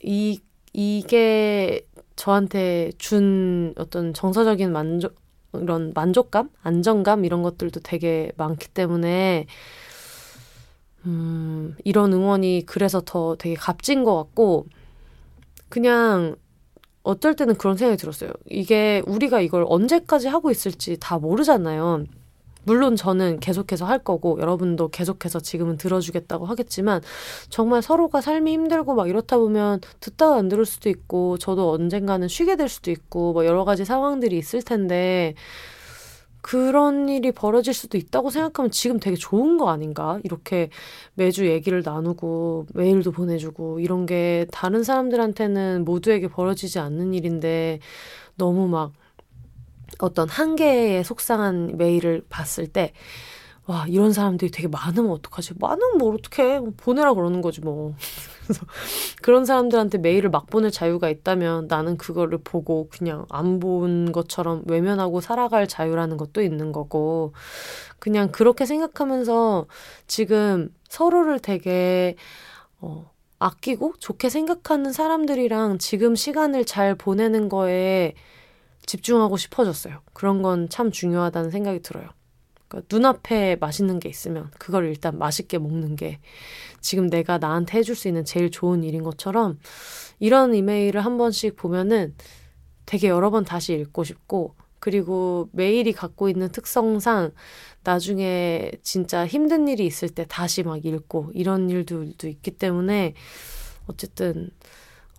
[0.04, 0.40] 이
[0.74, 5.16] 이게 저한테 준 어떤 정서적인 만족,
[5.54, 9.48] 이런 만족감, 안정감 이런 것들도 되게 많기 때문에
[11.06, 14.66] 음, 이런 응원이 그래서 더 되게 값진 것 같고
[15.70, 16.36] 그냥
[17.04, 18.32] 어떨 때는 그런 생각이 들었어요.
[18.50, 22.06] 이게 우리가 이걸 언제까지 하고 있을지 다 모르잖아요.
[22.66, 27.02] 물론 저는 계속해서 할 거고 여러분도 계속해서 지금은 들어주겠다고 하겠지만
[27.50, 32.56] 정말 서로가 삶이 힘들고 막 이렇다 보면 듣다가 안 들을 수도 있고 저도 언젠가는 쉬게
[32.56, 35.36] 될 수도 있고 뭐 여러 가지 상황들이 있을 텐데
[36.42, 40.20] 그런 일이 벌어질 수도 있다고 생각하면 지금 되게 좋은 거 아닌가?
[40.24, 40.70] 이렇게
[41.16, 47.80] 매주 얘기를 나누고 메일도 보내주고 이런 게 다른 사람들한테는 모두에게 벌어지지 않는 일인데
[48.38, 48.94] 너무 막
[50.00, 52.94] 어떤 한계의 속상한 메일을 봤을 때,
[53.68, 55.56] 와, 이런 사람들이 되게 많으면 어떡하지?
[55.60, 56.62] 많으면 뭐 어떡해.
[56.78, 57.96] 보내라 그러는 거지 뭐.
[58.46, 58.66] 그래서
[59.24, 65.22] 그런 사람들한테 메일을 막 보낼 자유가 있다면 나는 그거를 보고 그냥 안 본 것처럼 외면하고
[65.22, 67.34] 살아갈 자유라는 것도 있는 거고,
[68.00, 69.68] 그냥 그렇게 생각하면서
[70.08, 72.16] 지금 서로를 되게,
[72.82, 78.14] 어, 아끼고 좋게 생각하는 사람들이랑 지금 시간을 잘 보내는 거에
[78.86, 80.02] 집중하고 싶어졌어요.
[80.14, 82.10] 그런 건 참 중요하다는 생각이 들어요.
[82.68, 86.20] 그러니까 눈앞에 맛있는 게 있으면 그걸 일단 맛있게 먹는 게
[86.82, 89.60] 지금 내가 나한테 해줄 수 있는 제일 좋은 일인 것처럼
[90.20, 92.16] 이런 이메일을 한 번씩 보면은
[92.86, 97.32] 되게 여러 번 다시 읽고 싶고 그리고 메일이 갖고 있는 특성상
[97.84, 103.14] 나중에 진짜 힘든 일이 있을 때 다시 막 읽고 이런 일들도 있기 때문에
[103.88, 104.52] 어쨌든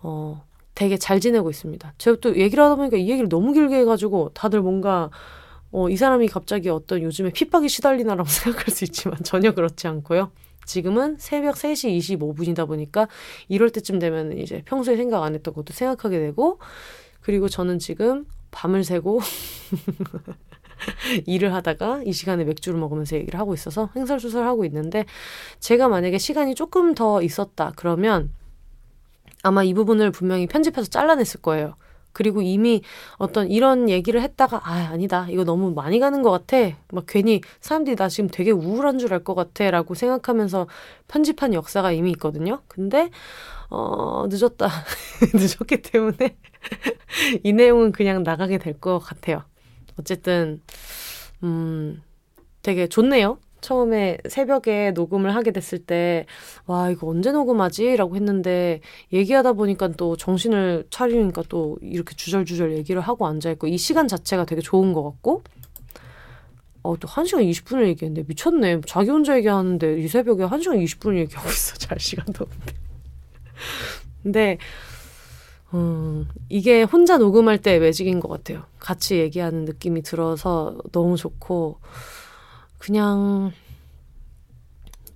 [0.01, 0.45] 어
[0.77, 1.95] 되게 잘 지내고 있습니다.
[1.97, 5.09] 제가 또 얘기를 하다 보니까 이 얘기를 너무 길게 해가지고 다들 뭔가
[5.71, 10.31] 어, 이 사람이 갑자기 어떤 요즘에 핍박이 시달리나라고 생각할 수 있지만 전혀 그렇지 않고요.
[10.67, 13.07] 지금은 새벽 3시 25분이다 보니까
[13.47, 16.59] 이럴 때쯤 되면 이제 평소에 생각 안 했던 것도 생각하게 되고
[17.21, 19.19] 그리고 저는 지금 밤을 새고
[21.25, 25.05] 일을 하다가 이 시간에 맥주를 먹으면서 얘기를 하고 있어서 횡설수설하고 있는데
[25.59, 28.31] 제가 만약에 시간이 조금 더 있었다 그러면
[29.43, 31.75] 아마 이 부분을 분명히 편집해서 잘라냈을 거예요.
[32.13, 32.81] 그리고 이미
[33.17, 37.95] 어떤 이런 얘기를 했다가 아 아니다 이거 너무 많이 가는 것 같아 막 괜히 사람들이
[37.95, 40.67] 나 지금 되게 우울한 줄 알 것 같아라고 생각하면서
[41.07, 42.61] 편집한 역사가 이미 있거든요.
[42.67, 43.11] 근데
[43.69, 44.67] 어 늦었다
[45.33, 46.37] 늦었기 때문에
[47.43, 49.43] 이 내용은 그냥 나가게 될 것 같아요.
[49.99, 50.61] 어쨌든,
[51.43, 52.01] 음,
[52.61, 53.39] 되게 좋네요.
[53.61, 56.25] 처음에 새벽에 녹음을 하게 됐을 때,
[56.65, 57.95] 와, 이거 언제 녹음하지?
[57.95, 58.81] 라고 했는데,
[59.11, 64.61] 얘기하다 보니까 또 정신을 차리니까 또 이렇게 주절주절 얘기를 하고 앉아있고, 이 시간 자체가 되게
[64.61, 65.43] 좋은 것 같고,
[66.83, 68.81] 어, 또 1시간 20분을 얘기했는데, 미쳤네.
[68.85, 71.75] 자기 혼자 얘기하는데, 이 새벽에 1시간 20분을 얘기하고 있어.
[71.77, 72.73] 잘 시간도 없는데.
[74.23, 74.57] 근데,
[75.73, 78.63] 음, 이게 혼자 녹음할 때 매직인 것 같아요.
[78.79, 81.79] 같이 얘기하는 느낌이 들어서 너무 좋고,
[82.77, 83.51] 그냥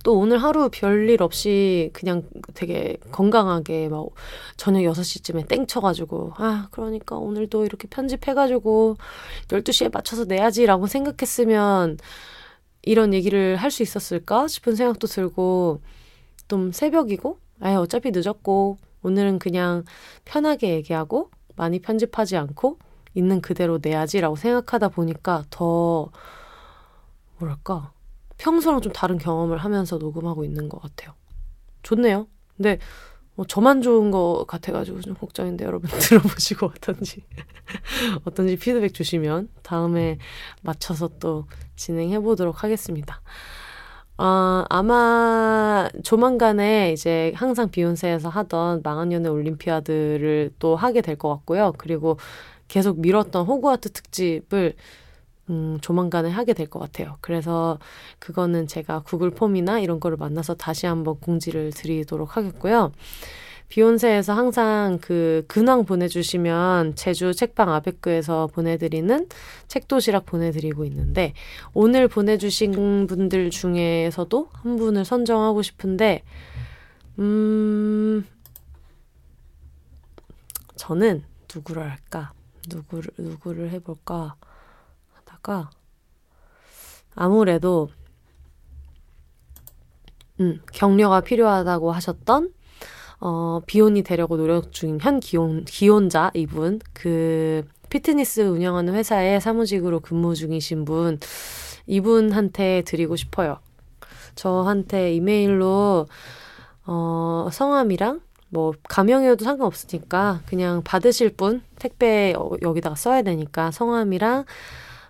[0.04, 2.24] 또 오늘 하루 별일 없이 그냥
[2.54, 4.08] 되게 건강하게 막
[4.56, 8.96] 저녁 6시쯤에 땡 쳐가지고, 아, 그러니까 오늘도 이렇게 편집해가지고
[9.48, 11.98] 12시에 맞춰서 내야지라고 생각했으면
[12.82, 15.80] 이런 얘기를 할 수 있었을까 싶은 생각도 들고,
[16.48, 19.84] 좀 새벽이고, 아예 어차피 늦었고, 오늘은 그냥
[20.24, 22.78] 편하게 얘기하고, 많이 편집하지 않고,
[23.14, 26.10] 있는 그대로 내야지라고 생각하다 보니까 더
[27.42, 27.92] 뭐랄까
[28.38, 31.14] 평소랑 좀 다른 경험을 하면서 녹음하고 있는 것 같아요.
[31.82, 32.26] 좋네요.
[32.56, 32.78] 근데
[33.34, 37.24] 뭐 저만 좋은 것 같아가지고 좀 걱정인데 여러분 들어보시고 어떤지
[38.24, 40.18] 어떤지 피드백 주시면 다음에
[40.62, 41.46] 맞춰서 또
[41.76, 43.20] 진행해 보도록 하겠습니다.
[44.18, 51.72] 어, 아마 조만간에 이제 항상 비욘세에서 하던 망한연애 올림피아드를 또 하게 될 것 같고요.
[51.78, 52.18] 그리고
[52.68, 54.74] 계속 미뤘던 호그와트 특집을
[55.52, 57.18] 음, 조만간에 하게 될 것 같아요.
[57.20, 57.78] 그래서
[58.18, 62.92] 그거는 제가 구글 폼이나 이런 거를 만나서 다시 한번 공지를 드리도록 하겠고요.
[63.68, 69.28] 비욘세에서 항상 그 근황 보내주시면 제주 책방 아베크에서 보내드리는
[69.66, 71.32] 책 도시락 보내드리고 있는데
[71.72, 76.22] 오늘 보내주신 분들 중에서도 한 분을 선정하고 싶은데
[77.18, 78.26] 음
[80.76, 81.24] 저는
[81.54, 82.32] 누구를 할까
[82.68, 84.34] 누구를 누구를 해볼까
[85.42, 85.70] 하다가
[87.14, 87.90] 아무래도
[90.40, 92.52] 음, 격려가 필요하다고 하셨던
[93.20, 100.34] 어, 비혼이 되려고 노력 중인 현 기혼, 기혼자 이분 그 피트니스 운영하는 회사에 사무직으로 근무
[100.34, 101.20] 중이신 분
[101.86, 103.58] 이분한테 드리고 싶어요.
[104.34, 106.06] 저한테 이메일로
[106.86, 114.44] 어, 성함이랑 뭐 가명이어도 상관없으니까 그냥 받으실 분 택배 여기다가 써야 되니까 성함이랑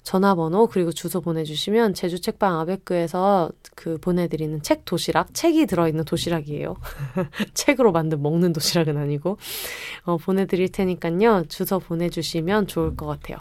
[0.03, 6.77] 전화번호 그리고 주소 보내주시면 제주 책방 아베크에서 그 보내드리는 책 도시락 책이 들어있는 도시락이에요.
[7.55, 9.39] 책으로 만든 먹는 도시락은 아니고
[10.05, 13.39] 어, 보내드릴 테니까요 주소 보내주시면 좋을 것 같아요.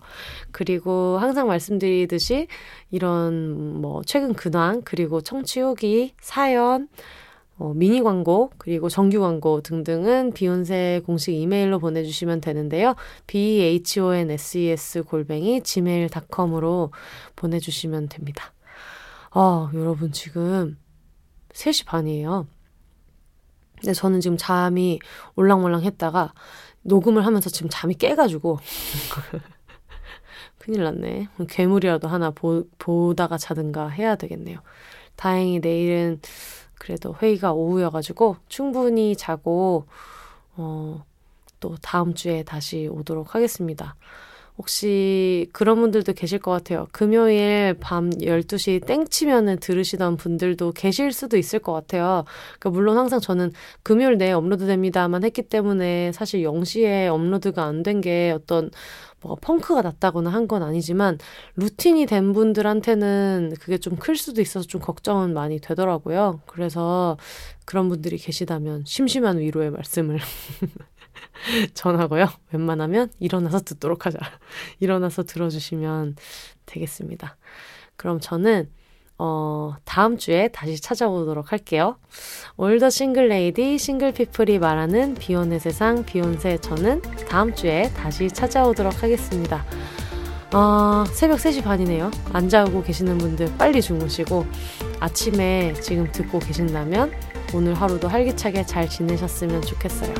[0.52, 2.48] 그리고 항상 말씀드리듯이
[2.92, 6.88] 이런 뭐 최근 근황 그리고 청취 후기 사연
[7.62, 12.96] 어, 미니 광고 그리고 정규 광고 등등은 비욘세 공식 이메일로 보내주시면 되는데요.
[13.28, 16.92] b h o n s e s 골뱅이 gmail.com으로
[17.36, 18.52] 보내주시면 됩니다.
[19.30, 20.80] 아 여러분 지금
[21.54, 22.48] 3시 반이에요.
[23.76, 25.00] 근데 저는 지금 잠이
[25.36, 26.34] 올랑몰랑 했다가
[26.82, 28.58] 녹음을 하면서 지금 잠이 깨가지고
[30.58, 31.28] 큰일 났네.
[31.48, 34.58] 괴물이라도 하나 보, 보다가 자든가 해야 되겠네요.
[35.16, 36.20] 다행히 내일은
[36.82, 39.86] 그래도 회의가 오후여가지고 충분히 자고,
[40.58, 41.06] 어,
[41.60, 43.96] 또 다음 주에 다시 오도록 하겠습니다.
[44.58, 46.88] 혹시 그런 분들도 계실 것 같아요.
[46.92, 52.26] 금요일 밤 12시 땡 치면은 들으시던 분들도 계실 수도 있을 것 같아요.
[52.60, 53.52] 그러니까 물론 항상 저는
[53.84, 58.72] 금요일 내에 업로드 됩니다만 했기 때문에 사실 0시에 업로드가 안 된 게 어떤
[59.22, 61.18] 뭐 펑크가 났다거나 한 건 아니지만
[61.56, 66.42] 루틴이 된 분들한테는 그게 좀 클 수도 있어서 좀 걱정은 많이 되더라고요.
[66.48, 67.18] 그래서
[67.66, 70.20] 그런 분들이 계시다면 심심한 위로의 말씀을
[71.74, 72.28] 전하고요.
[72.52, 74.20] 웬만하면 일어나서 듣도록 하자.
[74.80, 76.16] 일어나서 들어주시면
[76.66, 77.38] 되겠습니다.
[77.96, 78.70] 그럼 저는
[79.24, 81.96] 어, 다음 주에 다시 찾아오도록 할게요.
[82.58, 89.04] All the single lady, single people이 말하는 비혼의 세상, 비혼세 저는 다음 주에 다시 찾아오도록
[89.04, 89.64] 하겠습니다.
[90.56, 92.10] 어, 새벽 3시 반이네요.
[92.34, 94.48] 안 자고 계시는 분들 빨리 주무시고
[95.00, 97.12] 아침에 지금 듣고 계신다면
[97.54, 100.16] 오늘 하루도 활기차게 잘 지내셨으면 좋겠어요.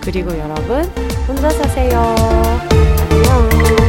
[0.00, 0.84] 그리고 여러분,
[1.26, 1.98] 혼자 사세요.
[3.10, 3.83] 안녕.